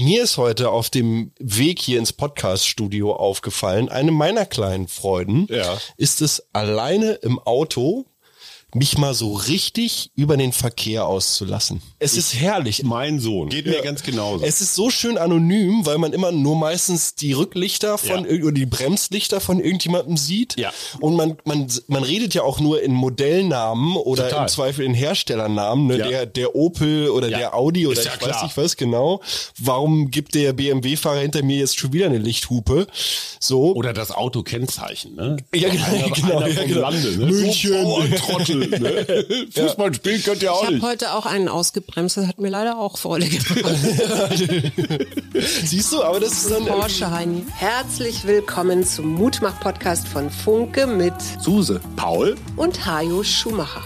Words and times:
mir 0.00 0.22
ist 0.22 0.36
heute 0.36 0.70
auf 0.70 0.90
dem 0.90 1.32
Weg 1.40 1.80
hier 1.80 1.98
ins 1.98 2.12
Podcast-Studio 2.12 3.14
aufgefallen, 3.16 3.88
eine 3.88 4.12
meiner 4.12 4.46
kleinen 4.46 4.86
Freuden 4.86 5.48
Ja. 5.50 5.76
ist 5.96 6.22
es 6.22 6.46
alleine 6.52 7.12
im 7.14 7.40
Auto 7.40 8.06
mich 8.74 8.98
mal 8.98 9.14
so 9.14 9.32
richtig 9.32 10.10
über 10.14 10.36
den 10.36 10.52
Verkehr 10.52 11.06
auszulassen. 11.06 11.80
Es 11.98 12.16
ist 12.16 12.34
herrlich. 12.34 12.82
Mein 12.82 13.18
Sohn. 13.18 13.48
Geht 13.48 13.64
mir 13.66 13.76
Ja. 13.76 13.82
ganz 13.82 14.02
genauso. 14.02 14.44
Es 14.44 14.60
ist 14.60 14.74
so 14.74 14.90
schön 14.90 15.16
anonym, 15.16 15.86
weil 15.86 15.96
man 15.96 16.12
immer 16.12 16.32
nur 16.32 16.54
meistens 16.54 17.14
die 17.14 17.32
Rücklichter 17.32 17.96
von 17.96 18.26
Ja. 18.28 18.42
oder 18.42 18.52
die 18.52 18.66
Bremslichter 18.66 19.40
von 19.40 19.58
irgendjemandem 19.58 20.18
sieht. 20.18 20.58
Ja. 20.58 20.70
Und 21.00 21.16
man, 21.16 21.38
man, 21.44 21.66
man 21.86 22.02
redet 22.02 22.34
ja 22.34 22.42
auch 22.42 22.60
nur 22.60 22.82
in 22.82 22.92
Modellnamen 22.92 23.96
oder 23.96 24.28
Total. 24.28 24.42
im 24.42 24.48
Zweifel 24.48 24.84
in 24.84 24.92
Herstellernamen, 24.94 25.86
ne? 25.86 25.98
Ja. 25.98 26.08
der, 26.08 26.26
der 26.26 26.54
Opel 26.54 27.08
oder 27.08 27.28
der 27.28 27.54
Audi 27.54 27.86
oder 27.86 27.98
Ist 27.98 28.06
ich 28.06 28.26
weiß 28.26 28.42
nicht 28.42 28.56
was 28.56 28.76
genau. 28.76 29.22
Warum 29.58 30.10
gibt 30.10 30.34
der 30.34 30.52
BMW-Fahrer 30.52 31.20
hinter 31.20 31.42
mir 31.42 31.56
jetzt 31.56 31.78
schon 31.78 31.92
wieder 31.94 32.06
eine 32.06 32.18
Lichthupe? 32.18 32.86
So. 33.40 33.74
Oder 33.74 33.92
das 33.94 34.10
Autokennzeichen, 34.10 35.14
ne? 35.14 35.36
Ja, 35.54 35.68
genau, 35.70 35.84
Einer, 35.84 36.10
genau, 36.14 36.36
einer 36.38 36.48
ja, 36.48 36.64
genau. 36.64 36.80
Lande, 36.80 37.16
ne? 37.16 37.26
München. 37.26 37.72
Oh, 37.84 38.02
Trottel, 38.18 38.57
ne? 38.60 39.26
Fußball 39.54 39.94
spielen 39.94 40.22
könnt 40.22 40.42
ihr 40.42 40.48
Ich 40.48 40.50
auch 40.50 40.62
habe 40.64 40.74
nicht. 40.74 40.84
heute 40.84 41.12
auch 41.14 41.26
einen 41.26 41.48
ausgebremst, 41.48 42.16
das 42.16 42.26
hat 42.26 42.38
mir 42.38 42.48
leider 42.50 42.78
auch 42.78 42.98
Freude 42.98 43.26
gemacht. 43.28 43.74
Siehst 45.64 45.92
du, 45.92 46.02
aber 46.02 46.20
das 46.20 46.32
ist 46.32 46.50
dann 46.50 46.64
Porsche 46.66 47.10
Heini. 47.10 47.44
Herzlich 47.54 48.26
willkommen 48.26 48.84
zum 48.84 49.14
Mutmach-Podcast 49.14 50.08
von 50.08 50.30
Funke 50.30 50.86
mit 50.86 51.14
Suse. 51.40 51.80
Paul? 51.96 52.36
und 52.56 52.86
Hajo 52.86 53.22
Schumacher. 53.22 53.82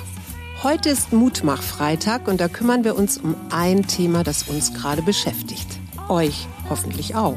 Heute 0.63 0.91
ist 0.91 1.13
Mutmach-Freitag 1.13 2.29
und 2.29 2.41
da 2.41 2.49
kümmern 2.49 2.85
wir 2.85 2.97
uns 2.97 3.19
um 3.19 3.35
ein 3.51 3.87
Thema, 3.87 4.23
das 4.23 4.45
uns 4.45 4.73
gerade 4.73 5.03
beschäftigt. 5.03 5.67
Euch 6.09 6.47
hoffentlich 6.71 7.15
auch. 7.15 7.37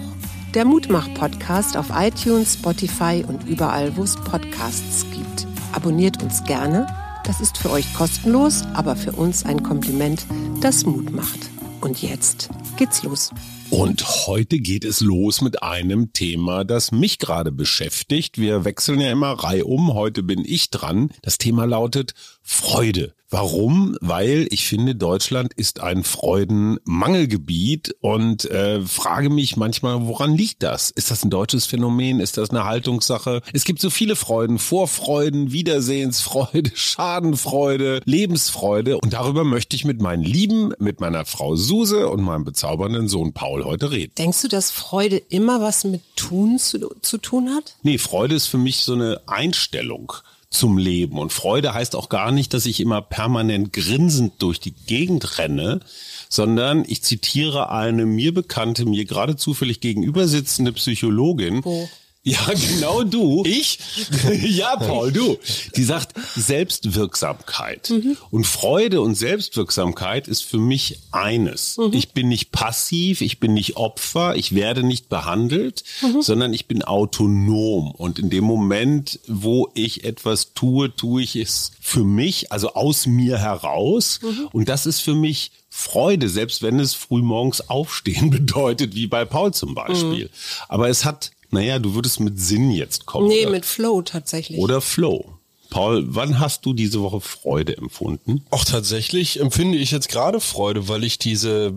Der 0.54 0.64
Mutmach-Podcast 0.66 1.76
auf 1.76 1.88
iTunes, 1.94 2.54
Spotify 2.54 3.26
und 3.28 3.48
überall, 3.48 3.98
wo 3.98 4.04
es 4.04 4.16
Podcasts 4.16 5.06
gibt. 5.12 5.48
Abonniert 5.74 6.22
uns 6.24 6.44
gerne. 6.46 6.88
Das 7.26 7.42
ist 7.42 7.58
für 7.58 7.72
euch 7.72 7.92
kostenlos, 7.96 8.64
aber 8.76 8.96
für 8.96 9.12
uns 9.12 9.46
ein 9.46 9.64
Kompliment, 9.64 10.28
das 10.62 10.86
Mut 10.86 11.12
macht. 11.12 11.50
Und 11.82 12.04
jetzt 12.04 12.50
geht's 12.78 13.02
los. 13.02 13.32
Und 13.72 14.28
heute 14.28 14.60
geht 14.60 14.86
es 14.86 15.02
los 15.02 15.42
mit 15.42 15.64
einem 15.64 16.14
Thema, 16.14 16.64
das 16.64 16.92
mich 16.92 17.18
gerade 17.18 17.52
beschäftigt. 17.52 18.38
Wir 18.38 18.64
wechseln 18.64 19.02
ja 19.02 19.12
immer 19.12 19.32
reihum. 19.32 19.96
Heute 19.96 20.22
bin 20.22 20.44
ich 20.46 20.70
dran. 20.70 21.10
Das 21.24 21.40
Thema 21.40 21.66
lautet 21.66 22.14
Freude. 22.44 23.16
Warum? 23.30 23.98
Weil 24.02 24.48
ich 24.52 24.68
finde, 24.68 24.94
Deutschland 24.96 25.54
ist 25.54 25.80
ein 25.80 26.04
Freudenmangelgebiet 26.04 27.96
und 28.00 28.46
äh, 28.46 28.82
frage 28.82 29.32
mich 29.32 29.58
manchmal, 29.58 30.06
woran 30.06 30.36
liegt 30.36 30.62
das? 30.62 30.92
Ist 30.92 31.10
das 31.10 31.24
ein 31.24 31.32
deutsches 31.32 31.66
Phänomen? 31.66 32.20
Ist 32.20 32.38
das 32.38 32.52
eine 32.52 32.66
Haltungssache? 32.66 33.42
Es 33.52 33.64
gibt 33.64 33.82
so 33.82 33.90
viele 33.90 34.16
Freuden, 34.16 34.60
Vorfreuden, 34.60 35.52
Wiedersehensfreude, 35.52 36.72
Schadenfreude, 36.76 38.02
Lebensfreude 38.06 39.00
und 39.00 39.14
darüber 39.14 39.44
möchte 39.44 39.76
ich 39.76 39.86
mit 39.86 40.02
meinen 40.02 40.24
Lieben, 40.24 40.74
mit 40.78 41.00
meiner 41.00 41.26
Frau 41.26 41.56
Suse 41.56 42.08
und 42.08 42.22
meinem 42.22 42.46
bezaubernden 42.46 43.08
Sohn 43.08 43.34
Paul 43.34 43.66
heute 43.66 43.90
reden. 43.90 44.14
Denkst 44.18 44.44
du, 44.44 44.48
dass 44.48 44.70
Freude 44.70 45.18
immer 45.18 45.62
was 45.62 45.84
mit 45.84 46.02
Tun 46.16 46.60
zu, 46.60 46.96
zu 47.02 47.18
tun 47.18 47.50
hat? 47.50 47.76
Nee, 47.82 47.98
Freude 47.98 48.36
ist 48.36 48.48
für 48.48 48.60
mich 48.60 48.78
so 48.78 48.94
eine 48.94 49.22
Einstellung 49.26 50.14
zum 50.58 50.78
Leben. 50.78 51.20
Und 51.20 51.34
Freude 51.34 51.74
heißt 51.74 51.96
auch 51.96 52.10
gar 52.10 52.32
nicht, 52.32 52.54
dass 52.54 52.66
ich 52.66 52.80
immer 52.80 53.02
permanent 53.02 53.74
grinsend 53.74 54.34
durch 54.40 54.60
die 54.60 54.74
Gegend 54.88 55.38
renne, 55.38 55.82
sondern 56.30 56.84
ich 56.88 57.04
zitiere 57.04 57.70
eine 57.70 58.06
mir 58.06 58.34
bekannte, 58.34 58.86
mir 58.86 59.06
gerade 59.06 59.36
zufällig 59.36 59.80
gegenüber 59.82 60.28
sitzende 60.28 60.74
Psychologin. 60.74 61.64
Wo? 61.64 61.88
Ja, 62.26 62.40
genau 62.54 63.04
du. 63.04 63.44
Ich? 63.46 63.78
ja, 64.42 64.76
Paul, 64.78 65.12
du. 65.12 65.38
Die 65.76 65.84
sagt 65.84 66.16
Selbstwirksamkeit. 66.36 67.94
Und 68.32 68.48
Freude 68.48 69.00
und 69.02 69.14
Selbstwirksamkeit 69.14 70.28
ist 70.28 70.42
für 70.44 70.58
mich 70.58 71.00
eines. 71.12 71.78
Ich 71.92 72.14
bin 72.14 72.28
nicht 72.28 72.52
passiv, 72.52 73.22
ich 73.22 73.40
bin 73.40 73.54
nicht 73.54 73.78
Opfer, 73.78 74.36
ich 74.36 74.56
werde 74.56 74.82
nicht 74.84 75.08
behandelt, 75.08 75.84
sondern 76.20 76.52
ich 76.54 76.66
bin 76.66 76.82
autonom. 76.82 77.92
Und 77.92 78.18
in 78.18 78.32
dem 78.32 78.44
Moment, 78.44 79.20
wo 79.28 79.70
ich 79.76 80.04
etwas 80.04 80.54
tue, 80.56 80.96
tue 80.96 81.22
ich 81.22 81.36
es 81.36 81.74
für 81.80 82.04
mich, 82.04 82.52
also 82.52 82.74
aus 82.74 83.06
mir 83.06 83.38
heraus. 83.38 84.20
Und 84.52 84.68
das 84.68 84.88
ist 84.88 85.02
für 85.02 85.14
mich 85.14 85.52
Freude, 85.78 86.30
selbst 86.30 86.62
wenn 86.62 86.80
es 86.80 86.94
frühmorgens 86.94 87.70
aufstehen 87.70 88.30
bedeutet, 88.32 88.96
wie 88.96 89.08
bei 89.08 89.26
Paul 89.26 89.54
zum 89.54 89.76
Beispiel. 89.76 90.30
Aber 90.70 90.88
es 90.88 91.04
hat, 91.04 91.32
naja, 91.56 91.80
du 91.80 91.96
würdest 91.96 92.20
mit 92.20 92.40
Sinn 92.40 92.70
jetzt 92.70 93.06
kommen. 93.06 93.28
Nee, 93.28 93.44
oder? 93.44 93.52
mit 93.52 93.66
Flow 93.66 94.02
tatsächlich. 94.02 94.60
oder 94.60 94.82
Flow. 94.82 95.40
Paul, 95.70 96.06
wann 96.08 96.40
hast 96.40 96.66
du 96.66 96.74
diese 96.74 97.02
Woche 97.02 97.20
Freude 97.22 97.78
empfunden? 97.78 98.46
Auch 98.50 98.64
tatsächlich 98.64 99.40
empfinde 99.40 99.78
ich 99.78 99.92
jetzt 99.92 100.10
gerade 100.10 100.40
Freude, 100.40 100.88
weil 100.88 101.04
ich 101.04 101.18
diese 101.18 101.74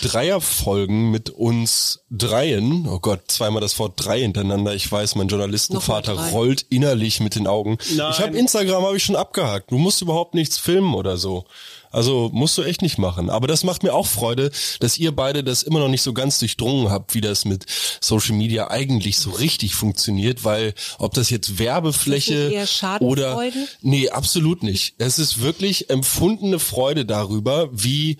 Dreierfolgen 0.00 1.10
mit 1.10 1.30
uns 1.30 2.01
dreien, 2.12 2.86
oh 2.88 2.98
Gott, 2.98 3.22
zweimal 3.28 3.62
das 3.62 3.78
Wort 3.78 3.94
drei 3.96 4.20
hintereinander, 4.20 4.74
ich 4.74 4.90
weiß, 4.90 5.14
mein 5.14 5.28
Journalistenvater 5.28 6.12
rollt 6.30 6.66
innerlich 6.68 7.20
mit 7.20 7.34
den 7.34 7.46
Augen. 7.46 7.78
Nein. 7.94 8.12
Ich 8.12 8.20
habe 8.20 8.36
Instagram 8.36 8.84
habe 8.84 8.96
ich 8.96 9.02
schon 9.02 9.16
abgehakt. 9.16 9.70
Du 9.70 9.78
musst 9.78 10.02
überhaupt 10.02 10.34
nichts 10.34 10.58
filmen 10.58 10.94
oder 10.94 11.16
so. 11.16 11.46
Also 11.92 12.30
musst 12.32 12.56
du 12.56 12.62
echt 12.62 12.80
nicht 12.82 12.98
machen. 12.98 13.28
Aber 13.28 13.46
das 13.46 13.64
macht 13.64 13.82
mir 13.82 13.92
auch 13.92 14.06
Freude, 14.06 14.50
dass 14.80 14.98
ihr 14.98 15.12
beide 15.12 15.44
das 15.44 15.62
immer 15.62 15.78
noch 15.78 15.88
nicht 15.88 16.02
so 16.02 16.14
ganz 16.14 16.38
durchdrungen 16.38 16.90
habt, 16.90 17.14
wie 17.14 17.20
das 17.20 17.44
mit 17.44 17.66
Social 18.00 18.34
Media 18.34 18.70
eigentlich 18.70 19.18
so 19.18 19.30
richtig 19.30 19.74
funktioniert, 19.74 20.44
weil 20.44 20.74
ob 20.98 21.12
das 21.12 21.28
jetzt 21.28 21.58
Werbefläche 21.58 22.66
oder? 23.00 23.42
Nee, 23.82 24.08
absolut 24.08 24.62
nicht. 24.62 24.94
Es 24.98 25.18
ist 25.18 25.42
wirklich 25.42 25.90
empfundene 25.90 26.58
Freude 26.58 27.04
darüber, 27.04 27.68
wie 27.72 28.16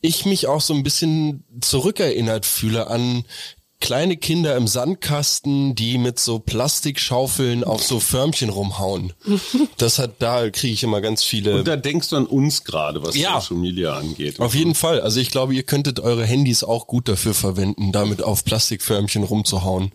ich 0.00 0.26
mich 0.26 0.46
auch 0.46 0.60
so 0.60 0.74
ein 0.74 0.82
bisschen 0.82 1.44
zurückerinnert 1.60 2.46
fühle 2.46 2.86
an 2.86 3.24
kleine 3.80 4.16
Kinder 4.16 4.56
im 4.56 4.66
Sandkasten, 4.66 5.74
die 5.74 5.96
mit 5.98 6.18
so 6.20 6.38
Plastikschaufeln 6.38 7.64
auf 7.64 7.82
so 7.82 8.00
Förmchen 8.00 8.50
rumhauen. 8.50 9.12
Das 9.78 9.98
hat, 9.98 10.16
da 10.20 10.50
kriege 10.50 10.72
ich 10.74 10.82
immer 10.82 11.00
ganz 11.00 11.22
viele. 11.24 11.56
Und 11.58 11.68
da 11.68 11.76
denkst 11.76 12.10
du 12.10 12.16
an 12.16 12.26
uns 12.26 12.64
gerade, 12.64 13.02
was 13.02 13.16
Ja. 13.16 13.40
Social 13.40 13.56
Media 13.56 13.94
angeht. 13.96 14.38
auf 14.40 14.54
jeden 14.54 14.74
Fall. 14.74 15.00
Also 15.00 15.20
ich 15.20 15.30
glaube, 15.30 15.54
ihr 15.54 15.62
könntet 15.62 16.00
eure 16.00 16.24
Handys 16.24 16.62
auch 16.64 16.86
gut 16.86 17.08
dafür 17.08 17.34
verwenden, 17.34 17.92
damit 17.92 18.22
auf 18.22 18.44
Plastikförmchen 18.44 19.24
rumzuhauen. 19.24 19.92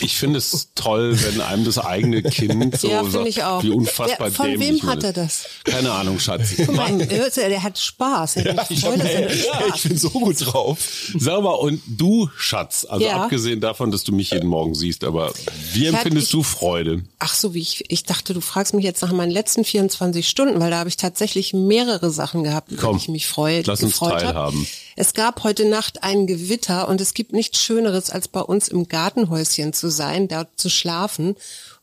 Ich 0.00 0.16
finde 0.16 0.38
es 0.38 0.70
toll, 0.74 1.16
wenn 1.22 1.40
einem 1.40 1.64
das 1.64 1.78
eigene 1.78 2.22
Kind 2.22 2.76
so 2.78 2.88
Ja, 2.88 2.98
finde 3.00 3.12
sagt, 3.18 3.28
ich 3.28 3.44
auch. 3.44 3.62
wie 3.62 3.70
unfassbar 3.70 4.28
Wer- 4.28 4.32
von 4.32 4.46
dämlich 4.50 4.82
wem 4.82 4.90
hat 4.90 5.04
er 5.04 5.12
das? 5.12 5.44
Keine 5.64 5.92
Ahnung, 5.92 6.18
Schatz. 6.18 6.54
Guck 6.56 6.74
mal, 6.74 6.96
der 6.98 7.62
hat 7.62 7.78
Spaß. 7.78 8.36
Er 8.36 8.56
hat 8.56 8.70
Ich, 8.70 8.84
hab, 8.84 8.96
er 8.96 9.30
Spaß. 9.30 9.62
ich 9.76 9.82
bin 9.84 9.96
so 9.98 10.10
gut 10.10 10.36
drauf. 10.44 10.78
Sag 11.18 11.42
mal, 11.42 11.50
und 11.52 11.80
du, 11.86 12.28
Schatz, 12.36 12.86
also 12.88 13.04
Ja. 13.04 13.27
Abgesehen 13.28 13.60
davon, 13.60 13.90
dass 13.90 14.04
du 14.04 14.12
mich 14.12 14.30
jeden 14.30 14.48
Morgen 14.48 14.74
siehst, 14.74 15.04
aber 15.04 15.32
wie 15.72 15.86
empfindest 15.86 16.26
ich- 16.28 16.32
du 16.32 16.42
Freude? 16.42 17.02
Ach 17.18 17.34
so, 17.34 17.54
wie 17.54 17.60
ich, 17.60 17.84
ich 17.90 18.04
dachte, 18.04 18.34
du 18.34 18.40
fragst 18.40 18.74
mich 18.74 18.84
jetzt 18.84 19.02
nach 19.02 19.12
meinen 19.12 19.30
letzten 19.30 19.64
24 19.64 20.28
Stunden, 20.28 20.60
weil 20.60 20.70
da 20.70 20.78
habe 20.78 20.88
ich 20.88 20.96
tatsächlich 20.96 21.52
mehrere 21.54 22.10
Sachen 22.10 22.44
gehabt, 22.44 22.72
über 22.72 22.90
die 22.92 22.96
ich 22.98 23.08
mich 23.08 23.26
freue, 23.26 23.62
lass 23.66 23.82
uns 23.82 23.98
teilhaben. 23.98 24.66
Es 24.96 25.14
gab 25.14 25.44
heute 25.44 25.64
Nacht 25.64 26.02
ein 26.02 26.26
Gewitter 26.26 26.88
und 26.88 27.00
es 27.00 27.14
gibt 27.14 27.32
nichts 27.32 27.60
Schöneres, 27.62 28.10
als 28.10 28.26
bei 28.28 28.40
uns 28.40 28.66
im 28.68 28.88
Gartenhäuschen 28.88 29.72
zu 29.72 29.90
sein, 29.90 30.26
dort 30.28 30.48
zu 30.56 30.68
schlafen 30.68 31.36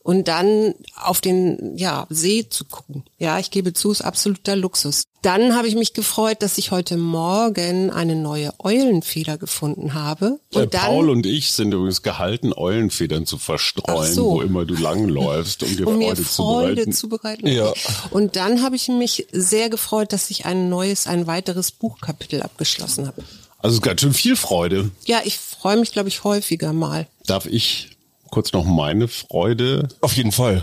und 0.06 0.28
dann 0.28 0.72
auf 0.94 1.20
den 1.20 1.76
ja, 1.76 2.06
See 2.10 2.48
zu 2.48 2.64
gucken. 2.64 3.02
Ja, 3.18 3.40
ich 3.40 3.50
gebe 3.50 3.72
zu, 3.72 3.90
ist 3.90 4.02
absoluter 4.02 4.54
Luxus. 4.54 5.02
Dann 5.22 5.56
habe 5.56 5.66
ich 5.66 5.74
mich 5.74 5.94
gefreut, 5.94 6.42
dass 6.42 6.58
ich 6.58 6.70
heute 6.70 6.96
Morgen 6.96 7.90
eine 7.90 8.14
neue 8.14 8.52
Eulenfeder 8.60 9.36
gefunden 9.36 9.94
habe. 9.94 10.38
Und 10.54 10.62
Äh, 10.62 10.66
dann, 10.68 10.82
Paul 10.82 11.10
und 11.10 11.26
ich 11.26 11.50
sind 11.50 11.74
übrigens 11.74 12.02
gehalten, 12.02 12.52
Eulenfedern 12.52 13.26
zu 13.26 13.36
verstreuen, 13.36 14.14
so. 14.14 14.30
wo 14.34 14.42
immer 14.42 14.64
du 14.64 14.76
langläufst, 14.76 15.64
um 15.64 15.76
dir 15.76 15.88
um 15.88 16.00
Freude, 16.00 16.22
zu 16.22 16.24
Freude 16.24 16.74
bereiten. 16.76 16.92
zu 16.92 17.08
bereiten. 17.08 17.46
Ja. 17.48 17.72
Und 18.10 18.36
dann 18.36 18.62
habe 18.62 18.76
ich 18.76 18.86
mich 18.86 19.26
sehr 19.32 19.70
gefreut, 19.70 20.12
dass 20.12 20.30
ich 20.30 20.46
ein 20.46 20.68
neues, 20.68 21.08
ein 21.08 21.26
weiteres 21.26 21.72
Buchkapitel 21.72 22.42
abgeschlossen 22.42 23.08
habe. 23.08 23.24
Also 23.58 23.80
ganz 23.80 24.02
schön 24.02 24.14
viel 24.14 24.36
Freude. 24.36 24.92
Ja, 25.04 25.22
ich 25.24 25.36
freue 25.36 25.76
mich, 25.78 25.90
glaube 25.90 26.08
ich, 26.08 26.22
häufiger 26.22 26.72
mal. 26.72 27.08
Darf 27.26 27.46
ich 27.46 27.95
kurz 28.36 28.52
noch 28.52 28.66
meine 28.66 29.08
Freude 29.08 29.88
Auf 30.02 30.12
jeden 30.12 30.30
Fall. 30.30 30.62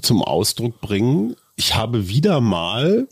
zum 0.00 0.22
Ausdruck 0.22 0.80
bringen? 0.80 1.36
Ich 1.54 1.74
habe 1.74 2.08
wieder 2.08 2.40
mal 2.40 3.08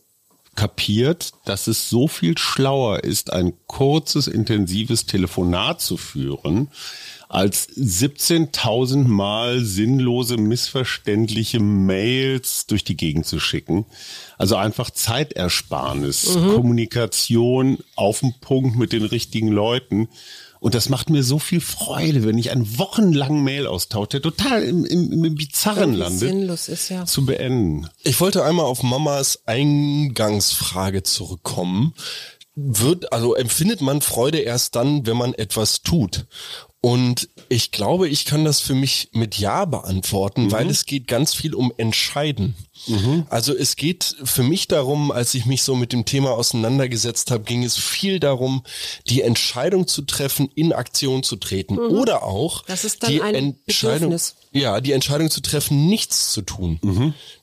kapiert, 0.55 1.33
dass 1.45 1.67
es 1.67 1.91
so 1.91 2.09
viel 2.09 2.39
schlauer 2.39 3.05
ist, 3.05 3.35
ein 3.35 3.53
kurzes, 3.67 4.29
intensives 4.29 5.05
Telefonat 5.05 5.83
zu 5.83 5.99
führen, 5.99 6.69
als 7.29 7.69
17.000 7.69 9.07
Mal 9.09 9.63
sinnlose, 9.63 10.39
missverständliche 10.39 11.61
Mails 11.61 12.67
durch 12.67 12.85
die 12.85 12.97
Gegend 12.97 13.27
zu 13.27 13.41
schicken. 13.41 13.85
Also 14.39 14.57
einfach 14.57 14.91
Zeitersparnis, 14.91 16.33
Kommunikation 16.33 17.77
auf 17.95 18.21
den 18.21 18.33
Punkt 18.41 18.75
mit 18.75 18.95
den 18.95 19.05
richtigen 19.05 19.49
Leuten. 19.49 20.09
Und 20.63 20.77
das 20.77 20.89
macht 20.89 21.11
mir 21.11 21.25
so 21.25 21.41
viel 21.41 21.61
Freude, 21.61 22.25
wenn 22.25 22.39
ich 22.39 22.53
einen 22.53 22.79
wochenlangen 22.79 23.43
Mail-Austausch, 23.43 24.11
der 24.11 24.23
total 24.23 24.63
im, 24.63 24.85
im, 24.85 25.25
im 25.25 25.35
Bizarren 25.35 25.93
landet, 25.93 26.21
sinnlos 26.21 26.69
ist, 26.69 26.89
ja. 26.89 27.05
zu 27.05 27.27
beenden. 27.27 27.89
Ich 28.05 28.21
wollte 28.21 28.45
einmal 28.45 28.67
auf 28.67 28.85
Mamas 28.85 29.43
Eingangsfrage 29.45 31.03
zurückkommen. 31.03 31.95
Wird, 32.55 33.13
also 33.13 33.35
empfindet 33.35 33.81
man 33.81 34.03
Freude 34.03 34.39
erst 34.39 34.77
dann, 34.77 35.05
wenn 35.05 35.17
man 35.17 35.35
etwas 35.35 35.83
tut? 35.83 36.27
Und 36.85 37.29
ich 37.49 37.71
glaube, 37.71 38.09
ich 38.09 38.25
kann 38.25 38.45
das 38.45 38.59
für 38.59 38.75
mich 38.75 39.11
mit 39.13 39.39
Ja 39.39 39.67
beantworten, 39.67 40.51
weil 40.51 40.69
es 40.69 40.85
geht 40.85 41.07
ganz 41.07 41.33
viel 41.33 41.55
um 41.55 41.73
Entscheiden. 41.77 42.57
Also 43.31 43.57
es 43.57 43.77
geht 43.77 44.17
für 44.25 44.43
mich 44.43 44.67
darum, 44.67 45.13
als 45.13 45.33
ich 45.35 45.47
mich 45.47 45.63
so 45.63 45.77
mit 45.77 45.93
dem 45.93 46.05
Thema 46.05 46.33
auseinandergesetzt 46.33 47.31
habe, 47.31 47.45
ging 47.45 47.63
es 47.63 47.77
viel 47.77 48.19
darum, 48.19 48.65
die 49.07 49.23
Entscheidung 49.23 49.87
zu 49.87 50.03
treffen, 50.03 50.51
in 50.57 50.73
Aktion 50.73 51.23
zu 51.23 51.37
treten 51.37 51.79
oder 51.79 52.25
auch 52.25 52.65
Das 52.65 52.85
ist 52.85 53.05
dann 53.05 53.13
die 53.13 53.23
ein 53.23 53.35
Entscheidung, 53.67 54.11
Bedürfnis. 54.11 54.35
Ja, 54.53 54.81
die 54.81 54.93
Entscheidung 54.93 55.31
zu 55.31 55.41
treffen, 55.41 55.87
nichts 55.87 56.33
zu 56.33 56.43
tun. 56.43 56.79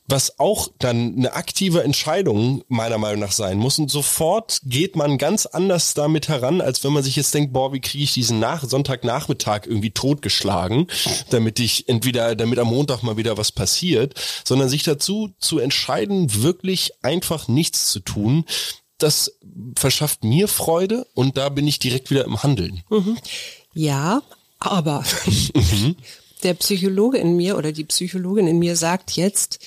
Was 0.06 0.38
auch 0.38 0.68
dann 0.78 1.16
eine 1.16 1.32
aktive 1.34 1.82
Entscheidung 1.82 2.62
meiner 2.68 2.98
Meinung 2.98 3.20
nach 3.20 3.32
sein 3.32 3.58
muss. 3.58 3.78
Und 3.78 3.90
sofort 3.90 4.60
geht 4.64 4.96
man 4.96 5.18
ganz 5.18 5.46
anders 5.46 5.94
damit 5.94 6.28
heran, 6.28 6.60
als 6.60 6.82
wenn 6.84 6.92
man 6.92 7.02
sich 7.02 7.16
jetzt 7.16 7.34
denkt, 7.34 7.52
boah, 7.52 7.72
wie 7.72 7.80
kriege 7.80 8.04
ich 8.04 8.14
diesen 8.14 8.38
Nach 8.38 8.62
Sonntagnachmittag 8.64 9.66
irgendwie 9.66 9.90
totgeschlagen, 9.90 10.86
damit 11.30 11.58
ich 11.58 11.88
entweder, 11.88 12.36
damit 12.36 12.58
am 12.58 12.68
Montag 12.68 13.02
mal 13.02 13.16
wieder 13.16 13.36
was 13.36 13.52
passiert, 13.52 14.14
sondern 14.44 14.68
sich 14.68 14.84
dazu 14.84 15.32
zu 15.38 15.58
entscheiden, 15.58 16.42
wirklich 16.42 16.92
einfach 17.02 17.48
nichts 17.48 17.90
zu 17.90 18.00
tun. 18.00 18.44
Das 18.98 19.32
verschafft 19.76 20.24
mir 20.24 20.46
Freude 20.46 21.06
und 21.14 21.36
da 21.36 21.48
bin 21.48 21.66
ich 21.66 21.78
direkt 21.78 22.10
wieder 22.10 22.24
im 22.24 22.42
Handeln. 22.42 22.82
Ja, 23.74 24.22
aber 24.58 25.04
der 26.44 26.54
Psychologe 26.54 27.18
in 27.18 27.36
mir 27.36 27.56
oder 27.56 27.72
die 27.72 27.84
Psychologin 27.84 28.46
in 28.46 28.58
mir 28.58 28.76
sagt 28.76 29.12
jetzt, 29.12 29.60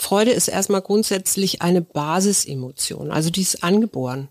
Freude 0.00 0.30
ist 0.30 0.46
erstmal 0.46 0.80
grundsätzlich 0.80 1.60
eine 1.60 1.82
Basisemotion, 1.82 3.10
also 3.10 3.30
die 3.30 3.40
ist 3.42 3.64
angeboren. 3.64 4.28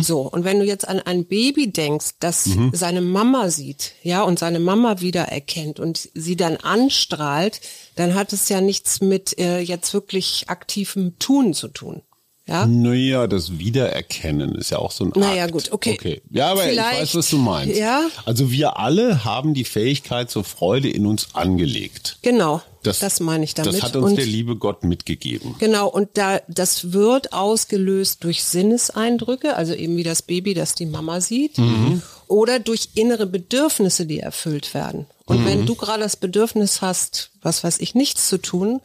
So, 0.00 0.20
und 0.20 0.44
wenn 0.44 0.60
du 0.60 0.64
jetzt 0.64 0.86
an 0.86 1.00
ein 1.00 1.24
Baby 1.24 1.72
denkst, 1.72 2.10
das 2.20 2.48
seine 2.72 3.00
Mama 3.00 3.50
sieht, 3.50 3.94
ja, 4.04 4.22
und 4.22 4.38
seine 4.38 4.60
Mama 4.60 5.00
wiedererkennt 5.00 5.80
und 5.80 6.08
sie 6.14 6.36
dann 6.36 6.56
anstrahlt, 6.56 7.60
dann 7.96 8.14
hat 8.14 8.32
es 8.32 8.48
ja 8.48 8.60
nichts 8.60 9.00
mit 9.00 9.36
äh, 9.40 9.58
jetzt 9.58 9.92
wirklich 9.92 10.44
aktivem 10.46 11.18
Tun 11.18 11.52
zu 11.52 11.66
tun. 11.66 12.02
Ja? 12.48 12.66
Naja, 12.66 13.26
das 13.26 13.58
Wiedererkennen 13.58 14.54
ist 14.54 14.70
ja 14.70 14.78
auch 14.78 14.90
so 14.90 15.04
ein 15.04 15.12
Naja, 15.14 15.44
Akt. 15.44 15.52
gut, 15.52 15.70
okay. 15.72 15.92
okay. 15.98 16.22
Ja, 16.30 16.50
aber 16.50 16.62
Vielleicht- 16.62 16.94
ich 16.94 17.00
weiß, 17.02 17.14
was 17.16 17.28
du 17.30 17.36
meinst. 17.36 17.76
Ja. 17.78 18.06
Also 18.24 18.50
wir 18.50 18.78
alle 18.78 19.24
haben 19.24 19.52
die 19.54 19.64
Fähigkeit 19.64 20.30
zur 20.30 20.44
Freude 20.44 20.88
in 20.88 21.04
uns 21.06 21.28
angelegt. 21.34 22.16
Genau, 22.22 22.62
das, 22.82 23.20
meine 23.20 23.44
ich 23.44 23.52
damit. 23.54 23.74
Das 23.74 23.82
hat 23.82 23.96
uns 23.96 24.12
Und- 24.12 24.16
der 24.16 24.24
liebe 24.24 24.56
Gott 24.56 24.82
mitgegeben. 24.82 25.56
Genau, 25.58 25.88
und 25.88 26.08
da, 26.14 26.40
das 26.48 26.92
wird 26.94 27.34
ausgelöst 27.34 28.24
durch 28.24 28.42
Sinneseindrücke, 28.44 29.54
also 29.54 29.74
eben 29.74 29.96
wie 29.98 30.02
das 30.04 30.22
Baby, 30.22 30.54
das 30.54 30.74
die 30.74 30.86
Mama 30.86 31.20
sieht, 31.20 31.56
oder 32.28 32.58
durch 32.60 32.90
innere 32.94 33.26
Bedürfnisse, 33.26 34.06
die 34.06 34.20
erfüllt 34.20 34.72
werden. 34.72 35.06
Und 35.26 35.44
wenn 35.44 35.66
du 35.66 35.74
gerade 35.74 36.02
das 36.02 36.16
Bedürfnis 36.16 36.80
hast, 36.80 37.30
was 37.42 37.62
weiß 37.62 37.78
ich, 37.80 37.94
nichts 37.94 38.28
zu 38.28 38.38
tun, 38.38 38.80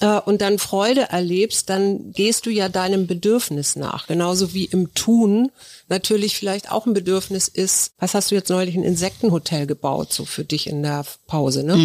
äh, 0.00 0.18
und 0.20 0.40
dann 0.40 0.58
Freude 0.58 1.02
erlebst, 1.10 1.70
dann 1.70 2.12
gehst 2.12 2.46
du 2.46 2.50
ja 2.50 2.68
deinem 2.68 3.06
Bedürfnis 3.06 3.76
nach. 3.76 4.06
Genauso 4.06 4.54
wie 4.54 4.64
im 4.64 4.94
Tun 4.94 5.50
natürlich 5.88 6.36
vielleicht 6.36 6.70
auch 6.70 6.86
ein 6.86 6.94
Bedürfnis 6.94 7.48
ist, 7.48 7.92
was 7.98 8.14
hast 8.14 8.30
du 8.30 8.34
jetzt 8.34 8.50
neulich 8.50 8.74
ein 8.74 8.84
Insektenhotel 8.84 9.66
gebaut, 9.66 10.12
so 10.12 10.24
für 10.24 10.44
dich 10.44 10.66
in 10.66 10.82
der 10.82 11.04
Pause, 11.26 11.64
ne? 11.64 11.76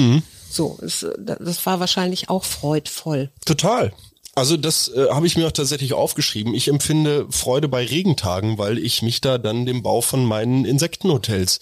So, 0.50 0.80
es, 0.82 1.06
das 1.20 1.66
war 1.66 1.80
wahrscheinlich 1.80 2.30
auch 2.30 2.44
freudvoll. 2.44 3.30
Total. 3.46 3.94
Also 4.40 4.56
das 4.56 4.88
äh, 4.88 5.10
habe 5.10 5.28
ich 5.28 5.36
mir 5.36 5.48
auch 5.48 5.52
tatsächlich 5.52 5.92
aufgeschrieben. 5.92 6.54
Ich 6.54 6.70
empfinde 6.70 7.28
Freude 7.30 7.68
bei 7.68 7.86
Regentagen, 7.86 8.58
weil 8.58 8.78
ich 8.78 9.02
mich 9.02 9.20
da 9.20 9.38
dann 9.38 9.66
dem 9.66 9.84
Bau 9.84 10.00
von 10.00 10.24
meinen 10.24 10.64
Insektenhotels 10.64 11.60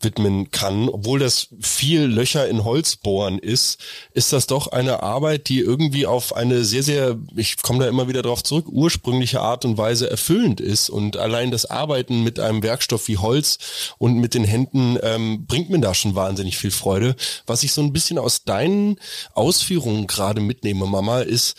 widmen 0.00 0.52
kann. 0.52 0.88
Obwohl 0.88 1.18
das 1.18 1.48
viel 1.60 2.02
Löcher 2.02 2.48
in 2.48 2.62
Holz 2.62 2.94
bohren 2.94 3.40
ist, 3.40 3.80
ist 4.12 4.32
das 4.32 4.46
doch 4.46 4.68
eine 4.68 5.02
Arbeit, 5.02 5.48
die 5.48 5.58
irgendwie 5.58 6.06
auf 6.06 6.32
eine 6.36 6.64
sehr, 6.64 6.84
sehr, 6.84 7.18
ich 7.34 7.60
komme 7.62 7.80
da 7.80 7.88
immer 7.88 8.06
wieder 8.06 8.22
drauf 8.22 8.44
zurück, 8.44 8.66
ursprüngliche 8.68 9.40
Art 9.40 9.64
und 9.64 9.76
Weise 9.76 10.08
erfüllend 10.08 10.60
ist. 10.60 10.88
Und 10.88 11.16
allein 11.16 11.50
das 11.50 11.66
Arbeiten 11.66 12.22
mit 12.22 12.38
einem 12.38 12.62
Werkstoff 12.62 13.08
wie 13.08 13.18
Holz 13.18 13.58
und 13.98 14.14
mit 14.14 14.34
den 14.34 14.44
Händen 14.44 14.96
ähm, 15.02 15.46
bringt 15.46 15.68
mir 15.68 15.80
da 15.80 15.94
schon 15.94 16.14
wahnsinnig 16.14 16.58
viel 16.58 16.70
Freude. 16.70 17.16
Was 17.46 17.64
ich 17.64 17.72
so 17.72 17.82
ein 17.82 17.92
bisschen 17.92 18.18
aus 18.18 18.44
deinen 18.44 19.00
Ausführungen 19.34 20.06
gerade 20.06 20.40
mitnehme, 20.40 20.86
Mama, 20.86 21.22
ist, 21.22 21.56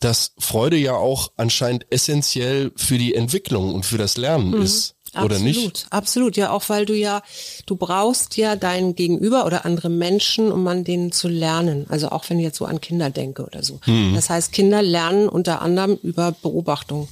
dass 0.00 0.32
Freude 0.38 0.76
ja 0.76 0.94
auch 0.94 1.30
anscheinend 1.36 1.86
essentiell 1.90 2.72
für 2.74 2.98
die 2.98 3.14
Entwicklung 3.14 3.74
und 3.74 3.84
für 3.84 3.98
das 3.98 4.16
Lernen 4.16 4.54
ist. 4.62 4.96
Oder 5.12 5.36
absolut, 5.36 5.42
nicht? 5.42 5.86
Absolut, 5.90 6.36
ja, 6.36 6.50
auch 6.52 6.68
weil 6.68 6.86
du 6.86 6.94
ja, 6.94 7.22
du 7.66 7.74
brauchst 7.74 8.36
ja 8.36 8.54
dein 8.54 8.94
Gegenüber 8.94 9.44
oder 9.44 9.64
andere 9.64 9.88
Menschen, 9.88 10.52
um 10.52 10.66
an 10.68 10.84
denen 10.84 11.10
zu 11.10 11.28
lernen. 11.28 11.86
Also 11.88 12.10
auch 12.10 12.30
wenn 12.30 12.38
ich 12.38 12.44
jetzt 12.44 12.58
so 12.58 12.64
an 12.64 12.80
Kinder 12.80 13.10
denke 13.10 13.44
oder 13.44 13.62
so. 13.62 13.80
Mhm. 13.86 14.14
Das 14.14 14.30
heißt, 14.30 14.52
Kinder 14.52 14.82
lernen 14.82 15.28
unter 15.28 15.62
anderem 15.62 15.98
über 16.02 16.32
Beobachtung. 16.32 17.08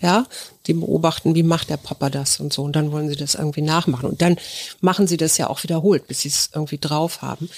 Ja, 0.00 0.26
die 0.68 0.74
beobachten, 0.74 1.34
wie 1.34 1.42
macht 1.42 1.70
der 1.70 1.76
Papa 1.76 2.08
das 2.08 2.38
und 2.38 2.52
so. 2.52 2.62
Und 2.62 2.76
dann 2.76 2.92
wollen 2.92 3.08
sie 3.08 3.16
das 3.16 3.34
irgendwie 3.34 3.62
nachmachen. 3.62 4.08
Und 4.08 4.22
dann 4.22 4.36
machen 4.80 5.08
sie 5.08 5.16
das 5.16 5.38
ja 5.38 5.50
auch 5.50 5.64
wiederholt, 5.64 6.06
bis 6.06 6.20
sie 6.20 6.28
es 6.28 6.50
irgendwie 6.54 6.78
drauf 6.78 7.20
haben. 7.20 7.50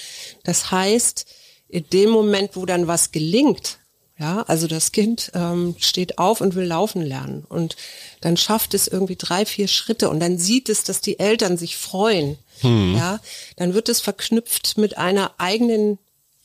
Das 0.43 0.71
heißt, 0.71 1.27
in 1.69 1.85
dem 1.93 2.09
Moment, 2.09 2.55
wo 2.55 2.65
dann 2.65 2.87
was 2.87 3.11
gelingt, 3.11 3.77
ja, 4.21 4.43
also 4.43 4.67
das 4.67 4.91
Kind 4.91 5.31
ähm, 5.33 5.75
steht 5.79 6.19
auf 6.19 6.41
und 6.41 6.53
will 6.53 6.65
laufen 6.65 7.01
lernen 7.01 7.43
und 7.49 7.75
dann 8.21 8.37
schafft 8.37 8.75
es 8.75 8.87
irgendwie 8.87 9.15
drei, 9.15 9.47
vier 9.47 9.67
Schritte 9.67 10.11
und 10.11 10.19
dann 10.19 10.37
sieht 10.37 10.69
es, 10.69 10.83
dass 10.83 11.01
die 11.01 11.17
Eltern 11.17 11.57
sich 11.57 11.75
freuen. 11.75 12.37
Ja, 12.95 13.19
dann 13.55 13.73
wird 13.73 13.89
es 13.89 13.99
verknüpft 13.99 14.77
mit 14.77 14.99
einer 14.99 15.31
eigenen 15.39 15.97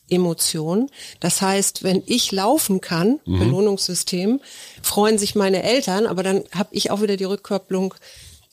Emotion. 0.09 0.89
Das 1.21 1.43
heißt, 1.43 1.83
wenn 1.83 2.03
ich 2.07 2.33
laufen 2.33 2.81
kann, 2.81 3.21
Belohnungssystem, 3.27 4.41
freuen 4.81 5.19
sich 5.19 5.35
meine 5.35 5.63
Eltern, 5.63 6.07
aber 6.07 6.23
dann 6.23 6.45
habe 6.53 6.71
ich 6.73 6.91
auch 6.91 7.03
wieder 7.03 7.19
die 7.19 7.25
Rückkopplung, 7.25 7.95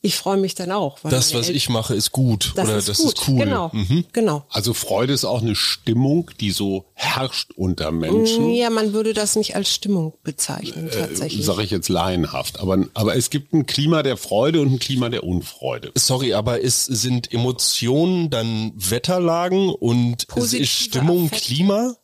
ich 0.05 0.15
freue 0.17 0.35
mich 0.38 0.53
dann 0.53 0.71
auch. 0.71 0.97
weil 1.01 1.11
Das, 1.11 1.33
was 1.33 1.47
El- 1.50 1.55
ich 1.55 1.69
mache, 1.69 1.95
ist 1.95 2.11
gut. 2.11 2.51
das 2.55 2.67
oder 2.67 2.77
ist 2.77 2.89
das 2.89 2.97
gut. 2.97 3.17
ist 3.19 3.27
cool. 3.29 3.39
Genau, 3.39 3.69
Mhm. 3.73 4.03
genau. 4.11 4.44
Also 4.50 4.74
Freude 4.74 5.13
ist 5.13 5.24
auch 5.25 5.41
eine 5.41 5.55
Stimmung, 5.55 6.29
die 6.41 6.51
so 6.51 6.86
herrscht 6.93 7.51
unter 7.55 7.91
Menschen. 7.91 8.51
Ja, 8.51 8.69
man 8.69 8.91
würde 8.93 9.13
das 9.13 9.36
nicht 9.38 9.55
als 9.55 9.74
Stimmung 9.74 10.13
bezeichnen, 10.24 10.89
tatsächlich. 10.91 11.45
Sage 11.45 11.63
ich 11.63 11.72
jetzt 11.72 11.88
laienhaft. 11.89 12.60
Aber, 12.60 12.86
aber 12.93 13.15
es 13.15 13.29
gibt 13.29 13.53
ein 13.53 13.65
Klima 13.65 14.03
der 14.03 14.17
Freude 14.17 14.60
und 14.62 14.74
ein 14.74 14.79
Klima 14.79 15.07
der 15.10 15.24
Unfreude. 15.24 15.91
Sorry, 15.95 16.33
aber 16.33 16.62
es 16.62 16.83
sind 16.86 17.31
Emotionen 17.33 18.29
dann 18.29 18.74
Wetterlagen 18.75 19.69
und 19.69 20.24
es 20.24 20.25
Positive 20.27 20.63
ist 20.63 20.69
Stimmung 20.69 21.27
Affekte. 21.27 21.45
Klima? 21.45 21.95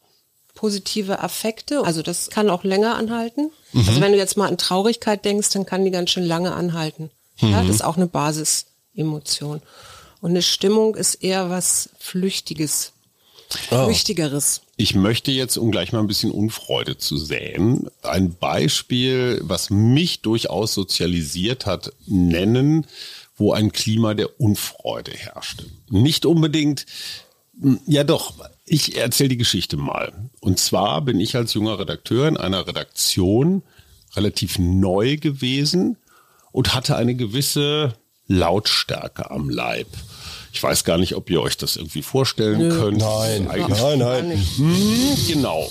positive 0.55 1.19
Affekte. 1.21 1.83
Also 1.85 2.01
das 2.01 2.29
kann 2.29 2.49
auch 2.49 2.63
länger 2.65 2.95
anhalten. 2.95 3.49
Mhm. 3.71 3.85
Also 3.87 4.01
wenn 4.01 4.11
du 4.11 4.17
jetzt 4.17 4.35
mal 4.35 4.47
an 4.49 4.57
Traurigkeit 4.57 5.23
denkst, 5.23 5.49
dann 5.51 5.65
kann 5.65 5.85
die 5.85 5.91
ganz 5.91 6.09
schön 6.09 6.25
lange 6.25 6.53
anhalten. 6.53 7.11
Ja, 7.41 7.61
Mhm. 7.63 7.67
das 7.67 7.75
ist 7.77 7.83
auch 7.83 7.97
eine 7.97 8.07
Basisemotion. 8.07 9.61
Und 10.21 10.29
eine 10.31 10.41
Stimmung 10.41 10.95
ist 10.95 11.15
eher 11.15 11.49
was 11.49 11.89
Flüchtiges, 11.99 12.91
Oh. 13.71 13.85
Flüchtigeres. 13.85 14.61
Ich 14.77 14.93
möchte 14.93 15.31
jetzt, 15.31 15.57
um 15.57 15.71
gleich 15.71 15.91
mal 15.91 15.99
ein 16.01 16.07
bisschen 16.07 16.29
Unfreude 16.31 16.97
zu 16.97 17.17
säen, 17.17 17.87
ein 18.03 18.35
Beispiel, 18.35 19.39
was 19.43 19.69
mich 19.71 20.21
durchaus 20.21 20.73
sozialisiert 20.73 21.65
hat, 21.65 21.91
nennen, 22.05 22.85
wo 23.37 23.51
ein 23.53 23.71
Klima 23.71 24.13
der 24.13 24.39
Unfreude 24.39 25.11
herrschte. 25.11 25.65
Nicht 25.89 26.25
unbedingt, 26.27 26.85
ja 27.87 28.03
doch, 28.03 28.35
ich 28.65 28.97
erzähle 28.97 29.29
die 29.29 29.37
Geschichte 29.37 29.77
mal. 29.77 30.13
Und 30.41 30.59
zwar 30.59 31.01
bin 31.01 31.19
ich 31.19 31.35
als 31.35 31.53
junger 31.55 31.79
Redakteur 31.79 32.27
in 32.27 32.37
einer 32.37 32.67
Redaktion 32.67 33.63
relativ 34.15 34.59
neu 34.59 35.17
gewesen 35.17 35.97
und 36.51 36.73
hatte 36.73 36.95
eine 36.95 37.15
gewisse 37.15 37.93
Lautstärke 38.27 39.31
am 39.31 39.49
Leib. 39.49 39.87
Ich 40.51 40.61
weiß 40.61 40.83
gar 40.83 40.97
nicht, 40.97 41.15
ob 41.15 41.29
ihr 41.29 41.41
euch 41.41 41.57
das 41.57 41.75
irgendwie 41.75 42.01
vorstellen 42.01 42.69
könnt. 42.69 42.99
Nein, 42.99 43.47
Eigentlich 43.49 43.79
nein, 43.81 43.99
nein. 43.99 44.47
hm, 44.57 45.17
genau. 45.27 45.69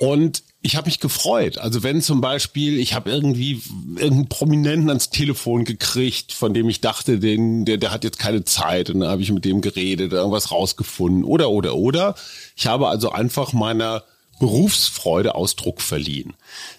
Und 0.00 0.42
ich 0.62 0.76
habe 0.76 0.86
mich 0.86 1.00
gefreut. 1.00 1.58
Also 1.58 1.82
wenn 1.82 2.00
zum 2.02 2.20
Beispiel, 2.20 2.78
ich 2.78 2.94
habe 2.94 3.10
irgendwie 3.10 3.62
irgendeinen 3.96 4.28
Prominenten 4.28 4.88
ans 4.88 5.10
Telefon 5.10 5.64
gekriegt, 5.64 6.32
von 6.32 6.54
dem 6.54 6.68
ich 6.68 6.80
dachte, 6.80 7.18
den, 7.18 7.64
der, 7.64 7.78
der 7.78 7.90
hat 7.90 8.04
jetzt 8.04 8.18
keine 8.18 8.44
Zeit 8.44 8.88
und 8.90 9.00
dann 9.00 9.10
habe 9.10 9.22
ich 9.22 9.32
mit 9.32 9.44
dem 9.44 9.60
geredet, 9.60 10.12
irgendwas 10.12 10.52
rausgefunden 10.52 11.24
oder, 11.24 11.50
oder, 11.50 11.74
oder. 11.74 12.14
Ich 12.56 12.66
habe 12.68 12.88
also 12.88 13.10
einfach 13.10 13.52
meiner 13.52 14.04
Berufsfreude 14.38 15.34
Ausdruck 15.34 15.80
verliehen. 15.80 16.34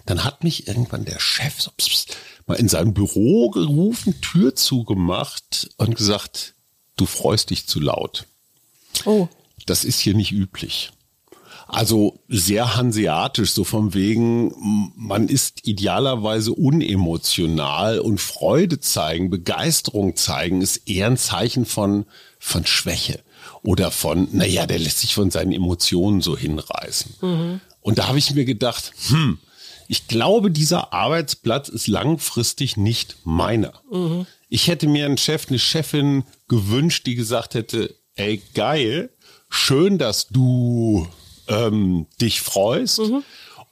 Dann 0.06 0.24
hat 0.24 0.44
mich 0.44 0.66
irgendwann 0.66 1.04
der 1.04 1.20
Chef 1.20 1.60
so 1.60 1.70
pss, 1.70 1.88
pss, 1.88 2.06
mal 2.46 2.54
in 2.54 2.68
sein 2.68 2.94
Büro 2.94 3.50
gerufen, 3.50 4.20
Tür 4.20 4.54
zugemacht 4.54 5.70
und 5.76 5.96
gesagt, 5.96 6.54
du 6.96 7.06
freust 7.06 7.50
dich 7.50 7.66
zu 7.66 7.80
laut. 7.80 8.26
Oh. 9.04 9.28
Das 9.66 9.84
ist 9.84 10.00
hier 10.00 10.14
nicht 10.14 10.32
üblich. 10.32 10.90
Also 11.66 12.20
sehr 12.28 12.76
hanseatisch, 12.76 13.52
so 13.52 13.64
vom 13.64 13.94
wegen, 13.94 14.92
man 14.96 15.28
ist 15.28 15.66
idealerweise 15.66 16.52
unemotional 16.52 18.00
und 18.00 18.20
Freude 18.20 18.80
zeigen, 18.80 19.30
Begeisterung 19.30 20.14
zeigen, 20.14 20.60
ist 20.60 20.88
eher 20.88 21.06
ein 21.06 21.16
Zeichen 21.16 21.64
von, 21.64 22.04
von 22.38 22.66
Schwäche 22.66 23.20
oder 23.62 23.90
von, 23.90 24.28
naja, 24.32 24.66
der 24.66 24.78
lässt 24.78 25.00
sich 25.00 25.14
von 25.14 25.30
seinen 25.30 25.52
Emotionen 25.52 26.20
so 26.20 26.36
hinreißen. 26.36 27.14
Mhm. 27.22 27.60
Und 27.80 27.98
da 27.98 28.08
habe 28.08 28.18
ich 28.18 28.34
mir 28.34 28.44
gedacht, 28.44 28.92
hm, 29.08 29.38
ich 29.88 30.08
glaube, 30.08 30.50
dieser 30.50 30.92
Arbeitsplatz 30.92 31.68
ist 31.68 31.86
langfristig 31.86 32.76
nicht 32.76 33.16
meiner. 33.24 33.72
Mhm. 33.90 34.26
Ich 34.48 34.68
hätte 34.68 34.86
mir 34.86 35.06
einen 35.06 35.18
Chef, 35.18 35.48
eine 35.48 35.58
Chefin 35.58 36.24
gewünscht, 36.48 37.06
die 37.06 37.14
gesagt 37.14 37.54
hätte, 37.54 37.94
ey, 38.14 38.42
geil, 38.54 39.10
schön, 39.48 39.98
dass 39.98 40.28
du 40.28 41.06
ähm, 41.48 42.06
dich 42.20 42.40
freust. 42.40 43.00
Mhm. 43.00 43.22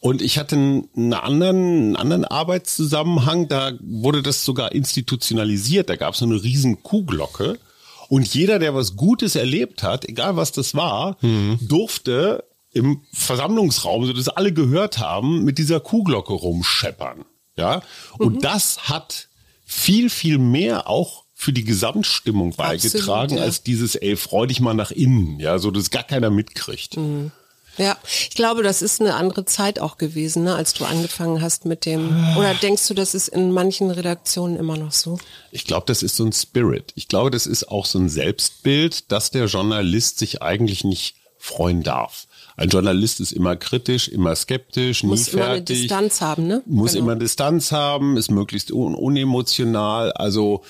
Und 0.00 0.20
ich 0.20 0.36
hatte 0.38 0.56
einen 0.56 1.14
anderen, 1.14 1.56
einen 1.56 1.96
anderen 1.96 2.24
Arbeitszusammenhang, 2.24 3.46
da 3.46 3.72
wurde 3.80 4.22
das 4.22 4.44
sogar 4.44 4.72
institutionalisiert. 4.72 5.88
Da 5.88 5.96
gab 5.96 6.14
es 6.14 6.20
so 6.20 6.26
eine 6.26 6.42
riesen 6.42 6.82
Kuhglocke. 6.82 7.58
Und 8.08 8.34
jeder, 8.34 8.58
der 8.58 8.74
was 8.74 8.96
Gutes 8.96 9.36
erlebt 9.36 9.82
hat, 9.84 10.08
egal 10.08 10.36
was 10.36 10.50
das 10.50 10.74
war, 10.74 11.16
mhm. 11.20 11.58
durfte 11.62 12.44
im 12.72 13.02
Versammlungsraum, 13.12 14.06
so 14.06 14.12
dass 14.12 14.28
alle 14.28 14.52
gehört 14.52 14.98
haben, 14.98 15.44
mit 15.44 15.58
dieser 15.58 15.80
Kuhglocke 15.80 16.32
rumscheppern. 16.32 17.24
Ja. 17.56 17.82
Und 18.18 18.36
mhm. 18.36 18.40
das 18.40 18.88
hat 18.88 19.28
viel, 19.64 20.10
viel 20.10 20.38
mehr 20.38 20.88
auch 20.88 21.24
für 21.34 21.52
die 21.52 21.64
Gesamtstimmung 21.64 22.54
beigetragen, 22.54 23.24
Absolut, 23.24 23.40
ja. 23.40 23.42
als 23.42 23.62
dieses, 23.62 23.96
ey, 23.96 24.16
freu 24.16 24.46
dich 24.46 24.60
mal 24.60 24.74
nach 24.74 24.92
innen, 24.92 25.40
ja, 25.40 25.58
so 25.58 25.70
dass 25.70 25.90
gar 25.90 26.04
keiner 26.04 26.30
mitkriegt. 26.30 26.96
Mhm. 26.96 27.32
Ja, 27.78 27.96
ich 28.04 28.36
glaube, 28.36 28.62
das 28.62 28.82
ist 28.82 29.00
eine 29.00 29.14
andere 29.14 29.46
Zeit 29.46 29.78
auch 29.78 29.96
gewesen, 29.96 30.44
ne, 30.44 30.54
als 30.54 30.74
du 30.74 30.84
angefangen 30.84 31.40
hast 31.40 31.64
mit 31.64 31.86
dem. 31.86 32.36
Oder 32.36 32.52
denkst 32.54 32.86
du, 32.86 32.94
das 32.94 33.14
ist 33.14 33.28
in 33.28 33.50
manchen 33.50 33.90
Redaktionen 33.90 34.56
immer 34.56 34.76
noch 34.76 34.92
so? 34.92 35.18
Ich 35.50 35.64
glaube, 35.64 35.86
das 35.86 36.02
ist 36.02 36.16
so 36.16 36.24
ein 36.24 36.32
Spirit. 36.32 36.92
Ich 36.96 37.08
glaube, 37.08 37.30
das 37.30 37.46
ist 37.46 37.68
auch 37.68 37.86
so 37.86 37.98
ein 37.98 38.10
Selbstbild, 38.10 39.10
dass 39.10 39.30
der 39.30 39.46
Journalist 39.46 40.18
sich 40.18 40.42
eigentlich 40.42 40.84
nicht 40.84 41.16
freuen 41.38 41.82
darf. 41.82 42.26
Ein 42.56 42.68
Journalist 42.68 43.20
ist 43.20 43.32
immer 43.32 43.56
kritisch, 43.56 44.08
immer 44.08 44.36
skeptisch, 44.36 45.04
muss 45.04 45.32
nie 45.32 45.38
fertig. 45.38 45.38
Muss 45.38 45.44
immer 45.44 45.50
eine 45.52 45.62
Distanz 45.62 46.20
haben, 46.20 46.46
ne? 46.46 46.62
Muss 46.66 46.92
genau. 46.92 47.04
immer 47.04 47.16
Distanz 47.16 47.72
haben, 47.72 48.16
ist 48.16 48.30
möglichst 48.30 48.70
un 48.70 48.94
unemotional. 48.94 50.12
Also 50.12 50.62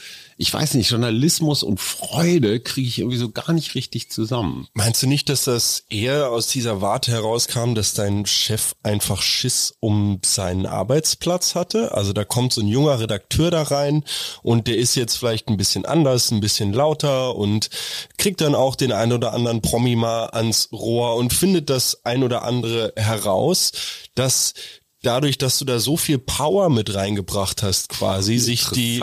ich 0.42 0.52
weiß 0.52 0.74
nicht, 0.74 0.90
Journalismus 0.90 1.62
und 1.62 1.78
Freude 1.78 2.58
kriege 2.58 2.88
ich 2.88 2.98
irgendwie 2.98 3.16
so 3.16 3.30
gar 3.30 3.52
nicht 3.52 3.76
richtig 3.76 4.10
zusammen. 4.10 4.66
Meinst 4.74 5.00
du 5.00 5.06
nicht, 5.06 5.28
dass 5.28 5.44
das 5.44 5.84
eher 5.88 6.30
aus 6.30 6.48
dieser 6.48 6.80
Warte 6.80 7.12
herauskam, 7.12 7.74
dass 7.74 7.94
dein 7.94 8.26
Chef 8.26 8.74
einfach 8.82 9.22
Schiss 9.22 9.72
um 9.78 10.18
seinen 10.24 10.66
Arbeitsplatz 10.66 11.54
hatte? 11.54 11.94
Also 11.94 12.12
da 12.12 12.24
kommt 12.24 12.52
so 12.52 12.60
ein 12.60 12.66
junger 12.66 12.98
Redakteur 12.98 13.52
da 13.52 13.62
rein 13.62 14.02
und 14.42 14.66
der 14.66 14.78
ist 14.78 14.96
jetzt 14.96 15.16
vielleicht 15.16 15.48
ein 15.48 15.56
bisschen 15.56 15.86
anders, 15.86 16.32
ein 16.32 16.40
bisschen 16.40 16.72
lauter 16.72 17.36
und 17.36 17.70
kriegt 18.18 18.40
dann 18.40 18.56
auch 18.56 18.74
den 18.74 18.90
ein 18.90 19.12
oder 19.12 19.34
anderen 19.34 19.62
Promi 19.62 19.94
mal 19.94 20.26
ans 20.30 20.70
Rohr 20.72 21.14
und 21.14 21.32
findet 21.32 21.70
das 21.70 22.04
ein 22.04 22.24
oder 22.24 22.42
andere 22.42 22.92
heraus, 22.96 23.70
dass 24.16 24.54
dadurch, 25.02 25.36
dass 25.36 25.58
du 25.58 25.64
da 25.64 25.80
so 25.80 25.96
viel 25.96 26.18
Power 26.18 26.70
mit 26.70 26.94
reingebracht 26.94 27.62
hast, 27.62 27.88
quasi, 27.88 28.38
sich 28.38 28.66
die, 28.68 29.02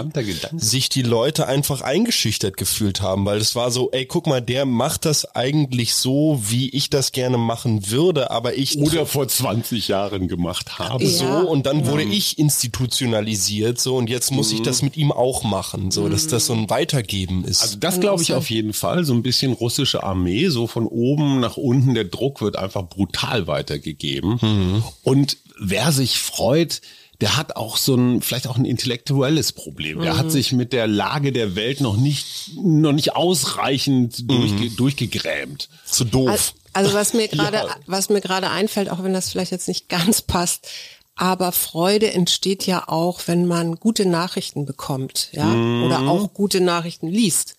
sich 0.56 0.90
die 0.90 1.02
Leute 1.02 1.48
einfach 1.48 1.82
eingeschüchtert 1.82 2.58
gefühlt 2.58 3.02
haben, 3.02 3.26
weil 3.26 3.38
es 3.38 3.56
war 3.56 3.70
so, 3.70 3.92
ey, 3.92 4.06
guck 4.06 4.26
mal, 4.26 4.42
der 4.42 4.66
macht 4.66 5.06
das 5.06 5.36
eigentlich 5.36 5.94
so, 5.94 6.42
wie 6.42 6.70
ich 6.70 6.90
das 6.90 7.12
gerne 7.12 7.38
machen 7.38 7.90
würde, 7.90 8.32
aber 8.32 8.58
ich. 8.58 8.78
Oder 8.78 9.06
vor 9.06 9.28
20 9.28 9.90
Jahren 9.90 10.28
gemacht 10.28 10.80
habe. 10.80 11.04
Ja. 11.04 11.10
So, 11.10 11.50
und 11.50 11.66
dann 11.66 11.86
wurde 11.86 12.06
mhm. 12.06 12.12
ich 12.12 12.40
institutionalisiert, 12.40 13.80
so, 13.80 13.98
und 13.98 14.10
jetzt 14.10 14.32
muss 14.32 14.52
mhm. 14.52 14.58
ich 14.58 14.62
das 14.64 14.82
mit 14.82 14.96
ihm 14.96 15.12
auch 15.12 15.44
machen, 15.44 15.92
so, 15.92 16.08
dass 16.08 16.28
das 16.28 16.46
so 16.46 16.54
ein 16.54 16.70
Weitergeben 16.70 17.44
ist. 17.44 17.62
Also 17.62 17.78
das 17.78 18.00
glaube 18.00 18.24
ich 18.24 18.34
auf 18.34 18.50
jeden 18.50 18.74
Fall, 18.74 19.04
so 19.04 19.14
ein 19.14 19.22
bisschen 19.22 19.52
russische 19.52 20.04
Armee, 20.04 20.48
so 20.48 20.68
von 20.68 20.88
oben 20.88 21.42
nach 21.42 21.58
unten, 21.58 21.94
der 21.94 22.06
Druck 22.06 22.42
wird 22.42 22.56
einfach 22.56 22.84
brutal 22.84 23.48
weitergegeben. 23.48 24.40
Mhm. 24.42 24.84
Und 25.04 25.38
wer 25.60 25.89
sich 25.92 26.20
freut, 26.20 26.82
der 27.22 27.36
hat 27.36 27.56
auch 27.56 27.78
so 27.78 27.96
ein, 27.96 28.22
vielleicht 28.22 28.48
auch 28.48 28.58
ein 28.58 28.66
intellektuelles 28.66 29.52
Problem. 29.52 30.00
Der 30.02 30.14
mhm. 30.14 30.18
hat 30.18 30.32
sich 30.32 30.54
mit 30.54 30.72
der 30.72 30.88
Lage 30.88 31.32
der 31.32 31.56
Welt 31.56 31.82
noch 31.82 31.98
nicht, 31.98 32.52
noch 32.56 32.94
nicht 32.94 33.16
ausreichend 33.16 34.22
mhm. 34.22 34.28
durchge, 34.28 34.70
durchgegrämt. 34.72 35.70
Zu 35.86 36.06
doof. 36.06 36.54
Also, 36.72 36.94
was 36.94 37.14
mir 37.14 37.28
gerade, 37.30 37.58
ja. 37.58 37.76
was 37.88 38.10
mir 38.10 38.22
gerade 38.22 38.50
einfällt, 38.50 38.90
auch 38.90 39.04
wenn 39.04 39.14
das 39.14 39.30
vielleicht 39.32 39.52
jetzt 39.52 39.68
nicht 39.68 39.90
ganz 39.90 40.22
passt, 40.22 40.70
aber 41.16 41.52
Freude 41.52 42.14
entsteht 42.14 42.66
ja 42.66 42.88
auch, 42.88 43.20
wenn 43.26 43.46
man 43.46 43.76
gute 43.76 44.06
Nachrichten 44.06 44.66
bekommt, 44.66 45.28
ja, 45.34 45.44
mhm. 45.44 45.84
oder 45.84 46.00
auch 46.08 46.34
gute 46.34 46.62
Nachrichten 46.62 47.08
liest. 47.08 47.56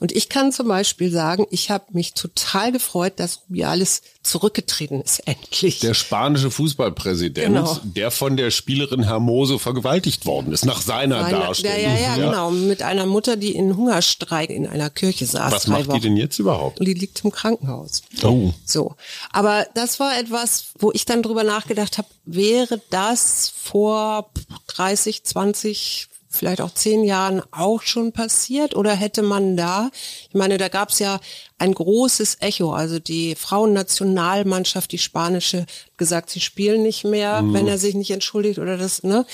Und 0.00 0.12
ich 0.12 0.28
kann 0.28 0.52
zum 0.52 0.68
Beispiel 0.68 1.10
sagen, 1.10 1.46
ich 1.50 1.70
habe 1.70 1.84
mich 1.92 2.14
total 2.14 2.72
gefreut, 2.72 3.14
dass 3.16 3.42
Rubiales 3.48 4.02
zurückgetreten 4.22 5.00
ist, 5.00 5.18
endlich. 5.26 5.80
Der 5.80 5.94
spanische 5.94 6.50
Fußballpräsident, 6.50 7.54
genau. 7.54 7.78
der 7.82 8.10
von 8.10 8.36
der 8.36 8.50
Spielerin 8.50 9.02
Hermoso 9.02 9.58
vergewaltigt 9.58 10.26
worden 10.26 10.52
ist, 10.52 10.64
nach 10.64 10.80
seiner 10.80 11.22
Meine, 11.22 11.38
Darstellung. 11.38 11.76
Ja, 11.76 11.82
ja, 11.82 11.94
ja, 11.94 12.16
ja, 12.16 12.26
genau. 12.26 12.50
Mit 12.50 12.82
einer 12.82 13.06
Mutter, 13.06 13.36
die 13.36 13.54
in 13.54 13.76
Hungerstreik 13.76 14.50
in 14.50 14.66
einer 14.66 14.90
Kirche 14.90 15.26
saß. 15.26 15.52
Was 15.52 15.66
macht 15.66 15.92
die 15.92 16.00
denn 16.00 16.16
jetzt 16.16 16.38
überhaupt? 16.38 16.78
Die 16.80 16.94
liegt 16.94 17.24
im 17.24 17.32
Krankenhaus. 17.32 18.02
Oh. 18.22 18.52
So. 18.64 18.94
Aber 19.32 19.66
das 19.74 20.00
war 20.00 20.18
etwas, 20.18 20.66
wo 20.78 20.92
ich 20.92 21.04
dann 21.04 21.22
drüber 21.22 21.44
nachgedacht 21.44 21.98
habe, 21.98 22.08
wäre 22.24 22.80
das 22.90 23.52
vor 23.54 24.30
30, 24.68 25.24
20, 25.24 26.08
vielleicht 26.34 26.60
auch 26.60 26.72
zehn 26.72 27.04
Jahren 27.04 27.42
auch 27.50 27.82
schon 27.82 28.12
passiert? 28.12 28.74
Oder 28.74 28.94
hätte 28.94 29.22
man 29.22 29.56
da, 29.56 29.90
ich 30.28 30.34
meine, 30.34 30.58
da 30.58 30.68
gab 30.68 30.90
es 30.90 30.98
ja 30.98 31.20
ein 31.58 31.74
großes 31.74 32.38
Echo. 32.40 32.72
Also 32.72 32.98
die 32.98 33.34
Frauennationalmannschaft, 33.34 34.90
die 34.92 34.98
spanische, 34.98 35.66
gesagt, 35.96 36.30
sie 36.30 36.40
spielen 36.40 36.82
nicht 36.82 37.04
mehr, 37.04 37.42
mhm. 37.42 37.54
wenn 37.54 37.68
er 37.68 37.78
sich 37.78 37.94
nicht 37.94 38.10
entschuldigt 38.10 38.58
oder 38.58 38.76
das, 38.76 39.02
ne? 39.02 39.26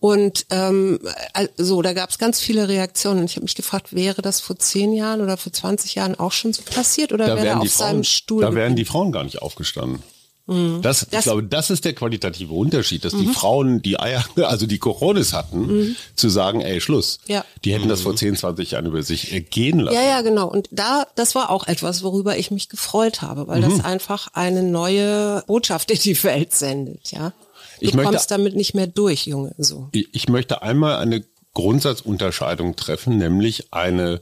Und 0.00 0.46
ähm, 0.48 0.98
also 1.34 1.82
da 1.82 1.92
gab 1.92 2.08
es 2.08 2.18
ganz 2.18 2.40
viele 2.40 2.68
Reaktionen. 2.68 3.20
Und 3.20 3.26
ich 3.26 3.36
habe 3.36 3.44
mich 3.44 3.54
gefragt, 3.54 3.94
wäre 3.94 4.22
das 4.22 4.40
vor 4.40 4.58
zehn 4.58 4.94
Jahren 4.94 5.20
oder 5.20 5.36
vor 5.36 5.52
20 5.52 5.94
Jahren 5.94 6.18
auch 6.18 6.32
schon 6.32 6.54
so 6.54 6.62
passiert 6.62 7.12
oder 7.12 7.26
da 7.26 7.36
wäre 7.36 7.46
er 7.46 7.60
auf 7.60 7.68
Frauen, 7.68 7.88
seinem 7.88 8.04
Stuhl? 8.04 8.42
Da 8.42 8.54
wären 8.54 8.76
die 8.76 8.86
Frauen 8.86 9.12
gar 9.12 9.24
nicht 9.24 9.42
aufgestanden. 9.42 10.02
Mhm. 10.50 10.82
Das, 10.82 11.06
das, 11.10 11.20
ich 11.20 11.24
glaube, 11.24 11.44
das 11.44 11.70
ist 11.70 11.84
der 11.84 11.94
qualitative 11.94 12.52
Unterschied, 12.52 13.04
dass 13.04 13.12
mhm. 13.12 13.20
die 13.20 13.26
Frauen 13.28 13.82
die 13.82 13.98
Eier, 13.98 14.24
also 14.42 14.66
die 14.66 14.78
Coronis 14.78 15.32
hatten, 15.32 15.66
mhm. 15.66 15.96
zu 16.16 16.28
sagen, 16.28 16.60
ey, 16.60 16.80
Schluss. 16.80 17.20
Ja. 17.26 17.44
Die 17.64 17.72
hätten 17.72 17.88
das 17.88 18.02
vor 18.02 18.16
10, 18.16 18.36
20 18.36 18.72
Jahren 18.72 18.86
über 18.86 19.02
sich 19.02 19.44
gehen 19.50 19.78
lassen. 19.78 19.94
Ja, 19.94 20.02
ja, 20.02 20.20
genau. 20.22 20.48
Und 20.48 20.68
da, 20.72 21.06
das 21.14 21.34
war 21.34 21.50
auch 21.50 21.66
etwas, 21.66 22.02
worüber 22.02 22.36
ich 22.36 22.50
mich 22.50 22.68
gefreut 22.68 23.22
habe, 23.22 23.46
weil 23.46 23.60
das 23.60 23.74
mhm. 23.74 23.80
einfach 23.82 24.28
eine 24.32 24.62
neue 24.62 25.44
Botschaft 25.46 25.90
in 25.90 25.98
die 25.98 26.22
Welt 26.24 26.52
sendet, 26.52 27.12
ja. 27.12 27.32
Du 27.78 27.86
ich 27.86 27.92
kommst 27.92 28.12
möchte, 28.12 28.28
damit 28.28 28.56
nicht 28.56 28.74
mehr 28.74 28.88
durch, 28.88 29.26
Junge, 29.26 29.54
so. 29.56 29.88
Ich, 29.92 30.08
ich 30.12 30.28
möchte 30.28 30.62
einmal 30.62 30.96
eine 30.96 31.24
Grundsatzunterscheidung 31.54 32.76
treffen, 32.76 33.16
nämlich 33.16 33.72
eine 33.72 34.20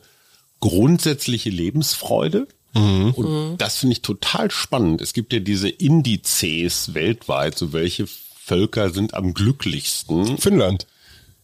grundsätzliche 0.60 1.50
Lebensfreude 1.50 2.46
Mhm. 2.78 3.10
Und 3.12 3.26
mhm. 3.26 3.58
das 3.58 3.78
finde 3.78 3.94
ich 3.94 4.02
total 4.02 4.50
spannend. 4.50 5.00
Es 5.00 5.12
gibt 5.12 5.32
ja 5.32 5.40
diese 5.40 5.68
Indizes 5.68 6.94
weltweit, 6.94 7.58
so 7.58 7.72
welche 7.72 8.06
Völker 8.06 8.90
sind 8.90 9.14
am 9.14 9.34
glücklichsten. 9.34 10.38
Finnland. 10.38 10.86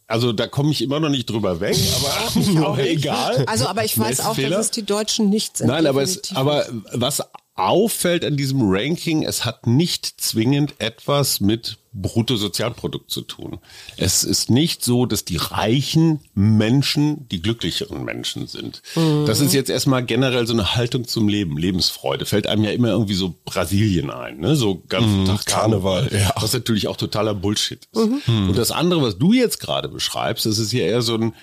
Also 0.07 0.33
da 0.33 0.47
komme 0.47 0.71
ich 0.71 0.83
immer 0.83 1.01
noch 1.01 1.09
nicht 1.09 1.31
drüber 1.31 1.61
weg, 1.61 1.77
aber 1.97 2.67
auch 2.69 2.79
egal. 2.79 3.45
Also 3.47 3.67
aber 3.67 3.85
ich 3.85 3.99
weiß 3.99 4.21
auch, 4.21 4.37
dass 4.37 4.67
es 4.67 4.71
die 4.71 4.85
Deutschen 4.85 5.31
nicht 5.31 5.59
sind. 5.59 5.69
Nein, 5.69 5.87
aber, 5.87 6.03
es, 6.03 6.35
aber 6.35 6.67
was 6.93 7.23
auffällt 7.55 8.25
an 8.25 8.37
diesem 8.37 8.61
Ranking, 8.63 9.23
es 9.23 9.45
hat 9.45 9.67
nicht 9.67 10.21
zwingend 10.21 10.75
etwas 10.79 11.41
mit 11.41 11.79
Bruttosozialprodukt 11.95 13.11
zu 13.11 13.23
tun. 13.23 13.59
Es 13.97 14.25
ist 14.25 14.51
nicht 14.51 14.85
so, 14.85 15.07
dass 15.07 15.25
die 15.25 15.37
reichen 15.37 16.21
Menschen 16.35 17.29
die 17.29 17.41
glücklicheren 17.41 18.05
Menschen 18.05 18.49
sind. 18.49 18.83
Mhm. 18.97 19.27
Das 19.27 19.41
ist 19.41 19.55
jetzt 19.55 19.71
erstmal 19.71 20.05
generell 20.05 20.47
so 20.47 20.53
eine 20.53 20.75
Haltung 20.75 21.07
zum 21.07 21.29
Leben, 21.29 21.57
Lebensfreude. 21.57 22.27
Fällt 22.27 22.49
einem 22.49 22.65
ja 22.65 22.73
immer 22.73 22.89
irgendwie 22.89 23.15
so 23.15 23.35
Brasilien 23.45 24.11
ein, 24.11 24.41
ne? 24.41 24.57
So 24.57 24.83
ganz 24.89 25.07
mhm, 25.07 25.25
Tag 25.27 25.47
Karneval, 25.47 26.11
ja. 26.13 26.33
was 26.41 26.53
natürlich 26.53 26.89
auch 26.89 26.97
totaler 26.97 27.35
Bullshit 27.35 27.89
ist. 27.93 28.29
Mhm. 28.29 28.49
Und 28.49 28.59
das 28.59 28.73
andere, 28.73 29.03
was 29.03 29.19
du 29.19 29.33
jetzt 29.33 29.61
gerade 29.61 29.89
beschreibst, 29.89 30.47
das 30.47 30.59
ist 30.59 30.73
ja 30.73 30.85
eher 30.85 31.03
so 31.03 31.15
ein 31.15 31.35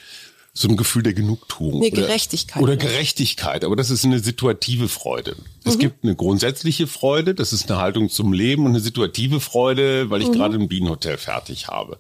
so 0.54 0.68
ein 0.68 0.76
Gefühl 0.76 1.04
der 1.04 1.14
Genugtuung. 1.14 1.80
Nee, 1.80 1.92
Gerechtigkeit. 1.92 2.62
Oder, 2.62 2.74
oder 2.74 2.86
Gerechtigkeit, 2.86 3.64
aber 3.64 3.76
das 3.76 3.90
ist 3.90 4.04
eine 4.04 4.20
situative 4.20 4.90
Freude. 4.90 5.36
Es 5.64 5.76
mhm. 5.76 5.80
gibt 5.80 6.04
eine 6.04 6.16
grundsätzliche 6.16 6.88
Freude, 6.88 7.34
das 7.34 7.54
ist 7.54 7.72
eine 7.72 7.80
Haltung 7.80 8.10
zum 8.10 8.34
Leben 8.34 8.66
und 8.66 8.72
eine 8.72 8.82
situative 8.82 9.40
Freude, 9.40 10.10
weil 10.10 10.22
ich 10.22 10.28
mhm. 10.28 10.34
gerade 10.34 10.56
ein 10.56 10.68
Bienenhotel 10.68 11.18
fertig 11.18 11.68
habe. 11.68 11.98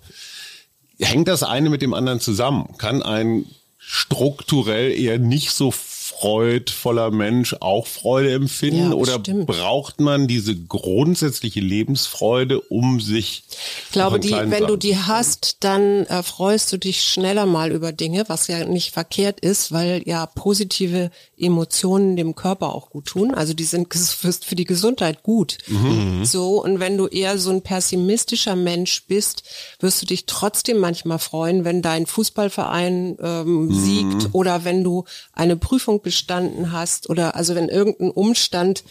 Hängt 1.00 1.28
das 1.28 1.44
eine 1.44 1.70
mit 1.70 1.82
dem 1.82 1.94
anderen 1.94 2.20
zusammen? 2.20 2.78
Kann 2.78 3.02
ein 3.02 3.46
strukturell 3.78 4.92
eher 4.92 5.18
nicht 5.18 5.52
so 5.52 5.72
freudvoller 6.20 7.12
Mensch 7.12 7.56
auch 7.60 7.88
Freude 7.88 8.34
empfinden? 8.34 8.92
Ja, 8.92 8.94
oder 8.94 9.14
stimmt. 9.20 9.48
braucht 9.48 10.00
man 10.00 10.28
diese 10.28 10.56
grundsätzliche 10.56 11.60
Lebensfreude, 11.60 12.60
um 12.62 13.00
sich 13.00 13.44
Ich 13.88 13.92
glaube, 13.92 14.20
die, 14.20 14.32
wenn 14.32 14.50
du 14.62 14.68
Sachen- 14.68 14.80
die 14.80 14.98
hast, 14.98 15.58
dann 15.62 16.06
äh, 16.06 16.24
freust 16.24 16.72
du 16.72 16.78
dich 16.78 17.02
schneller 17.04 17.46
mal 17.46 17.72
über 17.72 17.92
Dinge, 17.92 18.26
was 18.28 18.48
ja 18.48 18.64
nicht 18.66 18.92
verkehrt 18.92 19.40
ist, 19.40 19.72
weil 19.72 20.04
ja 20.06 20.26
positive 20.26 21.12
Emotionen 21.38 22.16
dem 22.16 22.36
Körper 22.36 22.76
auch 22.76 22.90
gut 22.90 23.06
tun. 23.06 23.34
Also 23.34 23.54
die 23.54 23.64
sind 23.64 23.88
für 23.94 24.56
die 24.56 24.66
Gesundheit 24.66 25.24
gut. 25.24 25.58
Mhm. 25.68 26.24
So, 26.26 26.64
und 26.64 26.80
wenn 26.80 26.98
du 26.98 27.08
eher 27.08 27.38
so 27.38 27.50
ein 27.52 27.62
pessimistischer 27.62 28.56
Mensch 28.56 29.04
bist, 29.08 29.44
wirst 29.80 30.02
du 30.02 30.06
dich 30.06 30.26
trotzdem 30.26 30.78
manchmal 30.78 31.20
freuen, 31.20 31.64
wenn 31.66 31.82
dein 31.82 32.06
Fußballverein 32.06 33.18
ähm, 33.22 33.52
Mhm. 33.68 33.74
siegt 33.74 34.30
oder 34.34 34.64
wenn 34.66 34.84
du 34.84 35.06
eine 35.34 35.56
Prüfung 35.56 36.01
bestanden 36.04 36.72
hast 36.72 37.10
oder 37.10 37.36
also 37.36 37.56
wenn 37.56 37.70
irgendein 37.70 38.12
Umstand 38.12 38.84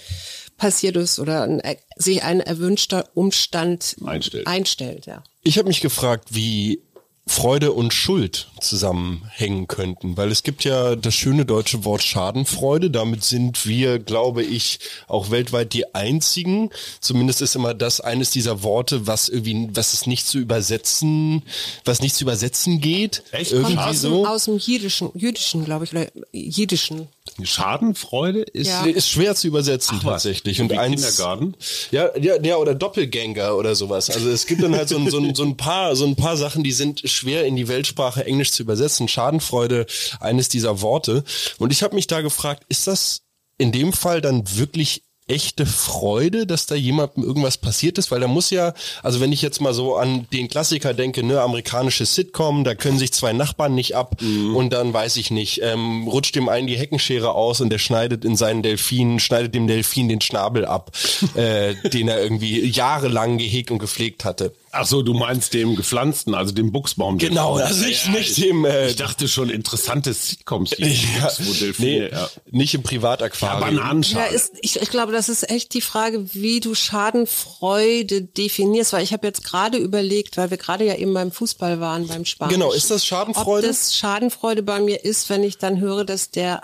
passiert 0.56 0.96
ist 0.96 1.18
oder 1.18 1.42
ein, 1.42 1.62
sich 1.96 2.22
ein 2.22 2.40
erwünschter 2.40 3.08
Umstand 3.14 3.96
Einstellt. 4.04 4.46
einstellt 4.46 5.06
ja. 5.06 5.22
Ich 5.42 5.58
habe 5.58 5.68
mich 5.68 5.80
gefragt, 5.80 6.28
wie 6.30 6.82
Freude 7.30 7.70
und 7.70 7.94
Schuld 7.94 8.48
zusammenhängen 8.60 9.68
könnten, 9.68 10.16
weil 10.16 10.32
es 10.32 10.42
gibt 10.42 10.64
ja 10.64 10.96
das 10.96 11.14
schöne 11.14 11.46
deutsche 11.46 11.84
Wort 11.84 12.02
Schadenfreude. 12.02 12.90
Damit 12.90 13.22
sind 13.22 13.66
wir, 13.66 14.00
glaube 14.00 14.42
ich, 14.42 14.80
auch 15.06 15.30
weltweit 15.30 15.72
die 15.72 15.94
einzigen. 15.94 16.70
Zumindest 17.00 17.40
ist 17.40 17.54
immer 17.54 17.72
das 17.72 18.00
eines 18.00 18.32
dieser 18.32 18.64
Worte, 18.64 19.06
was 19.06 19.28
irgendwie, 19.28 19.68
was 19.72 19.94
es 19.94 20.06
nicht 20.06 20.26
zu 20.26 20.38
übersetzen, 20.38 21.44
was 21.84 22.02
nicht 22.02 22.16
zu 22.16 22.24
übersetzen 22.24 22.80
geht. 22.80 23.22
Echt? 23.30 23.52
Irgendwie 23.52 23.76
Kommt 23.76 23.86
aus, 23.86 24.00
so. 24.00 24.22
dem, 24.22 24.26
aus 24.26 24.44
dem 24.46 24.58
Jüdischen, 24.58 25.10
Jüdischen, 25.14 25.64
glaube 25.64 25.84
ich, 25.84 25.92
oder 25.92 26.08
Jiddischen. 26.32 27.06
Schadenfreude 27.46 28.42
ist 28.42 28.68
Ja. 28.68 28.84
Ist 28.84 29.08
schwer 29.08 29.34
zu 29.34 29.46
übersetzen 29.46 29.98
Ach 30.00 30.04
tatsächlich. 30.04 30.58
wie 30.58 30.62
Und 30.62 30.72
eins, 30.72 31.02
Kindergarten? 31.02 31.54
Ja, 31.90 32.16
ja, 32.18 32.40
ja, 32.42 32.56
oder 32.56 32.74
Doppelgänger 32.74 33.56
oder 33.56 33.74
sowas. 33.74 34.10
Also 34.10 34.30
es 34.30 34.46
gibt 34.46 34.62
dann 34.62 34.74
halt 34.74 34.88
so 34.88 34.96
ein, 34.96 35.10
so, 35.10 35.18
ein, 35.18 35.34
so 35.34 35.44
ein 35.44 35.56
paar, 35.56 35.96
so 35.96 36.06
ein 36.06 36.16
paar 36.16 36.36
Sachen, 36.36 36.62
die 36.62 36.72
sind 36.72 37.02
schwer 37.04 37.44
in 37.44 37.56
die 37.56 37.68
Weltsprache 37.68 38.24
Englisch 38.24 38.52
zu 38.52 38.62
übersetzen. 38.62 39.08
Schadenfreude, 39.08 39.86
eines 40.20 40.48
dieser 40.48 40.80
Worte. 40.80 41.24
Und 41.58 41.72
ich 41.72 41.82
habe 41.82 41.94
mich 41.94 42.06
da 42.06 42.20
gefragt, 42.20 42.64
ist 42.68 42.86
das 42.86 43.22
in 43.58 43.72
dem 43.72 43.92
Fall 43.92 44.20
dann 44.20 44.44
wirklich 44.56 45.02
echte 45.30 45.64
Freude, 45.64 46.46
dass 46.46 46.66
da 46.66 46.74
jemandem 46.74 47.22
irgendwas 47.22 47.56
passiert 47.56 47.98
ist, 47.98 48.10
weil 48.10 48.20
da 48.20 48.26
muss 48.26 48.50
ja, 48.50 48.74
also 49.02 49.20
wenn 49.20 49.32
ich 49.32 49.42
jetzt 49.42 49.60
mal 49.60 49.72
so 49.72 49.96
an 49.96 50.26
den 50.32 50.48
Klassiker 50.48 50.92
denke, 50.92 51.22
ne, 51.22 51.40
amerikanische 51.40 52.04
Sitcom, 52.04 52.64
da 52.64 52.74
können 52.74 52.98
sich 52.98 53.12
zwei 53.12 53.32
Nachbarn 53.32 53.74
nicht 53.74 53.94
ab 53.94 54.16
und 54.20 54.72
dann 54.72 54.92
weiß 54.92 55.16
ich 55.16 55.30
nicht, 55.30 55.60
ähm, 55.62 56.08
rutscht 56.08 56.34
dem 56.34 56.48
einen 56.48 56.66
die 56.66 56.76
Heckenschere 56.76 57.32
aus 57.32 57.60
und 57.60 57.70
der 57.70 57.78
schneidet 57.78 58.24
in 58.24 58.36
seinen 58.36 58.62
Delfin, 58.62 59.20
schneidet 59.20 59.54
dem 59.54 59.66
Delfin 59.66 60.08
den 60.08 60.20
Schnabel 60.20 60.64
ab, 60.64 60.90
äh, 61.36 61.74
den 61.90 62.08
er 62.08 62.20
irgendwie 62.20 62.66
jahrelang 62.66 63.38
gehegt 63.38 63.70
und 63.70 63.78
gepflegt 63.78 64.24
hatte. 64.24 64.52
Ach 64.72 64.86
so, 64.86 65.02
du 65.02 65.14
meinst 65.14 65.52
dem 65.52 65.74
gepflanzten, 65.74 66.34
also 66.34 66.52
dem 66.52 66.70
Buchsbaum. 66.70 67.18
Genau, 67.18 67.56
also 67.56 67.84
ich 67.86 68.08
nicht 68.08 68.36
dem, 68.38 68.64
äh, 68.64 68.90
Ich 68.90 68.96
dachte 68.96 69.26
schon 69.26 69.50
interessantes 69.50 70.28
Sitcoms, 70.28 70.70
die 70.70 70.84
ja, 70.84 71.30
nee, 71.78 72.08
ja. 72.08 72.30
nicht 72.50 72.74
im 72.74 72.82
Ja, 72.82 72.88
Privataquarium. 72.88 73.76
Ja, 73.76 73.82
Bananenschale. 73.82 74.32
ist, 74.32 74.52
ich, 74.62 74.80
ich 74.80 74.90
glaube, 74.90 75.12
das 75.12 75.28
ist 75.28 75.50
echt 75.50 75.74
die 75.74 75.80
Frage, 75.80 76.32
wie 76.34 76.60
du 76.60 76.74
Schadenfreude 76.76 78.22
definierst, 78.22 78.92
weil 78.92 79.02
ich 79.02 79.12
habe 79.12 79.26
jetzt 79.26 79.42
gerade 79.44 79.76
überlegt, 79.78 80.36
weil 80.36 80.50
wir 80.50 80.56
gerade 80.56 80.84
ja 80.84 80.94
eben 80.94 81.14
beim 81.14 81.32
Fußball 81.32 81.80
waren, 81.80 82.06
beim 82.06 82.24
Spanisch. 82.24 82.54
Genau, 82.54 82.72
ist 82.72 82.90
das 82.92 83.04
Schadenfreude? 83.04 83.66
Ob 83.66 83.72
das 83.72 83.96
Schadenfreude 83.96 84.62
bei 84.62 84.78
mir 84.80 85.04
ist, 85.04 85.30
wenn 85.30 85.42
ich 85.42 85.58
dann 85.58 85.80
höre, 85.80 86.04
dass 86.04 86.30
der 86.30 86.62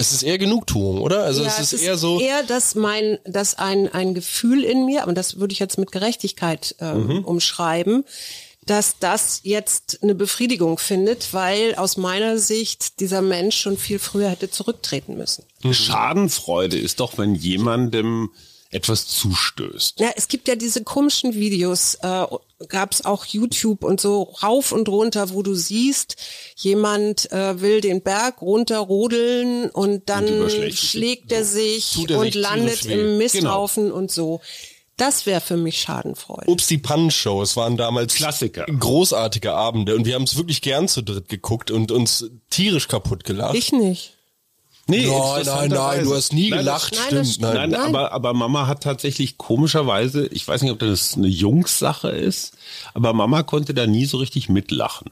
es 0.00 0.12
ist 0.12 0.22
eher 0.22 0.38
Genugtuung, 0.38 1.02
oder? 1.02 1.24
Also 1.24 1.42
ja, 1.42 1.48
es 1.48 1.72
ist 1.74 1.82
eher 1.82 1.96
so, 1.98 2.18
eher, 2.20 2.42
dass 2.42 2.74
mein, 2.74 3.18
dass 3.24 3.56
ein, 3.58 3.86
ein 3.92 4.14
Gefühl 4.14 4.64
in 4.64 4.86
mir, 4.86 5.02
aber 5.02 5.12
das 5.12 5.38
würde 5.38 5.52
ich 5.52 5.58
jetzt 5.58 5.76
mit 5.78 5.92
Gerechtigkeit 5.92 6.74
ähm, 6.80 7.06
Mhm. 7.06 7.24
umschreiben, 7.24 8.04
dass 8.64 8.98
das 8.98 9.40
jetzt 9.42 9.98
eine 10.02 10.14
Befriedigung 10.14 10.78
findet, 10.78 11.32
weil 11.34 11.74
aus 11.74 11.96
meiner 11.96 12.38
Sicht 12.38 13.00
dieser 13.00 13.20
Mensch 13.20 13.56
schon 13.56 13.76
viel 13.76 13.98
früher 13.98 14.30
hätte 14.30 14.50
zurücktreten 14.50 15.16
müssen. 15.18 15.44
Schadenfreude 15.70 16.78
ist 16.78 17.00
doch, 17.00 17.18
wenn 17.18 17.34
jemandem 17.34 18.30
etwas 18.70 19.06
zustößt. 19.08 19.98
Ja, 19.98 20.10
es 20.14 20.28
gibt 20.28 20.46
ja 20.46 20.54
diese 20.54 20.84
komischen 20.84 21.34
Videos, 21.34 21.96
äh, 22.02 22.24
gab 22.68 22.92
es 22.92 23.04
auch 23.04 23.24
YouTube 23.24 23.82
und 23.82 24.00
so 24.00 24.22
rauf 24.42 24.70
und 24.70 24.88
runter, 24.88 25.30
wo 25.30 25.42
du 25.42 25.54
siehst, 25.54 26.16
jemand 26.56 27.30
äh, 27.32 27.60
will 27.60 27.80
den 27.80 28.02
Berg 28.02 28.40
runterrodeln 28.40 29.70
und 29.70 30.08
dann 30.08 30.42
Und 30.42 30.72
schlägt 30.72 31.32
er 31.32 31.44
sich 31.44 31.98
er 32.08 32.18
und 32.18 32.26
sich 32.26 32.34
landet 32.36 32.84
im 32.86 33.18
Misthaufen 33.18 33.90
und 33.90 34.10
so. 34.12 34.40
Das 34.96 35.24
wäre 35.24 35.40
für 35.40 35.56
mich 35.56 35.80
Schadenfreude. 35.80 36.48
Ups, 36.50 36.66
die 36.66 36.76
Pannenshow. 36.76 37.42
Es 37.42 37.56
waren 37.56 37.78
damals 37.78 38.14
Klassiker. 38.14 38.66
großartige 38.66 39.52
Abende 39.52 39.96
und 39.96 40.04
wir 40.04 40.14
haben 40.14 40.24
es 40.24 40.36
wirklich 40.36 40.60
gern 40.60 40.88
zu 40.88 41.02
dritt 41.02 41.28
geguckt 41.28 41.70
und 41.70 41.90
uns 41.90 42.26
tierisch 42.50 42.86
kaputt 42.86 43.24
gelacht. 43.24 43.54
Ich 43.54 43.72
nicht. 43.72 44.19
Nee, 44.90 45.06
nein, 45.06 45.42
nein, 45.46 45.70
nein, 45.70 46.04
du 46.04 46.14
hast 46.14 46.32
nie 46.32 46.50
Nein, 46.50 46.60
gelacht, 46.60 46.92
das 46.92 47.04
stimmt. 47.06 47.26
stimmt. 47.26 47.40
Nein. 47.54 47.54
Nein, 47.54 47.70
Nein. 47.70 47.80
aber, 47.80 48.12
aber 48.12 48.34
Mama 48.34 48.66
hat 48.66 48.82
tatsächlich 48.82 49.38
komischerweise, 49.38 50.26
ich 50.26 50.46
weiß 50.46 50.62
nicht, 50.62 50.72
ob 50.72 50.78
das 50.80 51.16
eine 51.16 51.28
Jungssache 51.28 52.08
ist, 52.10 52.52
aber 52.94 53.12
Mama 53.12 53.42
konnte 53.42 53.74
da 53.74 53.86
nie 53.86 54.04
so 54.04 54.18
richtig 54.18 54.48
mitlachen. 54.48 55.10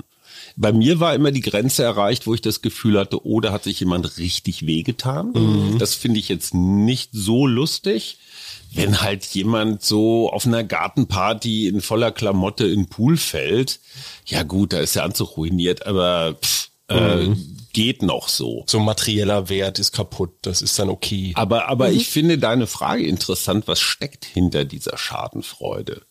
Bei 0.57 0.73
mir 0.73 0.99
war 0.99 1.15
immer 1.15 1.31
die 1.31 1.41
Grenze 1.41 1.85
erreicht, 1.85 2.27
wo 2.27 2.35
ich 2.35 2.41
das 2.41 2.63
Gefühl 2.63 2.99
hatte, 2.99 3.25
oh, 3.25 3.41
da 3.41 3.53
hat 3.53 3.63
sich 3.65 3.79
jemand 3.79 4.19
richtig 4.19 4.67
wehgetan. 4.67 5.31
Mhm. 5.33 5.79
Das 5.79 5.95
finde 5.95 6.19
ich 6.19 6.29
jetzt 6.29 6.53
nicht 6.53 7.11
so 7.13 7.47
lustig. 7.47 8.19
Wenn 8.75 9.01
halt 9.01 9.25
jemand 9.27 9.83
so 9.83 10.31
auf 10.31 10.47
einer 10.47 10.65
Gartenparty 10.65 11.69
in 11.69 11.81
voller 11.81 12.11
Klamotte 12.11 12.67
in 12.67 12.81
den 12.81 12.89
Pool 12.89 13.17
fällt, 13.17 13.79
ja 14.27 14.43
gut, 14.43 14.73
da 14.73 14.81
ist 14.81 14.97
der 14.97 15.05
Anzug 15.05 15.37
ruiniert, 15.37 15.87
aber 15.87 16.35
pff, 16.35 16.69
äh, 16.89 17.29
geht 17.79 18.03
noch 18.03 18.29
so. 18.29 18.65
So 18.67 18.81
materieller 18.81 19.49
Wert 19.49 19.79
ist 19.79 19.93
kaputt, 19.93 20.33
das 20.43 20.63
ist 20.63 20.77
dann 20.81 20.89
okay. 20.89 21.31
Aber, 21.37 21.69
aber 21.69 21.93
ich 21.93 22.09
finde 22.09 22.37
deine 22.37 22.67
Frage 22.67 23.07
interessant, 23.07 23.69
was 23.69 23.79
steckt 23.79 24.25
hinter 24.25 24.65
dieser 24.65 24.99
Schadenfreude? 24.99 26.03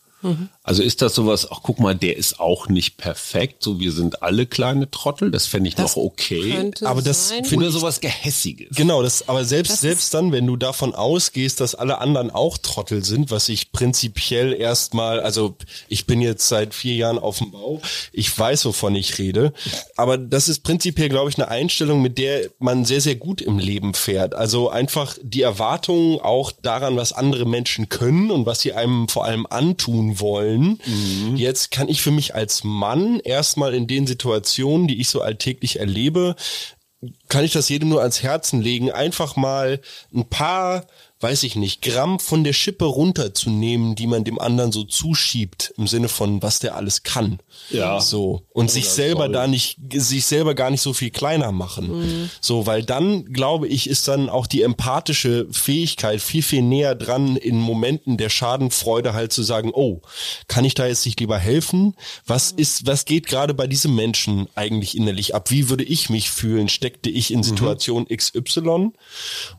Also 0.68 0.82
ist 0.82 1.00
das 1.00 1.14
sowas, 1.14 1.48
ach 1.50 1.60
guck 1.62 1.80
mal, 1.80 1.94
der 1.94 2.18
ist 2.18 2.40
auch 2.40 2.68
nicht 2.68 2.98
perfekt, 2.98 3.62
so 3.62 3.80
wir 3.80 3.90
sind 3.90 4.22
alle 4.22 4.44
kleine 4.44 4.90
Trottel, 4.90 5.30
das 5.30 5.46
fände 5.46 5.68
ich 5.68 5.74
Das 5.76 5.96
noch 5.96 6.04
okay. 6.04 6.72
Aber 6.84 7.00
das 7.00 7.30
sein. 7.30 7.46
finde 7.46 7.64
Oder 7.64 7.72
sowas 7.72 8.00
Gehässiges. 8.00 8.76
Genau, 8.76 9.02
das, 9.02 9.30
aber 9.30 9.46
selbst, 9.46 9.72
Das 9.72 9.80
selbst 9.80 10.12
dann, 10.12 10.30
wenn 10.30 10.46
du 10.46 10.56
davon 10.56 10.94
ausgehst, 10.94 11.60
dass 11.60 11.74
alle 11.74 12.02
anderen 12.02 12.30
auch 12.30 12.58
Trottel 12.58 13.02
sind, 13.02 13.30
was 13.30 13.48
ich 13.48 13.72
prinzipiell 13.72 14.52
erstmal, 14.52 15.20
also 15.20 15.56
ich 15.88 16.04
bin 16.04 16.20
jetzt 16.20 16.46
seit 16.48 16.74
vier 16.74 16.96
Jahren 16.96 17.18
auf 17.18 17.38
dem 17.38 17.50
Bau, 17.50 17.80
ich 18.12 18.38
weiß, 18.38 18.66
wovon 18.66 18.94
ich 18.94 19.16
rede, 19.16 19.54
aber 19.96 20.18
das 20.18 20.50
ist 20.50 20.64
prinzipiell, 20.64 21.08
glaube 21.08 21.30
ich, 21.30 21.38
eine 21.38 21.48
Einstellung, 21.48 22.02
mit 22.02 22.18
der 22.18 22.50
man 22.58 22.84
sehr, 22.84 23.00
sehr 23.00 23.16
gut 23.16 23.40
im 23.40 23.58
Leben 23.58 23.94
fährt. 23.94 24.34
Also 24.34 24.68
einfach 24.68 25.16
die 25.22 25.40
Erwartungen 25.40 26.20
auch 26.20 26.52
daran, 26.52 26.94
was 26.96 27.14
andere 27.14 27.46
Menschen 27.46 27.88
können 27.88 28.30
und 28.30 28.44
was 28.44 28.60
sie 28.60 28.74
einem 28.74 29.08
vor 29.08 29.24
allem 29.24 29.46
antun 29.48 30.20
wollen. 30.20 30.57
Jetzt 31.36 31.70
kann 31.70 31.88
ich 31.88 32.02
für 32.02 32.10
mich 32.10 32.34
als 32.34 32.64
Mann 32.64 33.20
erstmal 33.20 33.74
in 33.74 33.86
den 33.86 34.06
Situationen, 34.06 34.88
die 34.88 35.00
ich 35.00 35.08
so 35.08 35.20
alltäglich 35.20 35.78
erlebe, 35.78 36.36
kann 37.28 37.44
ich 37.44 37.52
das 37.52 37.68
jedem 37.68 37.90
nur 37.90 38.00
ans 38.00 38.22
Herzen 38.22 38.60
legen, 38.60 38.90
einfach 38.90 39.36
mal 39.36 39.80
ein 40.12 40.28
paar, 40.28 40.86
weiß 41.20 41.42
ich 41.42 41.56
nicht, 41.56 41.82
Gramm 41.82 42.20
von 42.20 42.44
der 42.44 42.52
Schippe 42.52 42.84
runterzunehmen, 42.84 43.96
die 43.96 44.06
man 44.06 44.22
dem 44.22 44.38
anderen 44.38 44.70
so 44.70 44.84
zuschiebt, 44.84 45.74
im 45.76 45.88
Sinne 45.88 46.08
von, 46.08 46.42
was 46.42 46.60
der 46.60 46.76
alles 46.76 47.02
kann. 47.02 47.40
Ja. 47.70 48.00
So. 48.00 48.42
Und 48.52 48.70
sich 48.70 48.88
selber 48.88 49.28
da 49.28 49.48
nicht, 49.48 49.78
sich 49.92 50.26
selber 50.26 50.54
gar 50.54 50.70
nicht 50.70 50.80
so 50.80 50.92
viel 50.92 51.10
kleiner 51.10 51.50
machen. 51.50 52.30
So, 52.40 52.66
weil 52.66 52.84
dann, 52.84 53.32
glaube 53.32 53.66
ich, 53.66 53.90
ist 53.90 54.06
dann 54.06 54.28
auch 54.28 54.46
die 54.46 54.62
empathische 54.62 55.48
Fähigkeit 55.50 56.20
viel, 56.20 56.42
viel 56.42 56.62
näher 56.62 56.94
dran, 56.94 57.36
in 57.36 57.58
Momenten 57.58 58.16
der 58.16 58.28
Schadenfreude 58.28 59.12
halt 59.12 59.32
zu 59.32 59.42
sagen, 59.42 59.72
oh, 59.74 60.02
kann 60.46 60.64
ich 60.64 60.74
da 60.74 60.86
jetzt 60.86 61.04
nicht 61.04 61.18
lieber 61.18 61.38
helfen? 61.38 61.96
Was 62.26 62.52
ist, 62.52 62.86
was 62.86 63.04
geht 63.04 63.26
gerade 63.26 63.54
bei 63.54 63.66
diesem 63.66 63.96
Menschen 63.96 64.46
eigentlich 64.54 64.96
innerlich 64.96 65.34
ab? 65.34 65.50
Wie 65.50 65.68
würde 65.68 65.84
ich 65.84 66.10
mich 66.10 66.30
fühlen? 66.30 66.68
Steckte 66.68 67.10
ich 67.10 67.32
in 67.32 67.42
Situation 67.42 68.06
XY? 68.06 68.92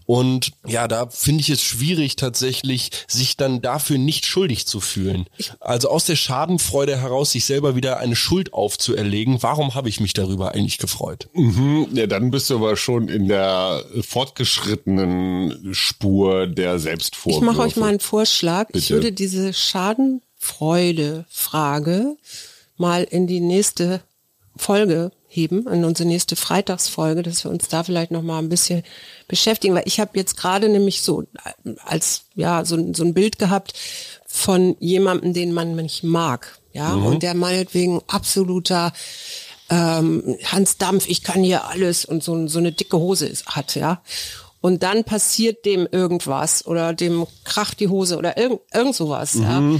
Und 0.06 0.54
ja, 0.66 0.88
da 0.88 1.10
finde 1.10 1.42
ich 1.42 1.49
es 1.50 1.62
schwierig 1.64 2.16
tatsächlich, 2.16 2.92
sich 3.08 3.36
dann 3.38 3.62
dafür 3.62 3.98
nicht 3.98 4.26
schuldig 4.26 4.66
zu 4.68 4.80
fühlen. 4.80 5.26
Also 5.60 5.90
aus 5.90 6.06
der 6.06 6.16
Schadenfreude 6.16 7.02
heraus 7.02 7.32
sich 7.32 7.44
selber 7.46 7.76
wieder 7.76 7.98
eine 8.00 8.16
Schuld 8.16 8.54
aufzuerlegen. 8.54 9.42
Warum 9.42 9.74
habe 9.76 9.90
ich 9.90 10.00
mich 10.00 10.14
darüber 10.14 10.54
eigentlich 10.54 10.78
gefreut? 10.78 11.28
Mhm, 11.34 11.88
ja, 11.94 12.08
dann 12.08 12.32
bist 12.32 12.50
du 12.50 12.56
aber 12.56 12.78
schon 12.78 13.10
in 13.10 13.28
der 13.28 13.84
fortgeschrittenen 14.02 15.74
Spur 15.74 16.48
der 16.48 16.76
Ich 16.76 16.84
Selbstvorwürfe. 16.84 17.46
mache 17.46 17.62
euch 17.62 17.76
mal 17.76 17.90
einen 17.90 18.00
Vorschlag. 18.00 18.68
Ich 18.70 18.74
Bitte. 18.74 18.90
würde 18.96 19.12
diese 19.12 19.54
Schadenfreude-Frage 19.54 22.16
mal 22.78 23.04
in 23.04 23.28
die 23.28 23.42
nächste 23.42 24.02
Folge 24.56 25.12
heben 25.30 25.68
in 25.68 25.86
unsere 25.86 26.10
nächste 26.10 26.36
Freitagsfolge, 26.36 27.22
dass 27.22 27.44
wir 27.44 27.52
uns 27.52 27.68
da 27.68 27.84
vielleicht 27.84 28.12
noch 28.12 28.24
mal 28.24 28.40
ein 28.40 28.50
bisschen 28.50 28.84
beschäftigen, 29.28 29.76
weil 29.76 29.84
ich 29.86 30.00
habe 30.00 30.12
jetzt 30.16 30.36
gerade 30.36 30.68
nämlich 30.68 31.02
so 31.02 31.24
als 31.86 32.24
ja 32.36 32.66
so, 32.66 32.94
so 32.94 33.04
ein 33.04 33.14
Bild 33.14 33.38
gehabt 33.38 33.74
von 34.26 34.76
jemandem, 34.80 35.34
den 35.34 35.54
man 35.54 35.76
nicht 35.76 36.04
mag, 36.04 36.60
ja, 36.74 36.96
mhm. 36.96 37.06
und 37.06 37.24
der 37.24 37.36
meinetwegen 37.36 38.02
absoluter 38.08 38.92
ähm, 39.70 40.36
Hans 40.46 40.78
Dampf, 40.78 41.08
ich 41.08 41.24
kann 41.24 41.44
hier 41.44 41.68
alles 41.68 42.06
und 42.06 42.24
so, 42.24 42.48
so 42.48 42.58
eine 42.58 42.72
dicke 42.72 42.98
Hose 42.98 43.28
ist, 43.28 43.46
hat, 43.46 43.76
ja. 43.76 44.02
Und 44.62 44.84
dann 44.84 45.06
passiert 45.06 45.64
dem 45.64 45.88
irgendwas 45.90 46.66
oder 46.66 46.94
dem 46.94 47.26
kracht 47.46 47.80
die 47.80 47.88
Hose 47.88 48.18
oder 48.18 48.38
irgend, 48.38 48.60
irgend 48.74 48.96
sowas, 48.96 49.36
mhm. 49.36 49.44
ja 49.44 49.80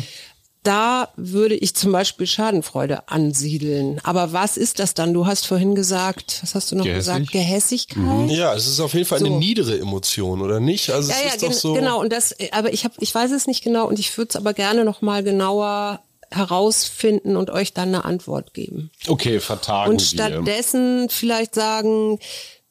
da 0.64 1.10
würde 1.16 1.56
ich 1.56 1.74
zum 1.76 1.92
Beispiel 1.92 2.28
Schadenfreude 2.28 3.08
ansiedeln. 3.08 4.02
Aber 4.04 4.34
was 4.34 4.58
ist 4.58 4.80
das 4.80 4.94
dann? 4.94 5.14
Du 5.14 5.26
hast 5.26 5.48
vorhin 5.48 5.74
gesagt, 5.74 6.40
was 6.42 6.54
hast 6.54 6.72
du 6.72 6.76
noch 6.76 6.84
Gehässig. 6.84 7.14
gesagt? 7.14 7.32
Gehässigkeit? 7.32 8.04
Mhm. 8.04 8.30
Ja, 8.30 8.54
es 8.54 8.68
ist 8.68 8.80
auf 8.80 8.94
jeden 8.94 9.06
Fall 9.06 9.20
so. 9.20 9.26
eine 9.26 9.38
niedere 9.38 9.80
Emotion, 9.80 10.42
oder 10.42 10.60
nicht? 10.60 10.90
Also 10.90 11.12
ja, 11.12 11.18
es 11.18 11.24
ja, 11.24 11.30
ist 11.30 11.44
doch 11.44 11.54
so 11.54 11.74
genau. 11.74 12.02
Und 12.02 12.12
das, 12.12 12.36
aber 12.52 12.74
ich 12.74 12.84
habe, 12.84 12.94
ich 13.00 13.16
weiß 13.16 13.32
es 13.32 13.48
nicht 13.48 13.64
genau 13.64 13.88
und 13.88 14.00
ich 14.00 14.18
würde 14.18 14.30
es 14.30 14.36
aber 14.36 14.54
gerne 14.54 14.84
noch 14.84 15.02
mal 15.02 15.24
genauer 15.24 16.02
herausfinden 16.32 17.38
und 17.38 17.50
euch 17.50 17.74
dann 17.74 17.90
eine 17.90 18.06
Antwort 18.06 18.54
geben. 18.54 18.92
Okay, 19.08 19.40
vertagen 19.40 19.90
Und 19.90 20.02
stattdessen 20.02 21.04
wir. 21.04 21.10
vielleicht 21.10 21.56
sagen, 21.56 22.20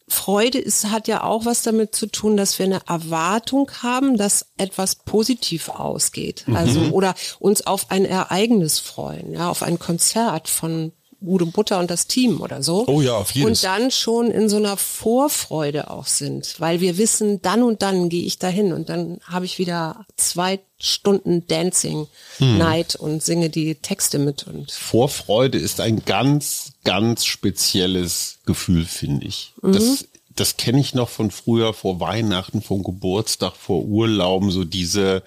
Freude 0.09 0.59
ist, 0.59 0.87
hat 0.90 1.09
ja 1.09 1.23
auch 1.23 1.44
was 1.44 1.62
damit 1.62 1.94
zu 1.94 2.07
tun, 2.07 2.37
dass 2.37 2.59
wir 2.59 2.66
eine 2.66 2.81
Erwartung 2.87 3.71
haben, 3.83 4.16
dass 4.16 4.47
etwas 4.57 4.97
positiv 4.97 5.68
ausgeht. 5.68 6.44
Mhm. 6.47 6.57
Also, 6.57 6.81
oder 6.90 7.14
uns 7.38 7.66
auf 7.66 7.90
ein 7.90 8.05
Ereignis 8.05 8.79
freuen, 8.79 9.33
ja, 9.33 9.49
auf 9.49 9.62
ein 9.62 9.79
Konzert 9.79 10.49
von 10.49 10.92
Udo 11.20 11.46
Butter 11.46 11.78
und 11.78 11.90
das 11.90 12.07
Team 12.07 12.40
oder 12.40 12.62
so. 12.62 12.87
Oh 12.87 13.00
ja, 13.00 13.14
auf 13.14 13.33
jeden 13.33 13.48
Und 13.48 13.64
dann 13.64 13.90
schon 13.90 14.31
in 14.31 14.48
so 14.48 14.57
einer 14.57 14.76
Vorfreude 14.76 15.90
auch 15.90 16.07
sind, 16.07 16.54
weil 16.59 16.81
wir 16.81 16.96
wissen, 16.96 17.42
dann 17.42 17.62
und 17.62 17.83
dann 17.83 18.09
gehe 18.09 18.24
ich 18.24 18.38
dahin 18.38 18.72
und 18.72 18.88
dann 18.88 19.18
habe 19.24 19.44
ich 19.44 19.59
wieder 19.59 20.07
zwei 20.16 20.61
Stunden 20.78 21.46
Dancing 21.48 22.07
hm. 22.38 22.59
Night 22.59 22.94
und 22.94 23.22
singe 23.22 23.50
die 23.50 23.74
Texte 23.74 24.18
mit 24.18 24.46
und 24.46 24.70
Vorfreude 24.70 25.59
ist 25.59 25.81
ein 25.81 26.04
ganz, 26.04 26.72
ganz 26.85 27.24
spezielles 27.24 28.38
Gefühl, 28.46 28.85
finde 28.85 29.26
ich. 29.26 29.52
Mhm. 29.61 29.72
Das 29.72 30.04
das 30.37 30.57
kenne 30.57 30.78
ich 30.78 30.94
noch 30.94 31.09
von 31.09 31.33
früher, 31.33 31.74
vor 31.74 31.98
Weihnachten, 31.98 32.62
vom 32.62 32.85
Geburtstag, 32.85 33.57
vor 33.57 33.85
Urlauben, 33.85 34.52
so 34.52 34.64
diese, 34.64 35.24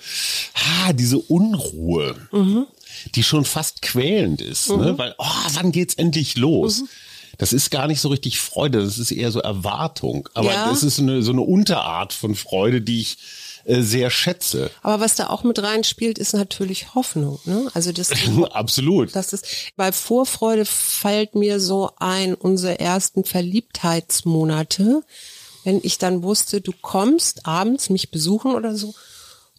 ah, 0.53 0.93
diese 0.93 1.17
Unruhe. 1.17 2.15
Mhm 2.31 2.65
die 3.15 3.23
schon 3.23 3.45
fast 3.45 3.81
quälend 3.81 4.41
ist, 4.41 4.69
ne? 4.69 4.77
mhm. 4.77 4.83
ne? 4.83 4.97
weil, 4.97 5.15
oh, 5.17 5.25
wann 5.53 5.71
geht's 5.71 5.95
endlich 5.95 6.37
los? 6.37 6.81
Mhm. 6.81 6.89
Das 7.37 7.53
ist 7.53 7.71
gar 7.71 7.87
nicht 7.87 8.01
so 8.01 8.09
richtig 8.09 8.39
Freude, 8.39 8.83
das 8.83 8.99
ist 8.99 9.11
eher 9.11 9.31
so 9.31 9.39
Erwartung. 9.39 10.29
Aber 10.33 10.51
ja. 10.51 10.69
das 10.69 10.83
ist 10.83 10.99
eine, 10.99 11.23
so 11.23 11.31
eine 11.31 11.41
Unterart 11.41 12.13
von 12.13 12.35
Freude, 12.35 12.81
die 12.81 13.01
ich 13.01 13.17
äh, 13.65 13.81
sehr 13.81 14.09
schätze. 14.09 14.71
Aber 14.81 14.99
was 14.99 15.15
da 15.15 15.27
auch 15.27 15.43
mit 15.43 15.61
reinspielt, 15.61 16.17
ist 16.17 16.33
natürlich 16.33 16.95
Hoffnung. 16.95 17.39
Ne? 17.45 17.69
Also 17.73 17.91
das 17.91 18.11
absolut. 18.51 19.15
Das 19.15 19.33
ist 19.33 19.45
bei 19.75 19.91
Vorfreude 19.91 20.65
fällt 20.65 21.35
mir 21.35 21.59
so 21.59 21.91
ein 21.97 22.33
unsere 22.33 22.79
ersten 22.79 23.23
Verliebtheitsmonate, 23.23 25.03
wenn 25.63 25.79
ich 25.83 25.97
dann 25.97 26.23
wusste, 26.23 26.61
du 26.61 26.73
kommst 26.81 27.45
abends 27.45 27.89
mich 27.89 28.11
besuchen 28.11 28.55
oder 28.55 28.75
so 28.75 28.93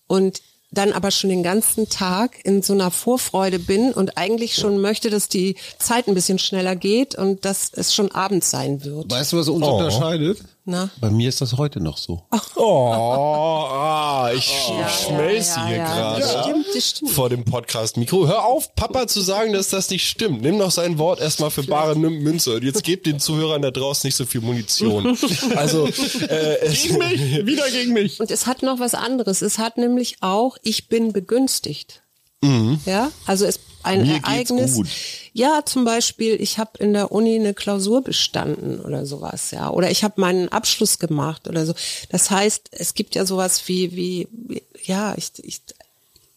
und 0.09 0.42
dann 0.72 0.92
aber 0.92 1.11
schon 1.11 1.30
den 1.30 1.42
ganzen 1.42 1.88
Tag 1.88 2.44
in 2.44 2.62
so 2.62 2.72
einer 2.72 2.90
Vorfreude 2.90 3.58
bin 3.58 3.92
und 3.92 4.16
eigentlich 4.16 4.56
schon 4.56 4.80
möchte, 4.80 5.11
dass 5.11 5.28
die 5.28 5.56
Zeit 5.78 6.08
ein 6.08 6.14
bisschen 6.14 6.38
schneller 6.38 6.74
geht 6.74 7.14
und 7.14 7.44
dass 7.44 7.70
es 7.74 7.94
schon 7.94 8.11
abends 8.11 8.50
sein 8.50 8.82
wird. 8.85 9.11
Weißt 9.11 9.32
du, 9.32 9.37
was 9.37 9.48
uns 9.48 9.64
oh. 9.64 9.76
unterscheidet? 9.76 10.38
Na? 10.64 10.90
Bei 11.01 11.11
mir 11.11 11.29
ist 11.29 11.40
das 11.40 11.57
heute 11.57 11.81
noch 11.81 11.98
so. 11.98 12.22
Oh, 12.55 12.85
ah, 12.85 14.31
ich 14.33 14.48
oh. 14.68 14.88
schmelze 14.88 15.59
ja, 15.59 15.62
ja, 15.62 15.66
hier 15.66 15.77
ja, 15.79 15.94
gerade 15.94 16.20
das 16.20 16.44
stimmt, 16.44 16.66
das 16.72 16.88
stimmt. 16.88 17.11
vor 17.11 17.29
dem 17.29 17.44
Podcast-Mikro. 17.44 18.29
Hör 18.29 18.44
auf, 18.44 18.72
Papa 18.77 19.09
zu 19.09 19.22
sagen, 19.22 19.53
dass 19.53 19.70
das 19.70 19.90
nicht 19.90 20.07
stimmt. 20.07 20.42
Nimm 20.42 20.61
doch 20.61 20.70
sein 20.70 20.98
Wort 20.98 21.20
erstmal 21.20 21.51
für 21.51 21.64
bare 21.64 21.96
Münze. 21.96 22.55
Und 22.55 22.62
jetzt 22.62 22.85
gebt 22.85 23.07
den 23.07 23.18
Zuhörern 23.18 23.61
da 23.61 23.72
draußen 23.72 24.07
nicht 24.07 24.14
so 24.14 24.25
viel 24.25 24.40
Munition. 24.40 25.18
Also 25.57 25.87
äh, 25.87 26.72
gegen 26.72 26.98
mich, 26.98 27.46
wieder 27.46 27.68
gegen 27.70 27.92
mich. 27.92 28.20
Und 28.20 28.31
es 28.31 28.46
hat 28.46 28.62
noch 28.62 28.79
was 28.79 28.94
anderes. 28.94 29.42
Es 29.42 29.59
hat 29.59 29.77
nämlich 29.77 30.16
auch, 30.20 30.57
ich 30.62 30.88
bin 30.88 31.12
begünstigt. 31.12 32.03
Mhm. 32.42 32.81
Ja, 32.87 33.11
also 33.27 33.44
es 33.44 33.59
ein 33.82 34.02
Mir 34.02 34.16
Ereignis. 34.16 34.80
Ja, 35.32 35.62
zum 35.64 35.84
Beispiel, 35.84 36.40
ich 36.40 36.58
habe 36.58 36.78
in 36.78 36.92
der 36.92 37.12
Uni 37.12 37.36
eine 37.36 37.54
Klausur 37.54 38.02
bestanden 38.02 38.80
oder 38.80 39.06
sowas, 39.06 39.50
ja. 39.50 39.70
Oder 39.70 39.90
ich 39.90 40.04
habe 40.04 40.20
meinen 40.20 40.48
Abschluss 40.48 40.98
gemacht 40.98 41.48
oder 41.48 41.64
so. 41.66 41.74
Das 42.10 42.30
heißt, 42.30 42.70
es 42.72 42.94
gibt 42.94 43.14
ja 43.14 43.24
sowas 43.24 43.66
wie, 43.66 43.96
wie, 43.96 44.62
ja, 44.84 45.14
ich, 45.16 45.32
ich, 45.42 45.60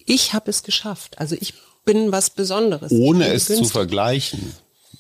ich 0.06 0.34
habe 0.34 0.50
es 0.50 0.64
geschafft. 0.64 1.20
Also 1.20 1.36
ich 1.40 1.54
bin 1.84 2.12
was 2.12 2.30
Besonderes. 2.30 2.92
Ohne 2.92 3.28
es 3.28 3.48
günstig. 3.48 3.68
zu 3.68 3.74
vergleichen 3.74 4.54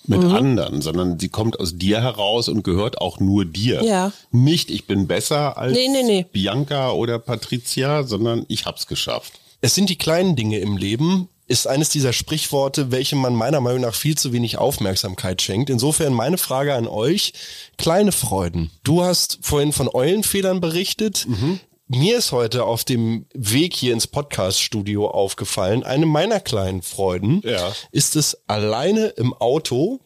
mit 0.07 0.21
mhm. 0.21 0.35
anderen, 0.35 0.81
sondern 0.81 1.19
sie 1.19 1.29
kommt 1.29 1.59
aus 1.59 1.77
dir 1.77 2.01
heraus 2.01 2.47
und 2.47 2.63
gehört 2.63 3.01
auch 3.01 3.19
nur 3.19 3.45
dir. 3.45 3.83
Ja. 3.83 4.11
Nicht, 4.31 4.69
ich 4.69 4.85
bin 4.85 5.07
besser 5.07 5.57
als 5.57 5.73
nee, 5.73 5.87
nee, 5.87 6.03
nee. 6.03 6.25
Bianca 6.31 6.91
oder 6.91 7.19
Patricia, 7.19 8.03
sondern 8.03 8.45
ich 8.47 8.65
hab's 8.65 8.87
geschafft. 8.87 9.33
Es 9.61 9.73
sind 9.73 9.89
die 9.89 9.97
kleinen 9.97 10.35
Dinge 10.35 10.59
im 10.59 10.77
Leben, 10.77 11.29
ist 11.47 11.67
eines 11.67 11.89
dieser 11.89 12.13
Sprichworte, 12.13 12.91
welche 12.91 13.15
man 13.15 13.35
meiner 13.35 13.61
Meinung 13.61 13.81
nach 13.81 13.95
viel 13.95 14.17
zu 14.17 14.33
wenig 14.33 14.57
Aufmerksamkeit 14.57 15.41
schenkt. 15.41 15.69
Insofern 15.69 16.13
meine 16.13 16.37
Frage 16.37 16.73
an 16.73 16.87
euch, 16.87 17.33
kleine 17.77 18.11
Freuden. 18.11 18.71
Du 18.83 19.03
hast 19.03 19.39
vorhin 19.41 19.71
von 19.71 19.87
Eulenfedern 19.87 20.59
berichtet. 20.59 21.25
Mhm. 21.27 21.59
Mir 21.87 22.17
ist 22.17 22.31
heute 22.31 22.63
auf 22.63 22.83
dem 22.83 23.27
Weg 23.35 23.75
hier 23.75 23.93
ins 23.93 24.07
Podcast-Studio 24.07 25.07
aufgefallen, 25.07 25.83
eine 25.83 26.07
meiner 26.07 26.39
kleinen 26.39 26.81
Freuden 26.81 27.41
ja. 27.43 27.73
ist 27.91 28.15
es 28.15 28.39
alleine 28.47 29.07
im 29.09 29.35
Auto, 29.35 29.99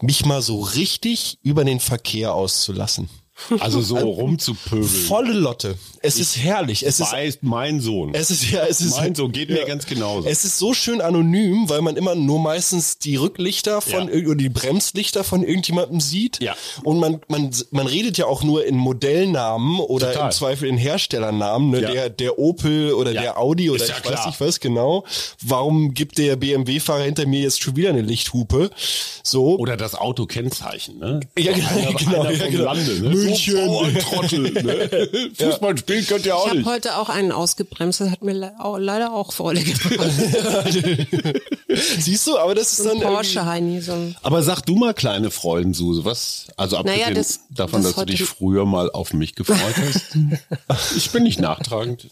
mich 0.00 0.24
mal 0.24 0.42
so 0.42 0.60
richtig 0.60 1.40
über 1.42 1.64
den 1.64 1.80
Verkehr 1.80 2.34
auszulassen. 2.34 3.10
Also 3.60 3.80
so 3.80 3.96
rumzupöbeln. 3.96 4.88
Volle 4.88 5.32
Lotte. 5.32 5.76
Es 6.00 6.16
ich 6.16 6.22
ist 6.22 6.38
herrlich. 6.38 6.86
Es 6.86 7.00
weiß 7.00 7.28
ist 7.28 7.42
mein 7.42 7.80
Sohn. 7.80 8.14
Es 8.14 8.30
ist 8.30 8.50
ja, 8.50 8.64
es 8.66 8.80
ist 8.80 8.96
mein 8.96 9.14
Sohn 9.14 9.32
geht 9.32 9.48
ja, 9.48 9.56
mir 9.56 9.64
ganz 9.64 9.86
genauso. 9.86 10.28
Es 10.28 10.44
ist 10.44 10.58
so 10.58 10.74
schön 10.74 11.00
anonym, 11.00 11.68
weil 11.68 11.80
man 11.80 11.96
immer 11.96 12.14
nur 12.14 12.38
meistens 12.38 12.98
die 12.98 13.16
Rücklichter 13.16 13.80
von 13.80 14.08
ja. 14.08 14.26
oder 14.26 14.36
die 14.36 14.48
Bremslichter 14.48 15.24
von 15.24 15.42
irgendjemandem 15.42 16.00
sieht. 16.00 16.40
Ja. 16.40 16.54
Und 16.84 17.00
man 17.00 17.20
man 17.28 17.50
man 17.70 17.86
redet 17.86 18.18
ja 18.18 18.26
auch 18.26 18.42
nur 18.42 18.64
in 18.64 18.76
Modellnamen 18.76 19.80
oder 19.80 20.12
Total. 20.12 20.26
im 20.26 20.32
Zweifel 20.32 20.68
in 20.68 20.76
Herstellernamen. 20.76 21.70
Ne? 21.70 21.82
Ja. 21.82 21.90
Der 21.90 22.10
der 22.10 22.38
Opel 22.38 22.92
oder 22.92 23.12
der 23.12 23.38
Audi 23.38 23.70
oder 23.70 23.84
ich 23.84 23.92
klar. 24.02 24.18
weiß 24.18 24.26
nicht 24.26 24.40
was 24.40 24.60
genau. 24.60 25.04
Warum 25.42 25.94
gibt 25.94 26.18
der 26.18 26.36
BMW-Fahrer 26.36 27.04
hinter 27.04 27.26
mir 27.26 27.40
jetzt 27.40 27.62
schon 27.62 27.76
wieder 27.76 27.90
eine 27.90 28.02
Lichthupe? 28.02 28.70
So. 29.22 29.58
Oder 29.58 29.76
das 29.76 29.94
Autokennzeichen. 29.94 30.98
Ne? 30.98 31.20
Ja, 31.38 31.52
genau. 31.52 31.68
Einer, 31.68 31.92
genau, 31.94 32.20
einer 32.22 32.32
ja, 32.32 32.46
genau. 32.48 32.64
Lande, 32.64 33.00
ne? 33.00 33.27
München. 33.28 33.68
Oh, 33.68 33.86
Trottel. 34.00 34.40
Ne? 34.52 35.30
Fußball 35.38 35.76
spielen 35.78 36.06
könnt 36.06 36.26
ihr 36.26 36.36
auch 36.36 36.46
ich 36.46 36.52
nicht. 36.52 36.60
Ich 36.60 36.66
habe 36.66 36.74
heute 36.74 36.96
auch 36.96 37.08
einen 37.08 37.32
ausgebremst. 37.32 38.00
Das 38.00 38.10
hat 38.10 38.22
mir 38.22 38.32
le 38.32 38.52
auch, 38.58 38.78
leider 38.78 39.12
auch 39.12 39.32
Freude 39.32 39.62
gebracht. 39.62 40.10
Siehst 41.98 42.26
du, 42.26 42.38
aber 42.38 42.54
das 42.54 42.72
ist 42.72 42.78
so 42.78 42.88
dann 42.88 43.00
Porsche 43.00 43.44
Heini. 43.44 43.80
So 43.80 43.94
aber 44.22 44.42
sag 44.42 44.62
du 44.62 44.76
mal, 44.76 44.94
kleine 44.94 45.30
Freuden, 45.30 45.74
Suse, 45.74 46.04
was? 46.04 46.46
Also 46.56 46.78
abgesehen 46.78 47.00
naja, 47.00 47.14
das, 47.14 47.40
davon, 47.50 47.82
das 47.82 47.94
dass 47.94 48.04
du 48.04 48.10
dich 48.12 48.24
früher 48.24 48.64
mal 48.64 48.90
auf 48.90 49.12
mich 49.12 49.34
gefreut 49.34 49.74
hast. 49.76 50.16
ich 50.96 51.10
bin 51.10 51.22
nicht 51.22 51.40
nachtragend. 51.40 52.08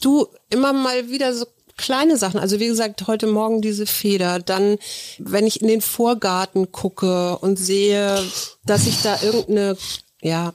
Du, 0.00 0.28
immer 0.50 0.72
mal 0.72 1.10
wieder 1.10 1.34
so 1.34 1.46
kleine 1.78 2.18
Sachen. 2.18 2.38
Also 2.38 2.60
wie 2.60 2.66
gesagt, 2.66 3.06
heute 3.06 3.26
Morgen 3.26 3.62
diese 3.62 3.86
Feder. 3.86 4.38
Dann, 4.40 4.76
wenn 5.18 5.46
ich 5.46 5.62
in 5.62 5.68
den 5.68 5.80
Vorgarten 5.80 6.70
gucke 6.72 7.38
und 7.38 7.58
sehe, 7.58 8.22
dass 8.66 8.86
ich 8.86 9.00
da 9.02 9.18
irgendeine, 9.22 9.76
ja, 10.20 10.52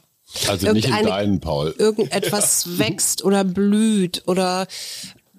also 0.47 0.71
nicht 0.71 0.87
in 0.87 1.05
deinen, 1.05 1.39
Paul. 1.39 1.73
Irgendetwas 1.77 2.65
wächst 2.77 3.23
oder 3.23 3.43
blüht 3.43 4.23
oder 4.27 4.67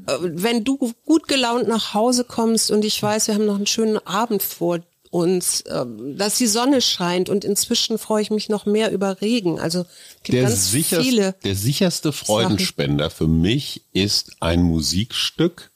äh, 0.07 0.13
wenn 0.21 0.65
du 0.65 0.93
gut 1.05 1.29
gelaunt 1.29 1.69
nach 1.69 1.95
Hause 1.95 2.25
kommst 2.25 2.71
und 2.71 2.85
ich 2.85 3.01
weiß, 3.03 3.29
wir 3.29 3.35
haben 3.35 3.47
noch 3.47 3.57
einen 3.57 3.67
schönen 3.67 3.99
Abend 4.07 4.43
vor 4.43 4.81
uns, 5.15 5.61
äh, 5.63 5.85
dass 6.17 6.39
die 6.39 6.49
Sonne 6.49 6.81
scheint 6.81 7.29
und 7.29 7.45
inzwischen 7.45 7.99
freue 7.99 8.23
ich 8.23 8.31
mich 8.31 8.49
noch 8.49 8.67
mehr 8.67 8.91
über 8.91 9.21
Regen. 9.21 9.61
Also 9.61 9.85
gibt 10.25 10.35
der 10.37 10.43
ganz 10.43 10.71
viele. 10.71 11.35
Der 11.45 11.55
sicherste 11.55 12.13
Freudenspender 12.13 13.05
Sachen. 13.05 13.17
für 13.17 13.29
mich 13.29 13.83
ist 13.93 14.33
ein 14.41 14.63
Musikstück, 14.63 15.71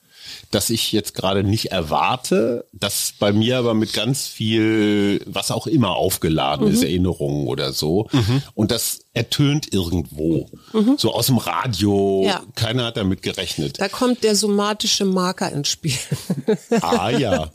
das 0.50 0.70
ich 0.70 0.92
jetzt 0.92 1.14
gerade 1.14 1.42
nicht 1.44 1.72
erwarte, 1.72 2.66
das 2.72 3.14
bei 3.18 3.32
mir 3.32 3.58
aber 3.58 3.74
mit 3.74 3.92
ganz 3.92 4.26
viel, 4.26 5.20
was 5.26 5.50
auch 5.50 5.66
immer 5.66 5.96
aufgeladen 5.96 6.66
mhm. 6.66 6.74
ist, 6.74 6.82
Erinnerungen 6.82 7.46
oder 7.46 7.72
so. 7.72 8.08
Mhm. 8.12 8.42
Und 8.54 8.70
das 8.70 9.00
ertönt 9.14 9.72
irgendwo. 9.72 10.48
Mhm. 10.72 10.96
So 10.96 11.12
aus 11.12 11.26
dem 11.26 11.38
Radio. 11.38 12.22
Ja. 12.24 12.42
Keiner 12.54 12.86
hat 12.86 12.96
damit 12.96 13.22
gerechnet. 13.22 13.80
Da 13.80 13.88
kommt 13.88 14.22
der 14.22 14.36
somatische 14.36 15.04
Marker 15.04 15.50
ins 15.52 15.68
Spiel. 15.68 15.98
Ah 16.80 17.10
ja. 17.10 17.50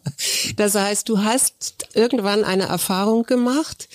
Das 0.56 0.76
heißt, 0.76 1.08
du 1.08 1.20
hast 1.20 1.88
irgendwann 1.94 2.44
eine 2.44 2.64
Erfahrung 2.64 3.24
gemacht, 3.24 3.88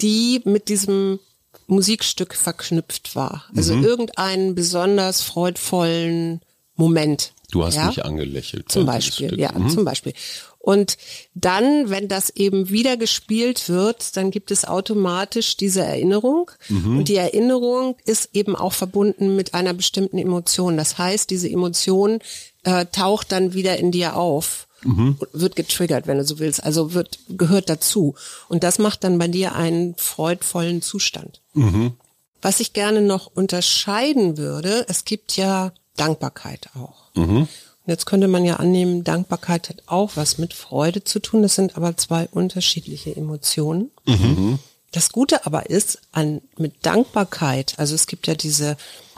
die 0.00 0.42
mit 0.44 0.68
diesem 0.68 1.18
Musikstück 1.66 2.34
verknüpft 2.34 3.16
war. 3.16 3.44
Also 3.56 3.74
mhm. 3.74 3.84
irgendeinen 3.84 4.54
besonders 4.54 5.22
freudvollen 5.22 6.40
Moment. 6.76 7.32
Du 7.56 7.64
hast 7.64 7.76
ja? 7.76 7.86
mich 7.86 8.04
angelächelt. 8.04 8.70
Zum 8.70 8.84
Beispiel, 8.84 9.40
ja, 9.40 9.50
mhm. 9.52 9.70
zum 9.70 9.86
Beispiel. 9.86 10.12
Und 10.58 10.98
dann, 11.32 11.88
wenn 11.88 12.06
das 12.06 12.28
eben 12.28 12.68
wieder 12.68 12.98
gespielt 12.98 13.70
wird, 13.70 14.16
dann 14.18 14.30
gibt 14.30 14.50
es 14.50 14.66
automatisch 14.66 15.56
diese 15.56 15.80
Erinnerung. 15.80 16.50
Mhm. 16.68 16.98
Und 16.98 17.08
die 17.08 17.16
Erinnerung 17.16 17.96
ist 18.04 18.30
eben 18.34 18.54
auch 18.54 18.74
verbunden 18.74 19.36
mit 19.36 19.54
einer 19.54 19.72
bestimmten 19.72 20.18
Emotion. 20.18 20.76
Das 20.76 20.98
heißt, 20.98 21.30
diese 21.30 21.48
Emotion 21.48 22.18
äh, 22.64 22.84
taucht 22.92 23.32
dann 23.32 23.54
wieder 23.54 23.78
in 23.78 23.90
dir 23.90 24.16
auf. 24.16 24.68
Mhm. 24.82 25.16
Wird 25.32 25.56
getriggert, 25.56 26.06
wenn 26.06 26.18
du 26.18 26.24
so 26.24 26.38
willst. 26.38 26.62
Also 26.62 26.92
wird, 26.92 27.20
gehört 27.30 27.70
dazu. 27.70 28.16
Und 28.50 28.62
das 28.64 28.78
macht 28.78 29.02
dann 29.02 29.18
bei 29.18 29.28
dir 29.28 29.54
einen 29.54 29.94
freudvollen 29.96 30.82
Zustand. 30.82 31.40
Mhm. 31.54 31.94
Was 32.42 32.60
ich 32.60 32.74
gerne 32.74 33.00
noch 33.00 33.30
unterscheiden 33.34 34.36
würde, 34.36 34.84
es 34.88 35.06
gibt 35.06 35.38
ja 35.38 35.72
Dankbarkeit 35.96 36.68
auch. 36.74 37.05
Mhm. 37.16 37.48
Jetzt 37.86 38.06
könnte 38.06 38.28
man 38.28 38.44
ja 38.44 38.56
annehmen, 38.56 39.04
Dankbarkeit 39.04 39.68
hat 39.68 39.82
auch 39.86 40.12
was 40.16 40.38
mit 40.38 40.54
Freude 40.54 41.04
zu 41.04 41.20
tun. 41.20 41.42
Das 41.42 41.54
sind 41.54 41.76
aber 41.76 41.96
zwei 41.96 42.28
unterschiedliche 42.30 43.14
Emotionen. 43.14 43.90
Mhm. 44.06 44.58
Das 44.92 45.12
Gute 45.12 45.46
aber 45.46 45.70
ist 45.70 46.00
an, 46.12 46.40
mit 46.56 46.84
Dankbarkeit, 46.84 47.74
also 47.76 47.94
es 47.94 48.06
gibt 48.06 48.26
ja 48.26 48.34
diese 48.34 48.76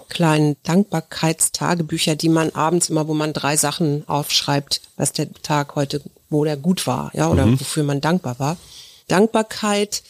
kleinen 0.09 0.57
Dankbarkeitstagebücher, 0.63 2.17
die 2.17 2.29
man 2.29 2.51
abends 2.51 2.89
immer, 2.89 3.09
wo 3.09 3.15
man 3.15 3.33
drei 3.33 3.57
Sachen 3.57 4.09
aufschreibt, 4.09 4.81
was 4.97 5.13
der 5.13 5.33
Tag 5.43 5.75
heute, 5.77 6.03
wo 6.31 6.45
der 6.45 6.57
gut 6.57 6.87
war, 6.87 7.11
ja, 7.15 7.29
oder 7.31 7.47
mhm. 7.47 7.61
wofür 7.61 7.85
man 7.85 8.01
dankbar 8.01 8.39
war. 8.39 8.57
Dankbarkeit 9.07 10.03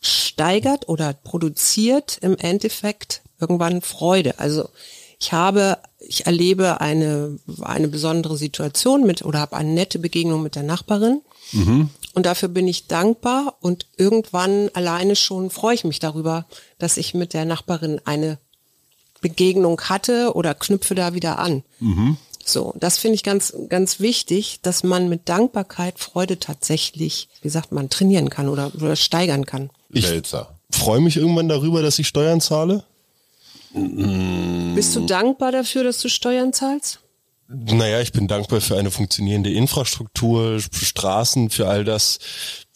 steigert 0.00 0.88
oder 0.88 1.12
produziert 1.12 2.18
im 2.20 2.36
Endeffekt 2.36 3.22
irgendwann 3.40 3.82
Freude. 3.82 4.38
Also 4.38 4.68
ich 5.18 5.32
habe, 5.32 5.78
ich 5.98 6.26
erlebe 6.26 6.80
eine, 6.80 7.38
eine 7.62 7.88
besondere 7.88 8.36
Situation 8.36 9.06
mit 9.06 9.24
oder 9.24 9.40
habe 9.40 9.56
eine 9.56 9.70
nette 9.70 9.98
Begegnung 9.98 10.42
mit 10.42 10.54
der 10.54 10.62
Nachbarin. 10.62 11.22
Mhm. 11.52 11.90
Und 12.14 12.26
dafür 12.26 12.48
bin 12.48 12.68
ich 12.68 12.86
dankbar 12.86 13.56
und 13.60 13.86
irgendwann 13.96 14.70
alleine 14.74 15.16
schon 15.16 15.50
freue 15.50 15.74
ich 15.74 15.84
mich 15.84 15.98
darüber, 15.98 16.46
dass 16.78 16.96
ich 16.96 17.14
mit 17.14 17.34
der 17.34 17.44
Nachbarin 17.44 18.00
eine 18.04 18.38
Begegnung 19.20 19.80
hatte 19.80 20.34
oder 20.34 20.54
knüpfe 20.54 20.94
da 20.94 21.14
wieder 21.14 21.38
an. 21.38 21.62
Mhm. 21.80 22.16
So, 22.44 22.74
das 22.78 22.98
finde 22.98 23.14
ich 23.14 23.22
ganz, 23.22 23.54
ganz 23.68 24.00
wichtig, 24.00 24.60
dass 24.62 24.82
man 24.82 25.08
mit 25.08 25.28
Dankbarkeit 25.28 25.98
Freude 25.98 26.38
tatsächlich, 26.38 27.28
wie 27.40 27.48
sagt 27.48 27.72
man, 27.72 27.88
trainieren 27.88 28.28
kann 28.28 28.48
oder, 28.48 28.70
oder 28.74 28.96
steigern 28.96 29.46
kann. 29.46 29.70
Ich 29.88 30.78
freue 30.78 31.00
mich 31.00 31.16
irgendwann 31.16 31.48
darüber, 31.48 31.82
dass 31.82 31.98
ich 31.98 32.06
Steuern 32.06 32.40
zahle. 32.40 32.84
Bist 33.74 34.94
du 34.94 35.00
dankbar 35.06 35.52
dafür, 35.52 35.84
dass 35.84 36.00
du 36.00 36.08
Steuern 36.08 36.52
zahlst? 36.52 37.00
Naja, 37.48 38.00
ich 38.00 38.12
bin 38.12 38.26
dankbar 38.26 38.60
für 38.60 38.78
eine 38.78 38.90
funktionierende 38.90 39.52
Infrastruktur, 39.52 40.60
Straßen, 40.60 41.50
für 41.50 41.68
all 41.68 41.84
das, 41.84 42.18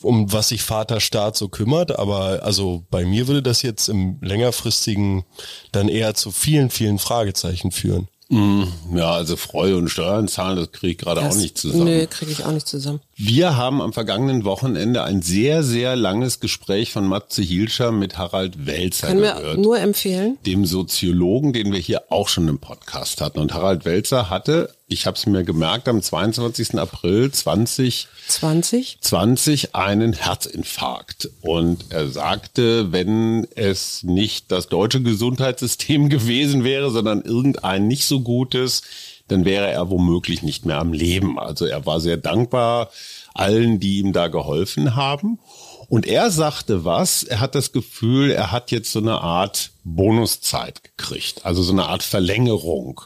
um 0.02 0.30
was 0.32 0.48
sich 0.48 0.62
Vaterstaat 0.62 1.36
so 1.36 1.48
kümmert. 1.48 1.98
Aber 1.98 2.42
also 2.42 2.84
bei 2.90 3.04
mir 3.04 3.28
würde 3.28 3.42
das 3.42 3.62
jetzt 3.62 3.88
im 3.88 4.18
längerfristigen 4.20 5.24
dann 5.72 5.88
eher 5.88 6.14
zu 6.14 6.32
vielen, 6.32 6.70
vielen 6.70 6.98
Fragezeichen 6.98 7.70
führen. 7.70 8.08
Mm, 8.30 8.64
ja, 8.94 9.12
also 9.12 9.36
Freude 9.36 9.78
und 9.78 9.88
Steuern 9.88 10.28
zahlen, 10.28 10.56
das 10.56 10.70
kriege 10.70 10.92
ich 10.92 10.98
gerade 10.98 11.22
auch 11.22 11.34
nicht 11.34 11.56
zusammen. 11.56 11.84
Nee, 11.84 12.06
kriege 12.06 12.30
ich 12.30 12.44
auch 12.44 12.52
nicht 12.52 12.68
zusammen. 12.68 13.00
Wir 13.16 13.56
haben 13.56 13.80
am 13.80 13.94
vergangenen 13.94 14.44
Wochenende 14.44 15.02
ein 15.02 15.22
sehr, 15.22 15.62
sehr 15.62 15.96
langes 15.96 16.38
Gespräch 16.38 16.92
von 16.92 17.06
Matze 17.06 17.40
Hielscher 17.40 17.90
mit 17.90 18.18
Harald 18.18 18.66
Welzer 18.66 19.08
Können 19.08 19.20
gehört. 19.22 19.40
Können 19.40 19.56
wir 19.56 19.62
nur 19.62 19.80
empfehlen. 19.80 20.36
Dem 20.44 20.66
Soziologen, 20.66 21.54
den 21.54 21.72
wir 21.72 21.80
hier 21.80 22.12
auch 22.12 22.28
schon 22.28 22.48
im 22.48 22.58
Podcast 22.58 23.22
hatten. 23.22 23.38
Und 23.38 23.54
Harald 23.54 23.86
Welzer 23.86 24.28
hatte 24.28 24.74
ich 24.88 25.06
habe 25.06 25.16
es 25.16 25.26
mir 25.26 25.44
gemerkt, 25.44 25.86
am 25.86 26.00
22. 26.00 26.78
April 26.78 27.30
2020 27.30 28.08
20? 28.28 28.98
20 29.00 29.74
einen 29.74 30.12
Herzinfarkt. 30.12 31.30
Und 31.40 31.86
er 31.90 32.08
sagte, 32.08 32.92
wenn 32.92 33.46
es 33.54 34.02
nicht 34.02 34.50
das 34.50 34.68
deutsche 34.68 35.02
Gesundheitssystem 35.02 36.08
gewesen 36.10 36.64
wäre, 36.64 36.90
sondern 36.90 37.22
irgendein 37.22 37.86
nicht 37.86 38.06
so 38.06 38.20
gutes, 38.20 38.82
dann 39.28 39.44
wäre 39.44 39.70
er 39.70 39.90
womöglich 39.90 40.42
nicht 40.42 40.64
mehr 40.64 40.78
am 40.78 40.92
Leben. 40.92 41.38
Also 41.38 41.66
er 41.66 41.84
war 41.84 42.00
sehr 42.00 42.16
dankbar 42.16 42.90
allen, 43.34 43.78
die 43.78 43.98
ihm 43.98 44.12
da 44.12 44.28
geholfen 44.28 44.96
haben. 44.96 45.38
Und 45.88 46.06
er 46.06 46.30
sagte 46.30 46.84
was, 46.84 47.22
er 47.22 47.40
hat 47.40 47.54
das 47.54 47.72
Gefühl, 47.72 48.30
er 48.30 48.52
hat 48.52 48.70
jetzt 48.70 48.92
so 48.92 48.98
eine 48.98 49.20
Art 49.20 49.70
Bonuszeit 49.84 50.82
gekriegt, 50.82 51.46
also 51.46 51.62
so 51.62 51.72
eine 51.72 51.86
Art 51.86 52.02
Verlängerung. 52.02 53.02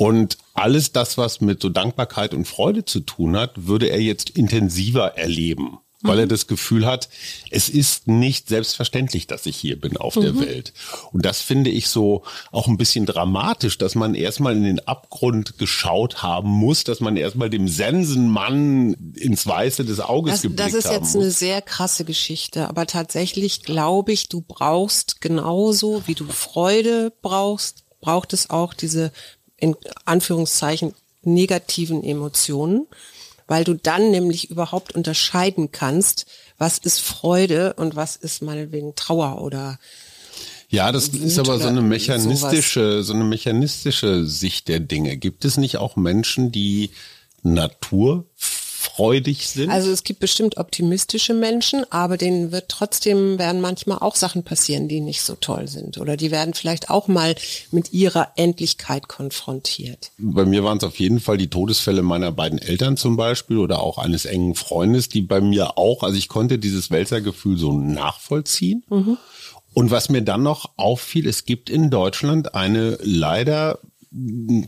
Und 0.00 0.38
alles 0.54 0.92
das, 0.92 1.18
was 1.18 1.42
mit 1.42 1.60
so 1.60 1.68
Dankbarkeit 1.68 2.32
und 2.32 2.48
Freude 2.48 2.86
zu 2.86 3.00
tun 3.00 3.36
hat, 3.36 3.66
würde 3.66 3.90
er 3.90 4.00
jetzt 4.00 4.30
intensiver 4.30 5.18
erleben 5.18 5.78
weil 6.02 6.18
er 6.18 6.24
mhm. 6.24 6.30
das 6.30 6.46
Gefühl 6.46 6.86
hat, 6.86 7.10
es 7.50 7.68
ist 7.68 8.08
nicht 8.08 8.48
selbstverständlich, 8.48 9.26
dass 9.26 9.44
ich 9.44 9.54
hier 9.54 9.78
bin 9.78 9.98
auf 9.98 10.16
mhm. 10.16 10.22
der 10.22 10.40
Welt. 10.40 10.72
Und 11.12 11.26
das 11.26 11.42
finde 11.42 11.68
ich 11.68 11.88
so 11.88 12.22
auch 12.52 12.68
ein 12.68 12.78
bisschen 12.78 13.04
dramatisch, 13.04 13.76
dass 13.76 13.94
man 13.94 14.14
erstmal 14.14 14.56
in 14.56 14.64
den 14.64 14.80
Abgrund 14.80 15.58
geschaut 15.58 16.22
haben 16.22 16.48
muss, 16.48 16.84
dass 16.84 17.00
man 17.00 17.18
erstmal 17.18 17.50
dem 17.50 17.68
Sensenmann 17.68 18.94
ins 19.14 19.46
Weiße 19.46 19.84
des 19.84 20.00
Auges 20.00 20.32
das, 20.32 20.40
geblickt 20.40 20.62
haben 20.62 20.72
Das 20.72 20.84
ist 20.86 20.90
jetzt 20.90 21.16
eine 21.16 21.30
sehr 21.30 21.60
krasse 21.60 22.06
Geschichte, 22.06 22.66
aber 22.66 22.86
tatsächlich 22.86 23.62
glaube 23.62 24.12
ich, 24.12 24.30
du 24.30 24.40
brauchst 24.40 25.20
genauso, 25.20 26.02
wie 26.06 26.14
du 26.14 26.24
Freude 26.24 27.12
brauchst, 27.20 27.84
braucht 28.00 28.32
es 28.32 28.48
auch 28.50 28.74
diese 28.74 29.12
in 29.60 29.76
Anführungszeichen 30.04 30.94
negativen 31.22 32.02
Emotionen, 32.02 32.86
weil 33.46 33.64
du 33.64 33.74
dann 33.74 34.10
nämlich 34.10 34.50
überhaupt 34.50 34.94
unterscheiden 34.94 35.70
kannst, 35.72 36.26
was 36.58 36.78
ist 36.78 37.00
Freude 37.00 37.74
und 37.74 37.96
was 37.96 38.16
ist 38.16 38.42
meinetwegen 38.42 38.94
Trauer 38.94 39.42
oder 39.42 39.78
ja, 40.72 40.92
das 40.92 41.12
Wut 41.12 41.22
ist 41.22 41.38
aber 41.38 41.58
so 41.58 41.66
eine 41.66 41.82
mechanistische, 41.82 42.92
sowas. 42.92 43.06
so 43.06 43.14
eine 43.14 43.24
mechanistische 43.24 44.24
Sicht 44.24 44.68
der 44.68 44.78
Dinge. 44.78 45.16
Gibt 45.16 45.44
es 45.44 45.56
nicht 45.56 45.78
auch 45.78 45.96
Menschen, 45.96 46.52
die 46.52 46.90
Natur 47.42 48.24
freudig 48.80 49.46
sind? 49.46 49.70
Also 49.70 49.90
es 49.90 50.04
gibt 50.04 50.20
bestimmt 50.20 50.56
optimistische 50.56 51.34
Menschen, 51.34 51.84
aber 51.90 52.16
denen 52.16 52.50
wird 52.50 52.70
trotzdem 52.70 53.38
werden 53.38 53.60
manchmal 53.60 53.98
auch 53.98 54.16
Sachen 54.16 54.42
passieren, 54.42 54.88
die 54.88 55.00
nicht 55.00 55.20
so 55.20 55.34
toll 55.34 55.68
sind 55.68 55.98
oder 55.98 56.16
die 56.16 56.30
werden 56.30 56.54
vielleicht 56.54 56.88
auch 56.88 57.06
mal 57.06 57.34
mit 57.70 57.92
ihrer 57.92 58.32
Endlichkeit 58.36 59.06
konfrontiert. 59.06 60.12
Bei 60.16 60.46
mir 60.46 60.64
waren 60.64 60.78
es 60.78 60.84
auf 60.84 60.98
jeden 60.98 61.20
Fall 61.20 61.36
die 61.36 61.50
Todesfälle 61.50 62.00
meiner 62.00 62.32
beiden 62.32 62.58
Eltern 62.58 62.96
zum 62.96 63.16
Beispiel 63.16 63.58
oder 63.58 63.82
auch 63.82 63.98
eines 63.98 64.24
engen 64.24 64.54
Freundes, 64.54 65.10
die 65.10 65.20
bei 65.20 65.42
mir 65.42 65.76
auch, 65.76 66.02
also 66.02 66.16
ich 66.16 66.28
konnte 66.28 66.58
dieses 66.58 66.90
Wälzergefühl 66.90 67.58
so 67.58 67.72
nachvollziehen. 67.72 68.84
Mhm. 68.88 69.18
Und 69.72 69.90
was 69.90 70.08
mir 70.08 70.22
dann 70.22 70.42
noch 70.42 70.70
auffiel, 70.76 71.28
es 71.28 71.44
gibt 71.44 71.70
in 71.70 71.90
Deutschland 71.90 72.54
eine 72.54 72.98
leider 73.02 73.78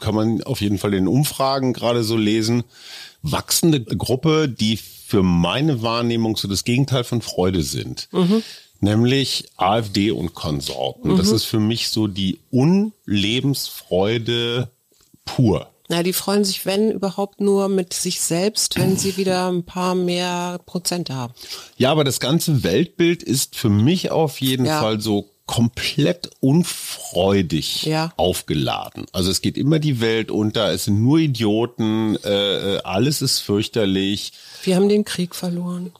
kann 0.00 0.14
man 0.14 0.42
auf 0.42 0.60
jeden 0.60 0.76
Fall 0.78 0.94
in 0.94 1.08
Umfragen 1.08 1.72
gerade 1.72 2.04
so 2.04 2.16
lesen, 2.16 2.62
wachsende 3.22 3.82
Gruppe, 3.82 4.48
die 4.48 4.76
für 4.76 5.22
meine 5.22 5.82
Wahrnehmung 5.82 6.36
so 6.36 6.48
das 6.48 6.64
Gegenteil 6.64 7.04
von 7.04 7.22
Freude 7.22 7.62
sind. 7.62 8.08
Mhm. 8.12 8.42
Nämlich 8.80 9.44
AfD 9.56 10.10
und 10.10 10.34
Konsorten. 10.34 11.12
Mhm. 11.12 11.18
Das 11.18 11.28
ist 11.28 11.44
für 11.44 11.60
mich 11.60 11.90
so 11.90 12.08
die 12.08 12.40
Unlebensfreude 12.50 14.72
pur. 15.24 15.68
Na, 15.88 16.02
die 16.02 16.14
freuen 16.14 16.44
sich, 16.44 16.64
wenn 16.64 16.90
überhaupt 16.90 17.40
nur 17.40 17.68
mit 17.68 17.92
sich 17.92 18.20
selbst, 18.20 18.78
wenn 18.78 18.96
sie 18.96 19.16
wieder 19.18 19.50
ein 19.50 19.64
paar 19.64 19.94
mehr 19.94 20.58
Prozente 20.64 21.14
haben. 21.14 21.34
Ja, 21.76 21.90
aber 21.90 22.04
das 22.04 22.18
ganze 22.18 22.64
Weltbild 22.64 23.22
ist 23.22 23.56
für 23.56 23.68
mich 23.68 24.10
auf 24.10 24.40
jeden 24.40 24.64
ja. 24.64 24.80
Fall 24.80 25.00
so 25.00 25.28
komplett 25.46 26.30
unfreudig 26.40 27.84
ja. 27.84 28.12
aufgeladen. 28.16 29.06
Also 29.12 29.30
es 29.30 29.42
geht 29.42 29.56
immer 29.58 29.78
die 29.78 30.00
Welt 30.00 30.30
unter, 30.30 30.72
es 30.72 30.84
sind 30.84 31.02
nur 31.02 31.18
Idioten, 31.18 32.16
äh, 32.24 32.78
alles 32.84 33.22
ist 33.22 33.40
fürchterlich. 33.40 34.32
Wir 34.62 34.76
haben 34.76 34.88
den 34.88 35.04
Krieg 35.04 35.34
verloren. 35.34 35.92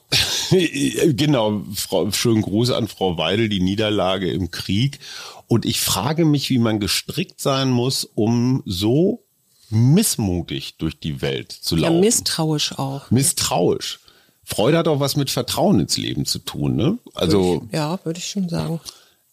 genau, 0.49 1.61
Frau, 1.75 2.09
schönen 2.11 2.41
Gruß 2.41 2.71
an 2.71 2.87
Frau 2.87 3.17
Weidel, 3.17 3.49
die 3.49 3.59
Niederlage 3.61 4.31
im 4.31 4.49
Krieg. 4.51 4.99
Und 5.47 5.65
ich 5.65 5.81
frage 5.81 6.25
mich, 6.25 6.49
wie 6.49 6.57
man 6.59 6.79
gestrickt 6.79 7.41
sein 7.41 7.69
muss, 7.69 8.05
um 8.15 8.63
so 8.65 9.23
missmutig 9.69 10.75
durch 10.77 10.99
die 10.99 11.21
Welt 11.21 11.51
zu 11.51 11.75
Ja, 11.75 11.89
laufen. 11.89 11.99
misstrauisch 11.99 12.77
auch. 12.79 13.11
Misstrauisch. 13.11 13.99
Freude 14.45 14.77
hat 14.77 14.87
auch 14.87 14.99
was 14.99 15.15
mit 15.15 15.29
Vertrauen 15.29 15.79
ins 15.79 15.97
Leben 15.97 16.25
zu 16.25 16.39
tun, 16.39 16.75
ne? 16.75 16.97
Also 17.13 17.67
Ja, 17.71 17.99
würde 18.03 18.19
ich 18.19 18.27
schon 18.29 18.49
sagen. 18.49 18.79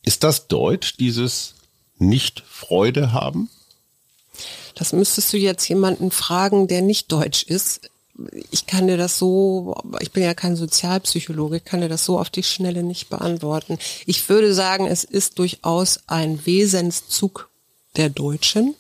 Ist 0.03 0.25
das 0.25 0.49
deutsch, 0.49 0.97
dieses 0.99 1.55
Nicht-Freude 1.99 3.13
haben? 3.13 3.51
Das 4.75 4.93
müsstest 4.93 5.33
du 5.33 5.37
jetzt 5.37 5.69
jemanden 5.69 6.11
fragen, 6.11 6.67
der 6.69 6.83
nicht 6.83 7.13
deutsch 7.13 7.43
ist. 7.43 7.83
Ich 8.51 8.67
kann 8.67 8.87
dir 8.87 8.97
das 8.97 9.19
so, 9.19 9.75
ich 10.01 10.13
bin 10.13 10.23
ja 10.23 10.35
kein 10.35 10.57
Sozialpsychologe, 10.57 11.59
ich 11.59 11.65
kann 11.65 11.81
dir 11.81 11.89
das 11.89 12.05
so 12.05 12.19
auf 12.19 12.31
die 12.31 12.43
Schnelle 12.43 12.83
nicht 12.83 13.09
beantworten. 13.09 13.79
Ich 14.07 14.29
würde 14.29 14.55
sagen, 14.55 14.87
es 14.87 15.05
ist 15.05 15.39
durchaus 15.39 16.01
ein 16.07 16.45
Wesenszug 16.45 17.49
der 17.97 18.11
Deutschen, 18.11 18.75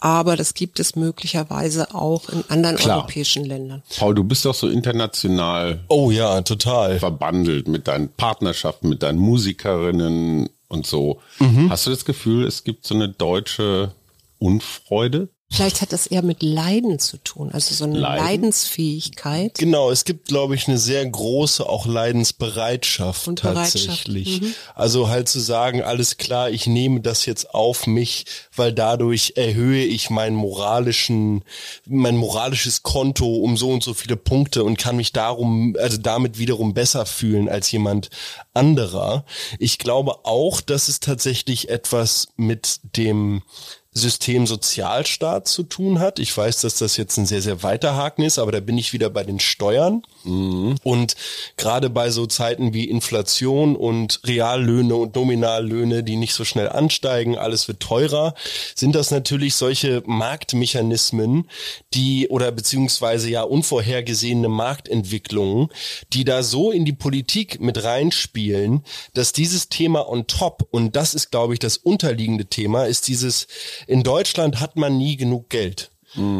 aber 0.00 0.36
das 0.36 0.54
gibt 0.54 0.78
es 0.80 0.96
möglicherweise 0.96 1.94
auch 1.94 2.28
in 2.28 2.44
anderen 2.48 2.76
Klar. 2.76 2.98
europäischen 2.98 3.44
Ländern. 3.44 3.82
Paul, 3.96 4.14
du 4.14 4.24
bist 4.24 4.44
doch 4.44 4.54
so 4.54 4.68
international 4.68 5.80
Oh 5.88 6.10
ja, 6.10 6.40
total. 6.42 6.98
verbandelt 6.98 7.68
mit 7.68 7.88
deinen 7.88 8.08
Partnerschaften, 8.08 8.88
mit 8.88 9.02
deinen 9.02 9.18
Musikerinnen 9.18 10.48
und 10.68 10.86
so. 10.86 11.20
Mhm. 11.40 11.70
Hast 11.70 11.86
du 11.86 11.90
das 11.90 12.04
Gefühl, 12.04 12.46
es 12.46 12.64
gibt 12.64 12.86
so 12.86 12.94
eine 12.94 13.08
deutsche 13.08 13.92
Unfreude? 14.38 15.28
Vielleicht 15.50 15.80
hat 15.80 15.94
das 15.94 16.06
eher 16.06 16.20
mit 16.22 16.42
Leiden 16.42 16.98
zu 16.98 17.16
tun, 17.16 17.50
also 17.52 17.74
so 17.74 17.84
eine 17.84 17.98
Leiden? 17.98 18.24
Leidensfähigkeit. 18.24 19.54
Genau, 19.54 19.90
es 19.90 20.04
gibt, 20.04 20.28
glaube 20.28 20.54
ich, 20.54 20.68
eine 20.68 20.76
sehr 20.76 21.04
große 21.06 21.66
auch 21.66 21.86
Leidensbereitschaft 21.86 23.26
Und 23.26 23.40
Bereitschaft, 23.40 23.86
tatsächlich. 23.86 24.42
Also 24.74 25.08
halt 25.08 25.26
zu 25.26 25.40
sagen, 25.40 25.82
alles 25.82 26.18
klar, 26.18 26.50
ich 26.50 26.66
nehme 26.66 27.00
das 27.00 27.24
jetzt 27.24 27.54
auf 27.54 27.86
mich, 27.86 28.26
weil 28.54 28.74
dadurch 28.74 29.32
erhöhe 29.36 29.84
ich 29.84 30.10
meinen 30.10 30.36
moralischen, 30.36 31.42
mein 31.86 32.18
moralisches 32.18 32.82
Konto 32.82 33.36
um 33.36 33.56
so 33.56 33.70
und 33.70 33.82
so 33.82 33.94
viele 33.94 34.16
Punkte 34.16 34.64
und 34.64 34.76
kann 34.76 34.96
mich 34.96 35.12
darum, 35.14 35.76
also 35.80 35.96
damit 35.96 36.38
wiederum 36.38 36.74
besser 36.74 37.06
fühlen 37.06 37.48
als 37.48 37.72
jemand 37.72 38.10
anderer. 38.52 39.24
Ich 39.58 39.78
glaube 39.78 40.26
auch, 40.26 40.60
dass 40.60 40.88
es 40.88 41.00
tatsächlich 41.00 41.70
etwas 41.70 42.28
mit 42.36 42.80
dem 42.82 43.42
System 43.92 44.46
Sozialstaat 44.46 45.48
zu 45.48 45.62
tun 45.62 45.98
hat. 45.98 46.18
Ich 46.18 46.36
weiß, 46.36 46.60
dass 46.60 46.76
das 46.76 46.96
jetzt 46.96 47.16
ein 47.16 47.26
sehr, 47.26 47.42
sehr 47.42 47.62
weiter 47.62 47.96
Haken 47.96 48.22
ist, 48.22 48.38
aber 48.38 48.52
da 48.52 48.60
bin 48.60 48.78
ich 48.78 48.92
wieder 48.92 49.10
bei 49.10 49.24
den 49.24 49.40
Steuern. 49.40 50.02
Und 50.24 51.16
gerade 51.56 51.90
bei 51.90 52.10
so 52.10 52.26
Zeiten 52.26 52.74
wie 52.74 52.84
Inflation 52.84 53.76
und 53.76 54.20
Reallöhne 54.24 54.94
und 54.94 55.16
Nominallöhne, 55.16 56.04
die 56.04 56.16
nicht 56.16 56.34
so 56.34 56.44
schnell 56.44 56.68
ansteigen, 56.68 57.38
alles 57.38 57.66
wird 57.66 57.80
teurer, 57.80 58.34
sind 58.74 58.94
das 58.94 59.10
natürlich 59.10 59.54
solche 59.54 60.02
Marktmechanismen, 60.06 61.48
die 61.94 62.28
oder 62.28 62.52
beziehungsweise 62.52 63.30
ja 63.30 63.42
unvorhergesehene 63.42 64.48
Marktentwicklungen, 64.48 65.68
die 66.12 66.24
da 66.24 66.42
so 66.42 66.70
in 66.70 66.84
die 66.84 66.92
Politik 66.92 67.60
mit 67.60 67.82
reinspielen, 67.82 68.84
dass 69.14 69.32
dieses 69.32 69.68
Thema 69.68 70.08
on 70.08 70.26
top, 70.26 70.68
und 70.70 70.94
das 70.94 71.14
ist, 71.14 71.30
glaube 71.30 71.54
ich, 71.54 71.58
das 71.58 71.78
unterliegende 71.78 72.46
Thema, 72.46 72.84
ist 72.84 73.08
dieses, 73.08 73.46
in 73.88 74.02
Deutschland 74.02 74.60
hat 74.60 74.76
man 74.76 74.96
nie 74.98 75.16
genug 75.16 75.48
Geld. 75.48 75.90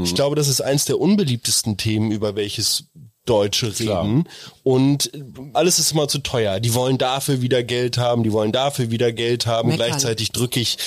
Ich 0.03 0.15
glaube, 0.15 0.37
das 0.37 0.49
ist 0.49 0.61
eins 0.61 0.87
der 0.87 0.99
unbeliebtesten 0.99 1.77
Themen, 1.77 2.11
über 2.11 2.37
welches 2.37 2.85
Deutsche 3.27 3.71
Klar. 3.71 4.05
reden. 4.05 4.25
Und 4.63 5.11
alles 5.53 5.79
ist 5.79 5.93
immer 5.93 6.09
zu 6.09 6.19
teuer. 6.21 6.61
Die 6.61 6.75
wollen 6.75 6.97
dafür 6.97 7.43
wieder 7.43 7.63
Geld 7.63 7.99
haben, 7.99 8.23
die 8.23 8.33
wollen 8.33 8.53
dafür 8.53 8.91
wieder 8.91 9.13
Geld 9.13 9.47
haben. 9.47 9.69
Meckern. 9.69 9.89
Gleichzeitig 9.89 10.33
drücke 10.33 10.61
ich 10.61 10.79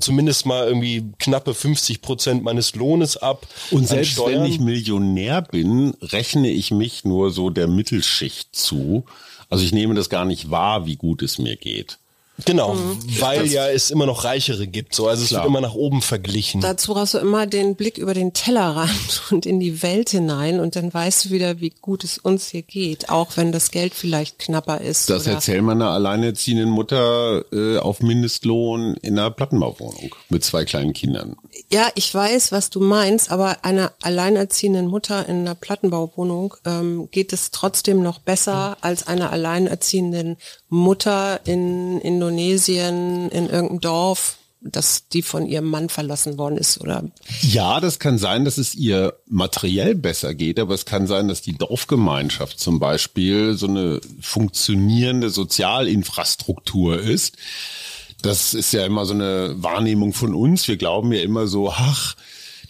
zumindest 0.00 0.46
mal 0.46 0.66
irgendwie 0.66 1.04
knappe 1.18 1.54
50 1.54 2.02
Prozent 2.02 2.42
meines 2.42 2.74
Lohnes 2.74 3.16
ab. 3.16 3.46
Und 3.70 3.86
selbst 3.86 4.12
Steuern. 4.12 4.42
wenn 4.42 4.50
ich 4.50 4.58
Millionär 4.58 5.42
bin, 5.42 5.94
rechne 6.00 6.50
ich 6.50 6.72
mich 6.72 7.04
nur 7.04 7.30
so 7.30 7.50
der 7.50 7.68
Mittelschicht 7.68 8.54
zu. 8.54 9.04
Also 9.48 9.64
ich 9.64 9.72
nehme 9.72 9.94
das 9.94 10.08
gar 10.08 10.24
nicht 10.24 10.50
wahr, 10.50 10.86
wie 10.86 10.96
gut 10.96 11.22
es 11.22 11.38
mir 11.38 11.56
geht. 11.56 11.98
Genau, 12.44 12.74
Mhm. 12.74 12.98
weil 13.20 13.46
ja 13.46 13.68
es 13.68 13.90
immer 13.90 14.06
noch 14.06 14.24
Reichere 14.24 14.66
gibt. 14.66 14.94
So, 14.94 15.06
also 15.08 15.22
es 15.22 15.28
Klar. 15.30 15.42
wird 15.42 15.48
immer 15.50 15.60
nach 15.60 15.74
oben 15.74 16.02
verglichen. 16.02 16.60
Dazu 16.60 16.92
brauchst 16.94 17.14
du 17.14 17.18
immer 17.18 17.46
den 17.46 17.76
Blick 17.76 17.98
über 17.98 18.14
den 18.14 18.32
Tellerrand 18.32 19.22
und 19.30 19.46
in 19.46 19.60
die 19.60 19.82
Welt 19.82 20.10
hinein 20.10 20.60
und 20.60 20.76
dann 20.76 20.92
weißt 20.92 21.26
du 21.26 21.30
wieder, 21.30 21.60
wie 21.60 21.72
gut 21.80 22.04
es 22.04 22.18
uns 22.18 22.48
hier 22.48 22.62
geht, 22.62 23.08
auch 23.10 23.36
wenn 23.36 23.52
das 23.52 23.70
Geld 23.70 23.94
vielleicht 23.94 24.38
knapper 24.38 24.80
ist. 24.80 25.10
Das 25.10 25.22
oder 25.24 25.32
erzählt 25.34 25.62
man 25.62 25.80
einer 25.80 25.90
alleinerziehenden 25.90 26.68
Mutter 26.70 27.44
äh, 27.52 27.78
auf 27.78 28.00
Mindestlohn 28.00 28.94
in 29.02 29.18
einer 29.18 29.30
Plattenbauwohnung 29.30 30.14
mit 30.28 30.44
zwei 30.44 30.64
kleinen 30.64 30.92
Kindern. 30.92 31.36
ja, 31.70 31.88
ich 31.94 32.12
weiß, 32.14 32.52
was 32.52 32.70
du 32.70 32.80
meinst, 32.80 33.30
aber 33.30 33.64
einer 33.64 33.92
alleinerziehenden 34.02 34.86
Mutter 34.86 35.28
in 35.28 35.40
einer 35.40 35.54
Plattenbauwohnung 35.54 36.54
ähm, 36.64 37.08
geht 37.10 37.32
es 37.32 37.50
trotzdem 37.50 38.02
noch 38.02 38.18
besser 38.18 38.76
als 38.80 39.06
einer 39.06 39.30
alleinerziehenden 39.30 40.36
Mutter 40.72 41.40
in 41.44 42.00
Indonesien, 42.00 43.28
in 43.28 43.50
irgendeinem 43.50 43.80
Dorf, 43.80 44.38
dass 44.62 45.06
die 45.08 45.20
von 45.20 45.44
ihrem 45.44 45.66
Mann 45.66 45.90
verlassen 45.90 46.38
worden 46.38 46.56
ist 46.56 46.80
oder 46.80 47.04
Ja, 47.42 47.78
das 47.78 47.98
kann 47.98 48.16
sein, 48.16 48.46
dass 48.46 48.56
es 48.56 48.74
ihr 48.74 49.12
materiell 49.26 49.94
besser 49.94 50.34
geht, 50.34 50.58
aber 50.58 50.74
es 50.74 50.86
kann 50.86 51.06
sein, 51.06 51.28
dass 51.28 51.42
die 51.42 51.58
Dorfgemeinschaft 51.58 52.58
zum 52.58 52.80
Beispiel 52.80 53.54
so 53.54 53.66
eine 53.66 54.00
funktionierende 54.22 55.28
Sozialinfrastruktur 55.28 56.98
ist. 56.98 57.36
Das 58.22 58.54
ist 58.54 58.72
ja 58.72 58.86
immer 58.86 59.04
so 59.04 59.12
eine 59.12 59.62
Wahrnehmung 59.62 60.14
von 60.14 60.34
uns. 60.34 60.68
Wir 60.68 60.78
glauben 60.78 61.12
ja 61.12 61.20
immer 61.20 61.48
so, 61.48 61.70
ach, 61.70 62.16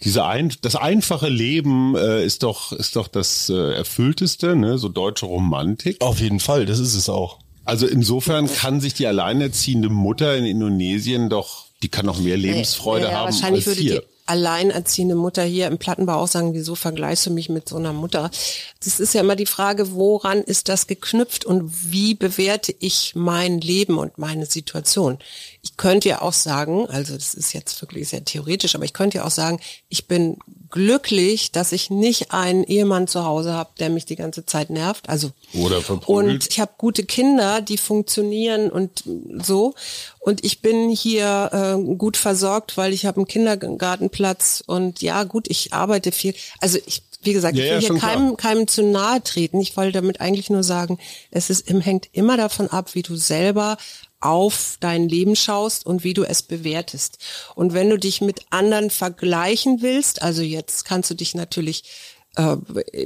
diese 0.03 0.25
ein, 0.25 0.51
das 0.59 0.75
einfache 0.75 1.29
Leben 1.29 1.95
äh, 1.95 2.25
ist 2.25 2.43
doch 2.43 2.73
ist 2.73 2.97
doch 2.97 3.07
das 3.07 3.49
äh, 3.49 3.75
erfüllteste, 3.75 4.57
ne, 4.57 4.77
so 4.77 4.89
deutsche 4.89 5.27
Romantik. 5.27 6.01
Auf 6.01 6.19
jeden 6.19 6.41
Fall, 6.41 6.65
das 6.65 6.79
ist 6.79 6.95
es 6.95 7.07
auch. 7.07 7.39
Also 7.65 7.87
insofern 7.87 8.51
kann 8.53 8.81
sich 8.81 8.93
die 8.93 9.07
alleinerziehende 9.07 9.89
Mutter 9.89 10.35
in 10.35 10.45
Indonesien 10.45 11.29
doch, 11.29 11.65
die 11.81 11.89
kann 11.89 12.05
noch 12.05 12.19
mehr 12.19 12.37
Lebensfreude 12.37 13.05
Ja, 13.05 13.11
ja, 13.11 13.17
haben 13.19 13.25
wahrscheinlich 13.25 13.65
als 13.67 13.77
würde 13.77 13.81
hier. 13.81 13.99
die 14.01 14.07
alleinerziehende 14.25 15.15
Mutter 15.15 15.43
hier 15.43 15.67
im 15.67 15.77
Plattenbau 15.77 16.15
auch 16.15 16.27
sagen, 16.27 16.53
wieso 16.53 16.75
vergleichst 16.75 17.25
du 17.25 17.31
mich 17.31 17.49
mit 17.49 17.67
so 17.67 17.75
einer 17.75 17.91
Mutter? 17.93 18.31
Das 18.83 18.99
ist 18.99 19.13
ja 19.13 19.21
immer 19.21 19.35
die 19.35 19.45
Frage, 19.45 19.93
woran 19.93 20.39
ist 20.41 20.69
das 20.69 20.87
geknüpft 20.87 21.45
und 21.45 21.91
wie 21.91 22.13
bewerte 22.15 22.73
ich 22.79 23.13
mein 23.15 23.59
Leben 23.59 23.97
und 23.97 24.17
meine 24.17 24.45
Situation? 24.45 25.19
Ich 25.65 25.77
könnte 25.77 26.09
ja 26.09 26.21
auch 26.21 26.33
sagen, 26.33 26.87
also 26.89 27.13
das 27.15 27.33
ist 27.33 27.53
jetzt 27.53 27.81
wirklich 27.81 28.09
sehr 28.09 28.25
theoretisch, 28.25 28.75
aber 28.75 28.83
ich 28.83 28.91
könnte 28.91 29.19
ja 29.19 29.23
auch 29.23 29.31
sagen, 29.31 29.61
ich 29.87 30.07
bin 30.07 30.37
glücklich, 30.69 31.53
dass 31.53 31.71
ich 31.71 31.89
nicht 31.89 32.33
einen 32.33 32.65
Ehemann 32.65 33.07
zu 33.07 33.23
Hause 33.23 33.53
habe, 33.53 33.69
der 33.79 33.89
mich 33.89 34.05
die 34.05 34.17
ganze 34.17 34.45
Zeit 34.45 34.69
nervt. 34.69 35.07
Also 35.07 35.31
Oder 35.53 35.81
verprügelt. 35.81 36.33
und 36.33 36.47
ich 36.49 36.59
habe 36.59 36.73
gute 36.77 37.05
Kinder, 37.05 37.61
die 37.61 37.77
funktionieren 37.77 38.69
und 38.71 39.03
so. 39.41 39.73
Und 40.19 40.43
ich 40.43 40.61
bin 40.61 40.89
hier 40.89 41.49
äh, 41.79 41.95
gut 41.95 42.17
versorgt, 42.17 42.75
weil 42.75 42.91
ich 42.91 43.05
habe 43.05 43.17
einen 43.17 43.27
Kindergartenplatz 43.27 44.63
und 44.65 45.01
ja, 45.01 45.23
gut, 45.23 45.45
ich 45.49 45.73
arbeite 45.73 46.11
viel. 46.11 46.33
Also 46.59 46.77
ich, 46.85 47.03
wie 47.21 47.33
gesagt, 47.33 47.55
Ja, 47.55 47.63
ich 47.63 47.69
ja, 47.69 47.73
will 47.75 47.79
hier 47.79 47.87
schon 47.87 47.99
klar. 47.99 48.11
keinem, 48.13 48.37
keinem 48.37 48.67
zu 48.67 48.83
nahe 48.83 49.23
treten. 49.23 49.61
Ich 49.61 49.77
wollte 49.77 49.93
damit 49.93 50.19
eigentlich 50.21 50.49
nur 50.49 50.63
sagen, 50.63 50.97
es 51.31 51.49
ist, 51.49 51.69
hängt 51.69 52.09
immer 52.11 52.35
davon 52.35 52.67
ab, 52.69 52.95
wie 52.95 53.01
du 53.03 53.15
selber 53.15 53.77
auf 54.23 54.77
dein 54.79 55.09
Leben 55.09 55.35
schaust 55.35 55.85
und 55.85 56.03
wie 56.03 56.13
du 56.13 56.23
es 56.23 56.41
bewertest. 56.41 57.17
Und 57.55 57.73
wenn 57.73 57.89
du 57.89 57.97
dich 57.97 58.21
mit 58.21 58.41
anderen 58.49 58.89
vergleichen 58.89 59.81
willst, 59.81 60.21
also 60.21 60.41
jetzt 60.41 60.85
kannst 60.85 61.09
du 61.09 61.15
dich 61.15 61.35
natürlich 61.35 61.83
äh, 62.35 62.57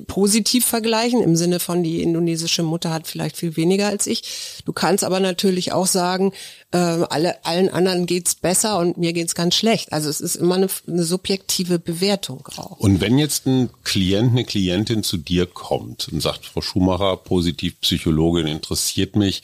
positiv 0.07 0.65
vergleichen, 0.65 1.21
im 1.21 1.35
Sinne 1.35 1.59
von 1.59 1.83
die 1.83 2.01
indonesische 2.01 2.63
Mutter 2.63 2.93
hat 2.93 3.07
vielleicht 3.07 3.35
viel 3.35 3.57
weniger 3.57 3.87
als 3.87 4.07
ich. 4.07 4.61
Du 4.63 4.71
kannst 4.71 5.03
aber 5.03 5.19
natürlich 5.19 5.73
auch 5.73 5.85
sagen, 5.85 6.31
äh, 6.71 6.77
alle, 6.77 7.43
allen 7.43 7.67
anderen 7.67 8.05
geht's 8.05 8.35
besser 8.35 8.77
und 8.77 8.97
mir 8.97 9.11
geht's 9.11 9.35
ganz 9.35 9.55
schlecht. 9.55 9.91
Also 9.91 10.09
es 10.09 10.21
ist 10.21 10.37
immer 10.37 10.55
eine, 10.55 10.67
eine 10.87 11.03
subjektive 11.03 11.77
Bewertung 11.77 12.47
auch. 12.55 12.79
Und 12.79 13.01
wenn 13.01 13.17
jetzt 13.17 13.47
ein 13.47 13.69
Klient, 13.83 14.31
eine 14.31 14.45
Klientin 14.45 15.03
zu 15.03 15.17
dir 15.17 15.45
kommt 15.45 16.07
und 16.09 16.21
sagt, 16.21 16.45
Frau 16.45 16.61
Schumacher, 16.61 17.17
Positivpsychologin, 17.17 18.47
interessiert 18.47 19.17
mich, 19.17 19.43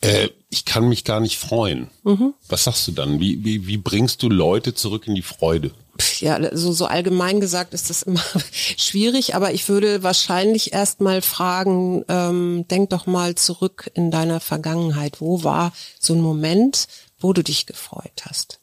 äh, 0.00 0.28
ich 0.50 0.64
kann 0.64 0.88
mich 0.88 1.04
gar 1.04 1.20
nicht 1.20 1.38
freuen. 1.38 1.90
Mhm. 2.04 2.34
Was 2.48 2.64
sagst 2.64 2.86
du 2.88 2.92
dann? 2.92 3.20
Wie, 3.20 3.44
wie, 3.44 3.66
wie 3.66 3.76
bringst 3.76 4.22
du 4.22 4.28
Leute 4.28 4.74
zurück 4.74 5.06
in 5.06 5.14
die 5.14 5.22
Freude? 5.22 5.72
ja, 6.20 6.56
so, 6.56 6.72
so 6.72 6.86
allgemein 6.86 7.40
gesagt 7.40 7.74
ist 7.74 7.90
das 7.90 8.02
immer 8.02 8.22
schwierig, 8.76 9.34
aber 9.34 9.52
ich 9.52 9.68
würde 9.68 10.02
wahrscheinlich 10.02 10.72
erst 10.72 11.00
mal 11.00 11.22
fragen, 11.22 12.04
ähm, 12.08 12.66
denk 12.70 12.90
doch 12.90 13.06
mal 13.06 13.34
zurück 13.34 13.90
in 13.94 14.10
deiner 14.10 14.40
Vergangenheit. 14.40 15.20
Wo 15.20 15.42
war 15.42 15.72
so 15.98 16.14
ein 16.14 16.20
Moment, 16.20 16.86
wo 17.18 17.32
du 17.32 17.42
dich 17.42 17.66
gefreut 17.66 18.22
hast? 18.28 18.60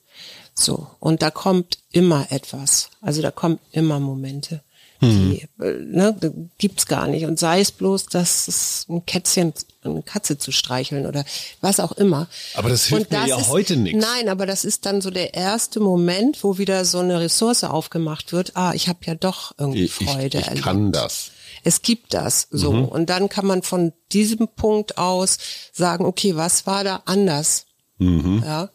So, 0.54 0.88
und 1.00 1.22
da 1.22 1.32
kommt 1.32 1.80
immer 1.92 2.32
etwas. 2.32 2.90
Also 3.02 3.22
da 3.22 3.32
kommen 3.32 3.60
immer 3.72 4.00
Momente. 4.00 4.64
Die, 5.02 5.48
äh, 5.60 5.72
ne, 5.84 6.16
gibt's 6.58 6.86
gar 6.88 7.08
nicht. 7.08 7.26
Und 7.26 7.38
sei 7.38 7.60
es 7.60 7.72
bloß, 7.72 8.08
dass 8.08 8.48
es 8.48 8.86
ein 8.90 9.06
Kätzchen, 9.06 9.54
eine 9.84 10.02
Katze 10.02 10.38
zu 10.38 10.52
streicheln 10.52 11.06
oder 11.06 11.26
was 11.62 11.80
auch 11.80 11.92
immer. 11.94 12.28
Aber 12.56 12.70
das 12.70 12.86
hilft 12.86 13.12
Und 13.12 13.20
mir 13.20 13.28
ja 13.28 13.38
ist, 13.40 13.50
heute 13.50 13.76
nichts. 13.78 14.04
Nein, 14.04 14.30
aber 14.30 14.46
das 14.46 14.64
ist 14.66 14.86
dann 14.86 15.02
so 15.02 15.10
der 15.12 15.34
erste 15.34 15.80
Moment, 15.80 16.44
wo 16.44 16.58
wieder 16.58 16.86
so 16.86 17.00
eine 17.00 17.20
Ressource 17.20 17.64
aufgemacht 17.64 18.32
wird. 18.34 18.56
Ah, 18.56 18.74
ich 18.74 18.88
habe 18.88 19.00
ja 19.06 19.16
doch 19.16 19.54
irgendwie 19.58 19.84
Ich, 19.86 20.02
ich, 20.02 20.10
Freude 20.10 20.40
ich 20.40 20.48
erlebt. 20.48 20.64
kann 20.66 20.92
das. 20.92 21.32
Es 21.64 21.82
gibt 21.82 22.14
das 22.14 22.48
so. 22.52 22.72
Mhm. 22.72 22.86
Und 22.86 23.10
dann 23.10 23.28
kann 23.30 23.46
man 23.46 23.64
von 23.64 23.92
diesem 24.12 24.48
Punkt 24.48 24.98
aus 24.98 25.38
sagen, 25.74 26.06
okay, 26.06 26.36
was 26.36 26.66
war 26.66 26.84
da 26.84 27.02
anders? 27.06 27.66
Mhm. 27.98 28.44
Ja. 28.46 28.70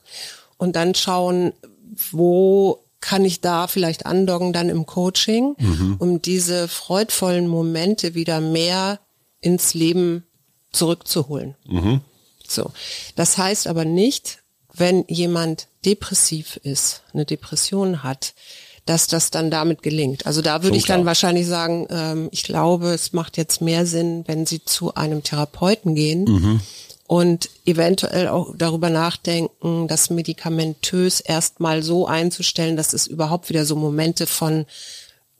Und 0.58 0.76
dann 0.76 0.94
schauen, 0.94 1.52
wo 2.10 2.84
kann 3.00 3.24
ich 3.24 3.40
da 3.40 3.66
vielleicht 3.66 4.06
andocken 4.06 4.52
dann 4.52 4.68
im 4.68 4.86
Coaching, 4.86 5.54
Mhm. 5.58 5.96
um 5.98 6.22
diese 6.22 6.68
freudvollen 6.68 7.46
Momente 7.48 8.14
wieder 8.14 8.40
mehr 8.40 9.00
ins 9.40 9.72
Leben 9.74 10.24
zurückzuholen. 10.72 11.54
Mhm. 11.66 12.00
So. 12.46 12.70
Das 13.16 13.38
heißt 13.38 13.66
aber 13.66 13.84
nicht, 13.84 14.38
wenn 14.72 15.04
jemand 15.08 15.68
depressiv 15.84 16.56
ist, 16.62 17.02
eine 17.12 17.24
Depression 17.24 18.02
hat, 18.02 18.34
dass 18.86 19.06
das 19.06 19.30
dann 19.30 19.50
damit 19.50 19.82
gelingt. 19.82 20.26
Also 20.26 20.42
da 20.42 20.62
würde 20.62 20.68
Schon 20.68 20.76
ich 20.76 20.84
dann 20.86 20.96
klar. 21.00 21.06
wahrscheinlich 21.06 21.46
sagen, 21.46 21.86
ähm, 21.90 22.28
ich 22.32 22.44
glaube, 22.44 22.88
es 22.92 23.12
macht 23.12 23.36
jetzt 23.36 23.60
mehr 23.60 23.86
Sinn, 23.86 24.24
wenn 24.26 24.46
Sie 24.46 24.64
zu 24.64 24.94
einem 24.94 25.22
Therapeuten 25.22 25.94
gehen 25.94 26.24
Mhm. 26.24 26.60
Und 27.10 27.50
eventuell 27.66 28.28
auch 28.28 28.54
darüber 28.56 28.88
nachdenken, 28.88 29.88
das 29.88 30.10
medikamentös 30.10 31.18
erstmal 31.18 31.82
so 31.82 32.06
einzustellen, 32.06 32.76
dass 32.76 32.92
es 32.92 33.08
überhaupt 33.08 33.48
wieder 33.48 33.66
so 33.66 33.74
Momente 33.74 34.28
von 34.28 34.64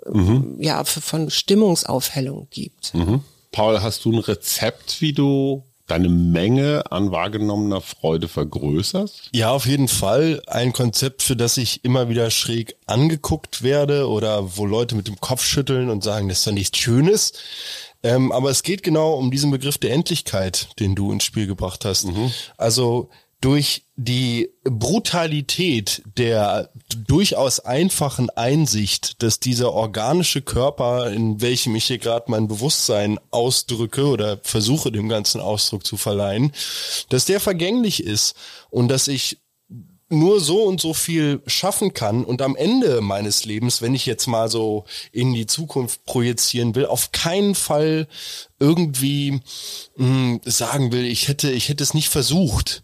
ähm, 0.04 0.56
ja 0.58 0.82
von 0.82 1.30
Stimmungsaufhellung 1.30 2.48
gibt. 2.50 2.92
Mhm. 2.92 3.22
Paul, 3.52 3.82
hast 3.82 4.04
du 4.04 4.10
ein 4.10 4.18
Rezept, 4.18 5.00
wie 5.00 5.12
du 5.12 5.62
deine 5.90 6.08
Menge 6.08 6.84
an 6.90 7.10
wahrgenommener 7.10 7.80
Freude 7.80 8.28
vergrößerst? 8.28 9.30
Ja, 9.32 9.50
auf 9.50 9.66
jeden 9.66 9.88
Fall. 9.88 10.42
Ein 10.46 10.72
Konzept, 10.72 11.22
für 11.22 11.36
das 11.36 11.56
ich 11.56 11.84
immer 11.84 12.08
wieder 12.08 12.30
schräg 12.30 12.76
angeguckt 12.86 13.62
werde 13.62 14.08
oder 14.08 14.56
wo 14.56 14.66
Leute 14.66 14.94
mit 14.94 15.08
dem 15.08 15.20
Kopf 15.20 15.44
schütteln 15.44 15.90
und 15.90 16.04
sagen, 16.04 16.28
das 16.28 16.38
ist 16.38 16.46
doch 16.46 16.52
nichts 16.52 16.78
Schönes. 16.78 17.32
Ähm, 18.02 18.32
aber 18.32 18.50
es 18.50 18.62
geht 18.62 18.82
genau 18.82 19.14
um 19.14 19.30
diesen 19.30 19.50
Begriff 19.50 19.76
der 19.76 19.92
Endlichkeit, 19.92 20.68
den 20.78 20.94
du 20.94 21.12
ins 21.12 21.24
Spiel 21.24 21.46
gebracht 21.46 21.84
hast. 21.84 22.06
Also 22.56 23.10
durch 23.40 23.84
die 23.96 24.50
Brutalität 24.64 26.02
der 26.18 26.70
durchaus 27.06 27.60
einfachen 27.60 28.28
Einsicht, 28.30 29.22
dass 29.22 29.40
dieser 29.40 29.72
organische 29.72 30.42
Körper, 30.42 31.10
in 31.10 31.40
welchem 31.40 31.74
ich 31.74 31.86
hier 31.86 31.98
gerade 31.98 32.30
mein 32.30 32.48
Bewusstsein 32.48 33.18
ausdrücke 33.30 34.06
oder 34.06 34.38
versuche 34.42 34.92
dem 34.92 35.08
ganzen 35.08 35.40
Ausdruck 35.40 35.86
zu 35.86 35.96
verleihen, 35.96 36.52
dass 37.08 37.24
der 37.24 37.40
vergänglich 37.40 38.04
ist 38.04 38.34
und 38.68 38.88
dass 38.88 39.08
ich 39.08 39.38
nur 40.12 40.40
so 40.40 40.64
und 40.64 40.80
so 40.80 40.92
viel 40.92 41.40
schaffen 41.46 41.94
kann 41.94 42.24
und 42.24 42.42
am 42.42 42.56
Ende 42.56 43.00
meines 43.00 43.44
Lebens, 43.44 43.80
wenn 43.80 43.94
ich 43.94 44.06
jetzt 44.06 44.26
mal 44.26 44.50
so 44.50 44.84
in 45.12 45.32
die 45.32 45.46
Zukunft 45.46 46.04
projizieren 46.04 46.74
will, 46.74 46.86
auf 46.86 47.12
keinen 47.12 47.54
Fall 47.54 48.08
irgendwie 48.58 49.40
mh, 49.96 50.40
sagen 50.44 50.90
will, 50.90 51.04
ich 51.04 51.28
hätte, 51.28 51.50
ich 51.52 51.68
hätte 51.68 51.84
es 51.84 51.94
nicht 51.94 52.08
versucht 52.08 52.82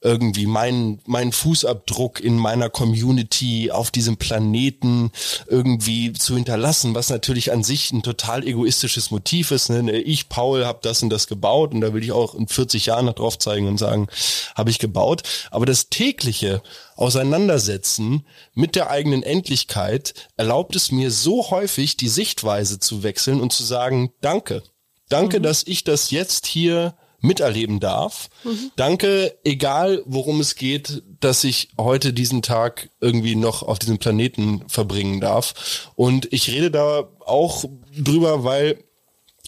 irgendwie 0.00 0.46
meinen 0.46 1.00
meinen 1.06 1.32
Fußabdruck 1.32 2.20
in 2.20 2.36
meiner 2.36 2.70
Community 2.70 3.72
auf 3.72 3.90
diesem 3.90 4.16
Planeten 4.16 5.10
irgendwie 5.48 6.12
zu 6.12 6.36
hinterlassen, 6.36 6.94
was 6.94 7.10
natürlich 7.10 7.50
an 7.50 7.64
sich 7.64 7.90
ein 7.92 8.04
total 8.04 8.46
egoistisches 8.46 9.10
Motiv 9.10 9.50
ist. 9.50 9.70
Ne? 9.70 9.90
Ich, 9.98 10.28
Paul, 10.28 10.64
habe 10.64 10.78
das 10.82 11.02
und 11.02 11.10
das 11.10 11.26
gebaut 11.26 11.74
und 11.74 11.80
da 11.80 11.92
will 11.94 12.04
ich 12.04 12.12
auch 12.12 12.34
in 12.34 12.46
40 12.46 12.86
Jahren 12.86 13.06
noch 13.06 13.14
drauf 13.14 13.38
zeigen 13.38 13.66
und 13.66 13.78
sagen, 13.78 14.06
habe 14.54 14.70
ich 14.70 14.78
gebaut. 14.78 15.22
Aber 15.50 15.66
das 15.66 15.88
tägliche 15.88 16.62
Auseinandersetzen 16.94 18.24
mit 18.54 18.76
der 18.76 18.90
eigenen 18.90 19.24
Endlichkeit 19.24 20.14
erlaubt 20.36 20.76
es 20.76 20.92
mir 20.92 21.10
so 21.10 21.50
häufig, 21.50 21.96
die 21.96 22.08
Sichtweise 22.08 22.78
zu 22.78 23.02
wechseln 23.02 23.40
und 23.40 23.52
zu 23.52 23.64
sagen, 23.64 24.12
danke. 24.20 24.62
Danke, 25.08 25.40
dass 25.40 25.66
ich 25.66 25.84
das 25.84 26.10
jetzt 26.10 26.46
hier 26.46 26.94
miterleben 27.20 27.80
darf. 27.80 28.28
Danke, 28.76 29.36
egal 29.44 30.02
worum 30.06 30.40
es 30.40 30.54
geht, 30.54 31.02
dass 31.20 31.44
ich 31.44 31.70
heute 31.78 32.12
diesen 32.12 32.42
Tag 32.42 32.90
irgendwie 33.00 33.34
noch 33.34 33.62
auf 33.62 33.78
diesem 33.78 33.98
Planeten 33.98 34.64
verbringen 34.68 35.20
darf. 35.20 35.90
Und 35.96 36.32
ich 36.32 36.50
rede 36.50 36.70
da 36.70 37.08
auch 37.24 37.64
drüber, 37.96 38.44
weil 38.44 38.84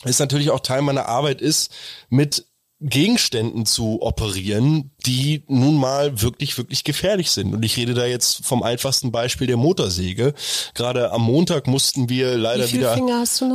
es 0.05 0.19
natürlich 0.19 0.51
auch 0.51 0.61
Teil 0.61 0.83
meiner 0.83 1.07
Arbeit 1.07 1.41
ist, 1.41 1.71
mit 2.09 2.47
Gegenständen 2.81 3.67
zu 3.67 4.01
operieren, 4.01 4.91
die 5.05 5.45
nun 5.49 5.77
mal 5.77 6.23
wirklich, 6.23 6.57
wirklich 6.57 6.83
gefährlich 6.83 7.31
sind. 7.31 7.53
Und 7.53 7.63
ich 7.63 7.77
rede 7.77 7.93
da 7.93 8.07
jetzt 8.07 8.45
vom 8.47 8.63
einfachsten 8.63 9.13
Beispiel 9.13 9.47
der 9.47 9.59
Motorsäge. 9.59 10.33
Gerade 10.73 11.13
am 11.13 11.23
Montag 11.23 11.67
mussten 11.67 12.09
wir 12.09 12.39
leider 12.39 12.73
wieder 12.73 12.95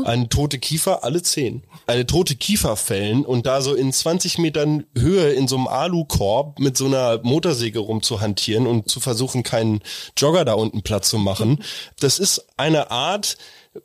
eine 0.05 0.29
tote 0.29 0.59
Kiefer, 0.59 1.03
alle 1.03 1.23
zehn. 1.23 1.63
Eine 1.87 2.05
tote 2.05 2.35
Kiefer 2.35 2.75
fällen 2.75 3.25
und 3.25 3.47
da 3.47 3.61
so 3.61 3.73
in 3.73 3.91
20 3.91 4.37
Metern 4.37 4.85
Höhe 4.95 5.31
in 5.31 5.47
so 5.47 5.57
einem 5.57 5.67
Alukorb 5.67 6.59
mit 6.59 6.77
so 6.77 6.85
einer 6.85 7.19
Motorsäge 7.23 7.79
rumzuhantieren 7.79 8.67
und 8.67 8.89
zu 8.89 8.99
versuchen, 8.99 9.41
keinen 9.41 9.81
Jogger 10.15 10.45
da 10.45 10.53
unten 10.53 10.83
platt 10.83 11.03
zu 11.03 11.17
machen. 11.17 11.63
Das 11.99 12.19
ist 12.19 12.45
eine 12.57 12.91
Art, 12.91 13.37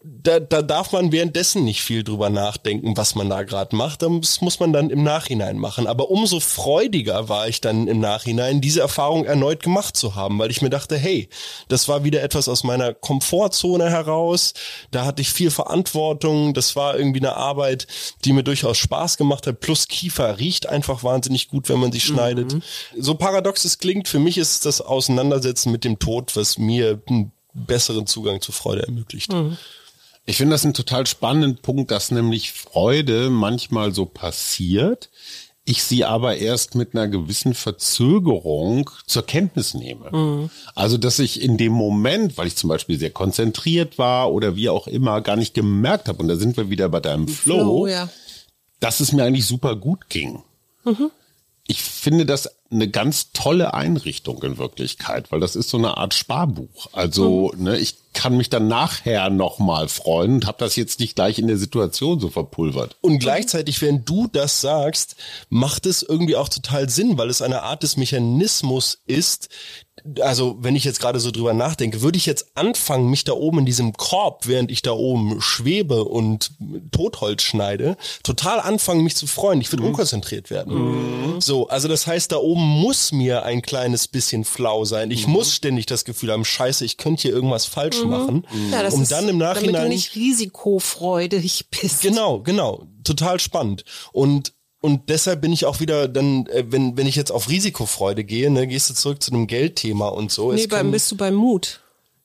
da, 0.03 0.38
da 0.38 0.62
darf 0.62 0.93
man 0.93 1.11
währenddessen 1.11 1.64
nicht 1.64 1.82
viel 1.82 2.05
drüber 2.05 2.30
nachdenken, 2.30 2.97
was 2.97 3.14
man 3.14 3.28
da 3.28 3.43
gerade 3.43 3.74
macht. 3.74 4.03
Das 4.03 4.41
muss 4.41 4.61
man 4.61 4.72
dann 4.72 4.91
im 4.91 5.03
Nachhinein 5.03 5.59
machen. 5.59 5.86
Aber 5.86 6.11
umso 6.11 6.38
freudiger 6.38 7.28
war 7.28 7.49
ich 7.49 7.61
dann 7.61 7.88
im 7.88 7.99
Nachhinein, 8.01 8.61
diese 8.61 8.80
Erfahrung 8.80 9.24
erneut 9.24 9.62
gemacht 9.62 9.97
zu 9.97 10.14
haben, 10.14 10.38
weil 10.38 10.51
ich 10.51 10.62
mir 10.62 10.70
dachte, 10.70 10.97
hey, 10.97 11.28
das 11.68 11.88
war 11.88 12.05
wieder 12.05 12.22
etwas 12.22 12.49
aus 12.49 12.62
meiner 12.62 12.95
Komfortzone 12.95 13.91
heraus. 13.91 14.55
Da 14.91 15.05
hatte 15.05 15.22
ich 15.22 15.30
viel 15.30 15.51
Verantwortung. 15.51 16.55
Das 16.55 16.76
war 16.76 16.97
irgendwie 16.97 17.20
eine 17.20 17.36
Arbeit, 17.36 17.86
die 18.24 18.32
mir 18.32 18.45
durchaus 18.45 18.78
Spaß 18.78 19.16
gemacht 19.16 19.47
hat. 19.47 19.61
Plus 19.61 19.88
Kiefer 19.88 20.38
riecht 20.38 20.68
einfach 20.68 21.03
wahnsinnig 21.03 21.49
gut, 21.49 21.68
wenn 21.68 21.80
man 21.80 21.91
sie 21.93 22.01
schneidet. 22.01 22.57
So 22.97 23.14
paradox 23.14 23.64
es 23.64 23.78
klingt, 23.78 24.07
für 24.07 24.20
mich 24.20 24.38
ist 24.38 24.66
das 24.66 24.80
Auseinandersetzen 24.80 25.72
mit 25.72 25.84
dem 25.84 25.99
Tod, 25.99 26.36
was 26.36 26.59
mir 26.59 27.03
einen 27.09 27.32
besseren 27.55 28.07
Zugang 28.07 28.41
zu 28.41 28.53
Freude 28.53 28.84
ermöglicht. 28.86 29.32
Ich 30.31 30.37
finde 30.37 30.55
das 30.55 30.64
einen 30.64 30.74
total 30.74 31.09
spannenden 31.09 31.57
Punkt, 31.57 31.91
dass 31.91 32.12
nämlich 32.12 32.53
Freude 32.53 33.31
manchmal 33.31 33.93
so 33.93 34.07
passiert, 34.07 35.11
ich 35.64 35.83
sie 35.83 36.05
aber 36.05 36.37
erst 36.37 36.76
mit 36.76 36.95
einer 36.95 37.09
gewissen 37.09 37.53
Verzögerung 37.53 38.89
zur 39.09 39.26
Kenntnis 39.26 39.74
nehme. 39.74 40.49
Also, 40.76 40.99
dass 40.99 41.18
ich 41.18 41.43
in 41.43 41.57
dem 41.57 41.72
Moment, 41.72 42.39
weil 42.39 42.47
ich 42.47 42.55
zum 42.55 42.68
Beispiel 42.68 42.97
sehr 42.97 43.11
konzentriert 43.11 43.99
war 43.99 44.31
oder 44.33 44.55
wie 44.55 44.68
auch 44.68 44.87
immer, 44.87 45.20
gar 45.20 45.35
nicht 45.35 45.53
gemerkt 45.53 46.07
habe, 46.07 46.22
und 46.22 46.28
da 46.28 46.37
sind 46.37 46.57
wir 46.57 46.70
wieder 46.70 46.89
bei 46.89 47.01
deinem 47.01 47.26
Flow, 47.26 47.59
Flow, 47.59 47.87
ja. 47.89 48.09
dass 48.78 49.01
es 49.01 49.12
mir 49.12 49.24
eigentlich 49.24 49.47
super 49.47 49.74
gut 49.74 50.09
ging. 50.11 50.45
Ich 51.66 51.83
finde 51.83 52.24
das 52.24 52.49
eine 52.71 52.89
ganz 52.89 53.33
tolle 53.33 53.75
Einrichtung 53.75 54.43
in 54.43 54.59
Wirklichkeit, 54.59 55.33
weil 55.33 55.41
das 55.41 55.57
ist 55.57 55.71
so 55.71 55.79
eine 55.79 55.97
Art 55.97 56.14
Sparbuch. 56.14 56.89
Also 56.93 57.53
ne, 57.57 57.79
ich 57.79 57.97
kann 58.12 58.37
mich 58.37 58.51
dann 58.51 58.68
nachher 58.68 59.31
nochmal 59.31 59.89
freuen 59.89 60.35
und 60.35 60.47
habe 60.47 60.59
das 60.59 60.77
jetzt 60.77 61.01
nicht 61.01 61.14
gleich 61.14 61.39
in 61.39 61.47
der 61.47 61.57
Situation 61.57 62.18
so 62.18 62.29
verpulvert. 62.29 62.97
Und 63.01 63.18
gleichzeitig, 63.18 63.81
wenn 63.83 64.05
du 64.05 64.27
das 64.27 64.61
sagst, 64.61 65.16
macht 65.49 65.87
es 65.87 66.03
irgendwie 66.03 66.37
auch 66.37 66.49
total 66.49 66.89
Sinn, 66.89 67.18
weil 67.18 67.31
es 67.31 67.43
eine 67.43 67.62
Art 67.62 67.83
des 67.83 67.97
Mechanismus 67.97 68.99
ist. 69.07 69.49
Also, 70.21 70.57
wenn 70.61 70.77
ich 70.77 70.85
jetzt 70.85 70.99
gerade 70.99 71.21
so 71.21 71.31
drüber 71.31 71.53
nachdenke, 71.53 72.01
würde 72.01 72.16
ich 72.16 72.25
jetzt 72.25 72.57
anfangen, 72.57 73.11
mich 73.11 73.25
da 73.25 73.33
oben 73.33 73.59
in 73.61 73.66
diesem 73.66 73.93
Korb, 73.93 74.47
während 74.47 74.71
ich 74.71 74.81
da 74.81 74.93
oben 74.93 75.43
schwebe 75.43 76.05
und 76.05 76.53
Totholz 76.91 77.43
schneide, 77.43 77.99
total 78.23 78.61
anfangen, 78.61 79.05
mich 79.05 79.14
zu 79.14 79.27
freuen. 79.27 79.61
Ich 79.61 79.71
würde 79.71 79.85
unkonzentriert 79.85 80.49
werden. 80.49 81.39
So, 81.41 81.68
also 81.68 81.87
das 81.87 82.07
heißt, 82.07 82.33
da 82.33 82.39
oben 82.39 82.60
muss 82.61 83.13
mir 83.13 83.45
ein 83.45 83.63
kleines 83.63 84.09
bisschen 84.09 84.45
flau 84.45 84.85
sein. 84.85 85.11
Ich 85.11 85.27
muss 85.27 85.55
ständig 85.55 85.87
das 85.87 86.05
Gefühl 86.05 86.33
haben, 86.33 86.45
scheiße, 86.45 86.85
ich 86.85 86.97
könnte 86.97 87.23
hier 87.23 87.33
irgendwas 87.33 87.67
falsch 87.67 88.03
machen. 88.05 88.47
Ja, 88.71 88.83
das 88.83 88.95
um 88.95 89.03
ist, 89.03 89.11
dann 89.11 89.29
im 89.29 89.39
damit 89.39 89.57
du 89.57 89.61
Nachhinein 89.63 89.89
nicht 89.89 90.15
risikofreudig 90.15 91.69
bist. 91.71 92.03
Genau, 92.03 92.41
genau. 92.41 92.87
Total 93.05 93.41
spannend. 93.41 93.85
Und 94.13 94.53
und 94.83 95.11
deshalb 95.11 95.43
bin 95.43 95.53
ich 95.53 95.67
auch 95.67 95.81
wieder 95.81 96.09
dann, 96.09 96.47
äh, 96.47 96.65
wenn, 96.69 96.97
wenn 96.97 97.07
ich 97.07 97.15
jetzt 97.15 97.31
auf 97.31 97.51
Risikofreude 97.51 98.25
gehe, 98.25 98.51
ne, 98.51 98.67
gehst 98.67 98.89
du 98.89 98.95
zurück 98.95 99.23
zu 99.23 99.31
einem 99.31 99.47
Geldthema 99.47 100.09
und 100.09 100.33
so. 100.33 100.53
Nee, 100.53 100.63
Es 100.63 100.69
beim, 100.69 100.91
bist 100.91 101.11
du 101.11 101.17
beim 101.17 101.35
Mut. 101.35 101.81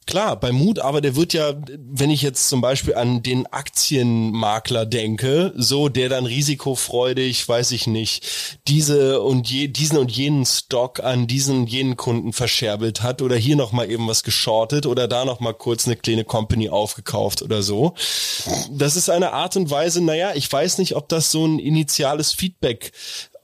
Klar, 0.07 0.39
bei 0.39 0.51
Mut, 0.51 0.77
aber 0.77 1.01
der 1.01 1.15
wird 1.15 1.33
ja, 1.33 1.55
wenn 1.77 2.11
ich 2.11 2.21
jetzt 2.21 2.47
zum 2.47 2.61
Beispiel 2.61 2.93
an 2.93 3.23
den 3.23 3.47
Aktienmakler 3.47 4.85
denke, 4.85 5.51
so 5.55 5.89
der 5.89 6.09
dann 6.09 6.27
risikofreudig, 6.27 7.47
weiß 7.49 7.71
ich 7.71 7.87
nicht, 7.87 8.23
diese 8.67 9.21
und 9.21 9.49
je, 9.49 9.67
diesen 9.67 9.97
und 9.97 10.11
jenen 10.11 10.45
Stock 10.45 10.99
an 10.99 11.25
diesen 11.25 11.61
und 11.61 11.71
jenen 11.71 11.97
Kunden 11.97 12.33
verscherbelt 12.33 13.01
hat 13.01 13.23
oder 13.23 13.35
hier 13.35 13.55
nochmal 13.55 13.89
eben 13.89 14.07
was 14.07 14.21
geschortet 14.21 14.85
oder 14.85 15.07
da 15.07 15.25
nochmal 15.25 15.55
kurz 15.55 15.87
eine 15.87 15.95
kleine 15.95 16.23
Company 16.23 16.69
aufgekauft 16.69 17.41
oder 17.41 17.63
so. 17.63 17.95
Das 18.69 18.95
ist 18.95 19.09
eine 19.09 19.33
Art 19.33 19.55
und 19.55 19.71
Weise, 19.71 20.03
naja, 20.03 20.33
ich 20.35 20.51
weiß 20.51 20.77
nicht, 20.77 20.95
ob 20.95 21.09
das 21.09 21.31
so 21.31 21.47
ein 21.47 21.57
initiales 21.57 22.31
Feedback 22.31 22.91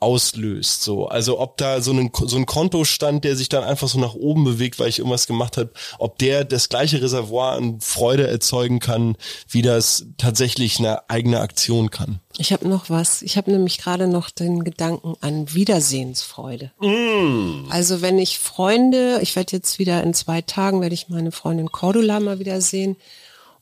auslöst. 0.02 0.84
So, 0.84 1.08
also 1.08 1.40
ob 1.40 1.58
da 1.58 1.82
so 1.82 1.92
ein 1.92 2.12
so 2.14 2.36
ein 2.36 2.46
Kontostand, 2.46 3.24
der 3.24 3.36
sich 3.36 3.50
dann 3.50 3.64
einfach 3.64 3.88
so 3.88 4.00
nach 4.00 4.16
oben 4.16 4.44
bewegt, 4.44 4.80
weil 4.80 4.90
ich 4.90 5.00
irgendwas 5.00 5.28
gemacht 5.28 5.58
habe, 5.58 5.72
ob 6.00 6.18
der 6.18 6.44
das 6.44 6.70
gleiche 6.70 7.02
Reservoir 7.02 7.54
an 7.54 7.80
Freude 7.80 8.28
erzeugen 8.28 8.80
kann, 8.80 9.16
wie 9.48 9.62
das 9.62 10.06
tatsächlich 10.18 10.80
eine 10.80 11.10
eigene 11.10 11.40
Aktion 11.40 11.92
kann. 11.92 12.20
Ich 12.38 12.52
habe 12.52 12.68
noch 12.68 12.90
was. 12.90 13.22
Ich 13.22 13.38
habe 13.38 13.52
nämlich 13.52 13.78
gerade 13.78 14.08
noch 14.08 14.30
den 14.30 14.64
Gedanken 14.64 15.16
an 15.22 15.54
Wiedersehensfreude. 15.54 16.72
Mm. 16.80 17.70
Also 17.70 18.02
wenn 18.02 18.18
ich 18.18 18.40
Freunde, 18.40 19.20
ich 19.22 19.36
werde 19.36 19.52
jetzt 19.52 19.80
wieder 19.80 20.02
in 20.04 20.14
zwei 20.14 20.42
Tagen 20.42 20.82
werde 20.82 20.96
ich 20.96 21.10
meine 21.10 21.32
Freundin 21.32 21.72
Cordula 21.72 22.20
mal 22.20 22.40
wieder 22.40 22.62
sehen. 22.62 22.96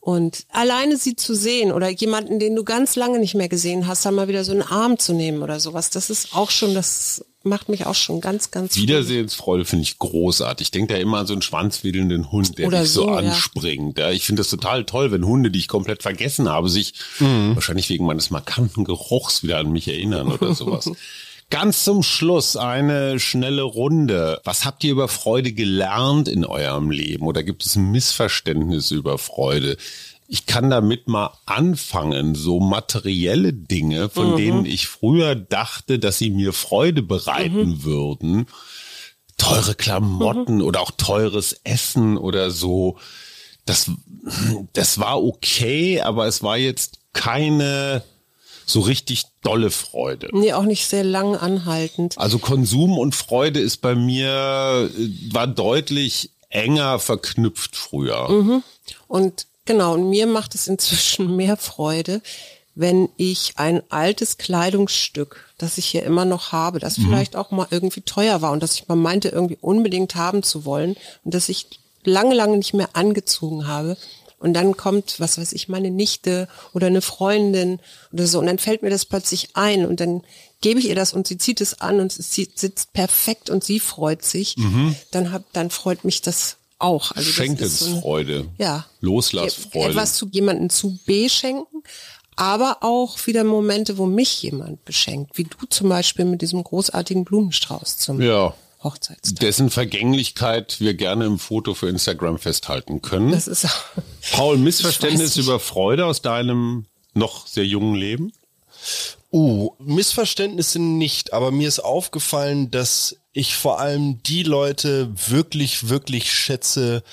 Und 0.09 0.47
alleine 0.51 0.97
sie 0.97 1.15
zu 1.15 1.35
sehen 1.35 1.71
oder 1.71 1.87
jemanden, 1.87 2.39
den 2.39 2.55
du 2.55 2.63
ganz 2.63 2.95
lange 2.95 3.19
nicht 3.19 3.35
mehr 3.35 3.47
gesehen 3.47 3.85
hast, 3.85 4.07
dann 4.07 4.15
mal 4.15 4.27
wieder 4.27 4.43
so 4.43 4.51
einen 4.53 4.63
Arm 4.63 4.97
zu 4.97 5.13
nehmen 5.13 5.43
oder 5.43 5.59
sowas, 5.59 5.91
das 5.91 6.09
ist 6.09 6.33
auch 6.33 6.49
schon, 6.49 6.73
das 6.73 7.23
macht 7.43 7.69
mich 7.69 7.85
auch 7.85 7.93
schon 7.93 8.19
ganz, 8.19 8.49
ganz. 8.49 8.75
Wiedersehensfreude 8.75 9.65
finde 9.65 9.83
ich 9.83 9.99
großartig. 9.99 10.65
Ich 10.65 10.71
denke 10.71 10.95
da 10.95 10.99
immer 10.99 11.19
an 11.19 11.27
so 11.27 11.33
einen 11.33 11.43
schwanzwedelnden 11.43 12.31
Hund, 12.31 12.57
der 12.57 12.69
oder 12.69 12.81
dich 12.81 12.91
so, 12.91 13.03
so 13.03 13.09
anspringt. 13.09 13.99
Ja. 13.99 14.09
Ich 14.09 14.25
finde 14.25 14.39
das 14.39 14.49
total 14.49 14.83
toll, 14.83 15.11
wenn 15.11 15.27
Hunde, 15.27 15.51
die 15.51 15.59
ich 15.59 15.67
komplett 15.67 16.01
vergessen 16.01 16.49
habe, 16.49 16.69
sich 16.69 16.95
mhm. 17.19 17.51
wahrscheinlich 17.53 17.87
wegen 17.89 18.07
meines 18.07 18.31
markanten 18.31 18.85
Geruchs 18.85 19.43
wieder 19.43 19.59
an 19.59 19.71
mich 19.71 19.87
erinnern 19.87 20.31
oder 20.31 20.55
sowas. 20.55 20.89
Ganz 21.49 21.83
zum 21.83 22.03
Schluss 22.03 22.55
eine 22.55 23.19
schnelle 23.19 23.63
Runde. 23.63 24.39
Was 24.43 24.65
habt 24.65 24.83
ihr 24.83 24.91
über 24.91 25.07
Freude 25.07 25.51
gelernt 25.51 26.27
in 26.27 26.45
eurem 26.45 26.91
Leben 26.91 27.25
oder 27.25 27.41
gibt 27.41 27.65
es 27.65 27.75
ein 27.75 27.91
Missverständnis 27.91 28.91
über 28.91 29.17
Freude? 29.17 29.77
Ich 30.27 30.45
kann 30.45 30.69
damit 30.69 31.07
mal 31.07 31.31
anfangen, 31.47 32.35
so 32.35 32.59
materielle 32.59 33.51
Dinge, 33.51 34.09
von 34.09 34.33
mhm. 34.33 34.37
denen 34.37 34.65
ich 34.65 34.85
früher 34.87 35.33
dachte, 35.33 35.97
dass 35.97 36.19
sie 36.19 36.29
mir 36.29 36.53
Freude 36.53 37.01
bereiten 37.01 37.69
mhm. 37.69 37.83
würden. 37.83 38.45
Teure 39.39 39.73
Klamotten 39.73 40.57
mhm. 40.57 40.61
oder 40.61 40.81
auch 40.81 40.91
teures 40.91 41.53
Essen 41.63 42.15
oder 42.17 42.51
so. 42.51 42.99
Das, 43.65 43.89
das 44.73 44.99
war 44.99 45.23
okay, 45.23 46.01
aber 46.01 46.27
es 46.27 46.43
war 46.43 46.57
jetzt 46.57 46.99
keine 47.13 48.03
so 48.69 48.81
richtig 48.81 49.23
dolle 49.41 49.71
Freude. 49.71 50.29
Nee, 50.31 50.53
auch 50.53 50.63
nicht 50.63 50.87
sehr 50.87 51.03
lang 51.03 51.35
anhaltend. 51.35 52.17
Also 52.17 52.39
Konsum 52.39 52.97
und 52.97 53.15
Freude 53.15 53.59
ist 53.59 53.77
bei 53.77 53.95
mir, 53.95 54.89
äh, 54.95 55.33
war 55.33 55.47
deutlich 55.47 56.31
enger 56.49 56.99
verknüpft 56.99 57.75
früher. 57.75 58.29
Mhm. 58.29 58.63
Und 59.07 59.47
genau, 59.65 59.93
und 59.93 60.09
mir 60.09 60.27
macht 60.27 60.55
es 60.55 60.67
inzwischen 60.67 61.35
mehr 61.35 61.57
Freude, 61.57 62.21
wenn 62.75 63.09
ich 63.17 63.53
ein 63.57 63.81
altes 63.89 64.37
Kleidungsstück, 64.37 65.45
das 65.57 65.77
ich 65.77 65.85
hier 65.85 66.03
immer 66.03 66.25
noch 66.25 66.51
habe, 66.51 66.79
das 66.79 66.97
mhm. 66.97 67.07
vielleicht 67.07 67.35
auch 67.35 67.51
mal 67.51 67.67
irgendwie 67.71 68.01
teuer 68.01 68.41
war 68.41 68.51
und 68.51 68.63
das 68.63 68.75
ich 68.75 68.87
mal 68.87 68.95
meinte, 68.95 69.29
irgendwie 69.29 69.57
unbedingt 69.59 70.15
haben 70.15 70.43
zu 70.43 70.63
wollen 70.65 70.95
und 71.23 71.33
das 71.33 71.49
ich 71.49 71.67
lange, 72.03 72.35
lange 72.35 72.57
nicht 72.57 72.73
mehr 72.73 72.89
angezogen 72.93 73.67
habe, 73.67 73.97
und 74.39 74.53
dann 74.53 74.75
kommt, 74.75 75.19
was 75.19 75.37
weiß 75.37 75.53
ich, 75.53 75.69
meine 75.69 75.91
Nichte 75.91 76.47
oder 76.73 76.87
eine 76.87 77.01
Freundin 77.01 77.79
oder 78.11 78.27
so 78.27 78.39
und 78.39 78.47
dann 78.47 78.59
fällt 78.59 78.81
mir 78.81 78.89
das 78.89 79.05
plötzlich 79.05 79.49
ein 79.53 79.85
und 79.85 79.99
dann 79.99 80.23
gebe 80.61 80.79
ich 80.79 80.87
ihr 80.87 80.95
das 80.95 81.13
und 81.13 81.27
sie 81.27 81.37
zieht 81.37 81.61
es 81.61 81.81
an 81.81 81.99
und 81.99 82.17
es 82.17 82.33
sitzt 82.33 82.93
perfekt 82.93 83.49
und 83.49 83.63
sie 83.63 83.79
freut 83.79 84.23
sich, 84.23 84.57
mhm. 84.57 84.95
dann 85.11 85.31
hab, 85.31 85.51
dann 85.53 85.69
freut 85.69 86.03
mich 86.03 86.21
das 86.21 86.57
auch. 86.79 87.11
Also 87.11 87.31
Schenkensfreude. 87.31 88.43
So 88.43 88.63
ja. 88.63 88.85
Loslassfreude. 89.01 89.89
Etwas 89.89 90.13
zu 90.13 90.27
jemandem 90.31 90.69
zu 90.69 90.97
beschenken, 91.05 91.83
aber 92.35 92.77
auch 92.81 93.17
wieder 93.27 93.43
Momente, 93.43 93.97
wo 93.97 94.05
mich 94.05 94.41
jemand 94.41 94.83
beschenkt, 94.85 95.37
wie 95.37 95.43
du 95.43 95.65
zum 95.69 95.89
Beispiel 95.89 96.25
mit 96.25 96.41
diesem 96.41 96.63
großartigen 96.63 97.25
Blumenstrauß 97.25 97.97
zum 97.97 98.21
ja. 98.21 98.53
Hochzeitstag. 98.83 99.39
Dessen 99.39 99.69
Vergänglichkeit 99.69 100.79
wir 100.79 100.93
gerne 100.93 101.25
im 101.25 101.39
Foto 101.39 101.73
für 101.73 101.89
Instagram 101.89 102.39
festhalten 102.39 103.01
können. 103.01 103.31
Das 103.31 103.47
ist 103.47 103.67
Paul, 104.31 104.57
Missverständnis 104.57 105.35
über 105.37 105.59
Freude 105.59 106.05
aus 106.05 106.21
deinem 106.21 106.85
noch 107.13 107.47
sehr 107.47 107.65
jungen 107.65 107.95
Leben? 107.95 108.31
Uh, 109.31 109.71
Missverständnisse 109.79 110.79
nicht, 110.79 111.33
aber 111.33 111.51
mir 111.51 111.67
ist 111.67 111.79
aufgefallen, 111.79 112.71
dass 112.71 113.17
ich 113.31 113.55
vor 113.55 113.79
allem 113.79 114.23
die 114.23 114.43
Leute 114.43 115.11
wirklich, 115.27 115.89
wirklich 115.89 116.31
schätze, 116.31 117.03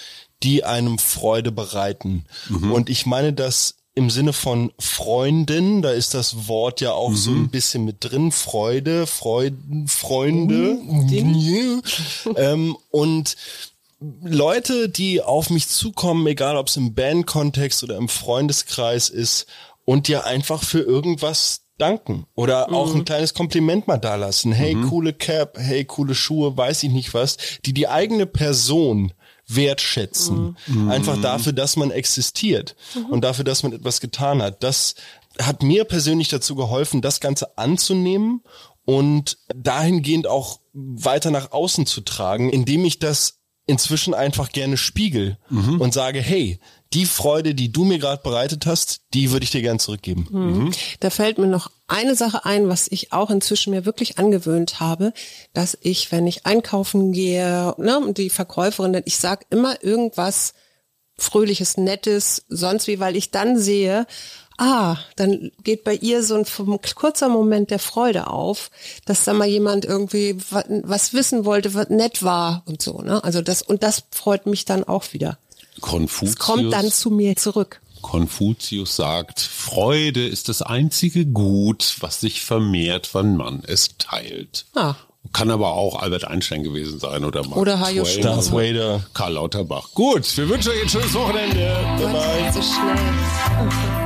die 0.42 0.64
einem 0.64 0.98
Freude 0.98 1.52
bereiten. 1.52 2.24
Mhm. 2.48 2.72
Und 2.72 2.88
ich 2.88 3.04
meine 3.06 3.32
das 3.32 3.75
im 3.96 4.10
Sinne 4.10 4.34
von 4.34 4.72
Freundin, 4.78 5.80
da 5.80 5.90
ist 5.90 6.14
das 6.14 6.46
Wort 6.48 6.82
ja 6.82 6.92
auch 6.92 7.10
mhm. 7.10 7.16
so 7.16 7.30
ein 7.30 7.48
bisschen 7.48 7.84
mit 7.84 7.96
drin, 8.00 8.30
Freude, 8.30 9.06
Freuden, 9.06 9.88
Freunde. 9.88 10.78
Mhm. 10.82 11.82
ähm, 12.36 12.76
und 12.90 13.36
Leute, 14.22 14.90
die 14.90 15.22
auf 15.22 15.48
mich 15.48 15.68
zukommen, 15.68 16.26
egal 16.26 16.58
ob 16.58 16.68
es 16.68 16.76
im 16.76 16.94
Bandkontext 16.94 17.82
oder 17.82 17.96
im 17.96 18.10
Freundeskreis 18.10 19.08
ist, 19.08 19.46
und 19.86 20.08
dir 20.08 20.26
einfach 20.26 20.62
für 20.62 20.80
irgendwas 20.80 21.62
danken 21.78 22.26
oder 22.34 22.72
auch 22.72 22.92
mhm. 22.92 23.00
ein 23.00 23.04
kleines 23.04 23.32
Kompliment 23.32 23.86
mal 23.86 23.96
dalassen. 23.96 24.52
Hey, 24.52 24.74
mhm. 24.74 24.88
coole 24.90 25.12
Cap, 25.14 25.56
hey, 25.58 25.84
coole 25.84 26.14
Schuhe, 26.14 26.56
weiß 26.56 26.82
ich 26.82 26.90
nicht 26.90 27.14
was, 27.14 27.36
die 27.64 27.72
die 27.72 27.88
eigene 27.88 28.26
Person 28.26 29.12
wertschätzen. 29.48 30.56
Mhm. 30.66 30.90
Einfach 30.90 31.20
dafür, 31.20 31.52
dass 31.52 31.76
man 31.76 31.90
existiert 31.90 32.76
mhm. 32.94 33.06
und 33.06 33.20
dafür, 33.22 33.44
dass 33.44 33.62
man 33.62 33.72
etwas 33.72 34.00
getan 34.00 34.42
hat. 34.42 34.62
Das 34.62 34.94
hat 35.40 35.62
mir 35.62 35.84
persönlich 35.84 36.28
dazu 36.28 36.54
geholfen, 36.54 37.02
das 37.02 37.20
Ganze 37.20 37.56
anzunehmen 37.58 38.42
und 38.84 39.38
dahingehend 39.54 40.26
auch 40.26 40.60
weiter 40.72 41.30
nach 41.30 41.52
außen 41.52 41.86
zu 41.86 42.00
tragen, 42.00 42.50
indem 42.50 42.84
ich 42.84 42.98
das 42.98 43.38
inzwischen 43.66 44.14
einfach 44.14 44.50
gerne 44.50 44.76
spiegel 44.76 45.38
mhm. 45.50 45.80
und 45.80 45.92
sage, 45.92 46.20
hey, 46.20 46.60
die 46.92 47.04
Freude, 47.04 47.54
die 47.54 47.72
du 47.72 47.84
mir 47.84 47.98
gerade 47.98 48.22
bereitet 48.22 48.64
hast, 48.64 49.00
die 49.12 49.32
würde 49.32 49.44
ich 49.44 49.50
dir 49.50 49.62
gern 49.62 49.78
zurückgeben. 49.78 50.28
Mhm. 50.30 50.58
mhm. 50.58 50.72
Da 51.00 51.10
fällt 51.10 51.38
mir 51.38 51.48
noch 51.48 51.70
eine 51.88 52.14
Sache 52.14 52.44
ein, 52.44 52.68
was 52.68 52.86
ich 52.88 53.12
auch 53.12 53.30
inzwischen 53.30 53.72
mir 53.72 53.84
wirklich 53.84 54.18
angewöhnt 54.18 54.78
habe, 54.80 55.12
dass 55.52 55.76
ich, 55.80 56.12
wenn 56.12 56.26
ich 56.26 56.46
einkaufen 56.46 57.12
gehe, 57.12 57.74
ne, 57.78 57.98
und 57.98 58.18
die 58.18 58.30
Verkäuferin, 58.30 59.02
ich 59.04 59.18
sag 59.18 59.46
immer 59.50 59.82
irgendwas 59.82 60.54
Fröhliches, 61.18 61.76
Nettes, 61.76 62.44
sonst 62.48 62.86
wie, 62.86 63.00
weil 63.00 63.16
ich 63.16 63.30
dann 63.30 63.58
sehe, 63.58 64.06
ah, 64.58 64.96
dann 65.16 65.50
geht 65.62 65.84
bei 65.84 65.94
ihr 65.94 66.22
so 66.22 66.34
ein 66.34 66.44
kurzer 66.94 67.28
Moment 67.28 67.70
der 67.70 67.78
Freude 67.78 68.28
auf, 68.28 68.70
dass 69.04 69.24
da 69.24 69.32
mal 69.32 69.46
jemand 69.46 69.84
irgendwie 69.84 70.36
was 70.82 71.12
wissen 71.12 71.44
wollte, 71.44 71.74
was 71.74 71.88
nett 71.88 72.22
war 72.22 72.62
und 72.66 72.82
so, 72.82 73.00
ne? 73.02 73.22
Also 73.24 73.42
das, 73.42 73.62
und 73.62 73.82
das 73.82 74.04
freut 74.10 74.46
mich 74.46 74.64
dann 74.64 74.84
auch 74.84 75.12
wieder. 75.12 75.38
Konfuzius. 75.80 76.30
Es 76.30 76.38
kommt 76.38 76.72
dann 76.72 76.90
zu 76.90 77.10
mir 77.10 77.36
zurück. 77.36 77.80
Konfuzius 78.02 78.96
sagt, 78.96 79.40
Freude 79.40 80.26
ist 80.26 80.48
das 80.48 80.62
einzige 80.62 81.26
Gut, 81.26 81.96
was 82.00 82.20
sich 82.20 82.40
vermehrt, 82.42 83.14
wenn 83.14 83.36
man 83.36 83.62
es 83.66 83.96
teilt. 83.98 84.66
Ah. 84.74 84.94
Kann 85.32 85.50
aber 85.50 85.72
auch 85.72 86.00
Albert 86.00 86.24
Einstein 86.24 86.62
gewesen 86.62 87.00
sein 87.00 87.24
oder 87.24 87.42
Mark 87.44 87.56
Oder 87.56 87.80
Hajo 87.80 88.04
Darth 88.22 88.52
Vader. 88.52 89.04
Karl 89.12 89.32
Lauterbach. 89.32 89.90
Gut, 89.92 90.36
wir 90.36 90.48
wünschen 90.48 90.70
euch 90.70 90.82
ein 90.82 90.88
schönes 90.88 91.14
Wochenende. 91.14 91.76
Bye 91.98 92.12
bye. 92.12 92.52
So 92.52 92.62
schnell. 92.62 94.05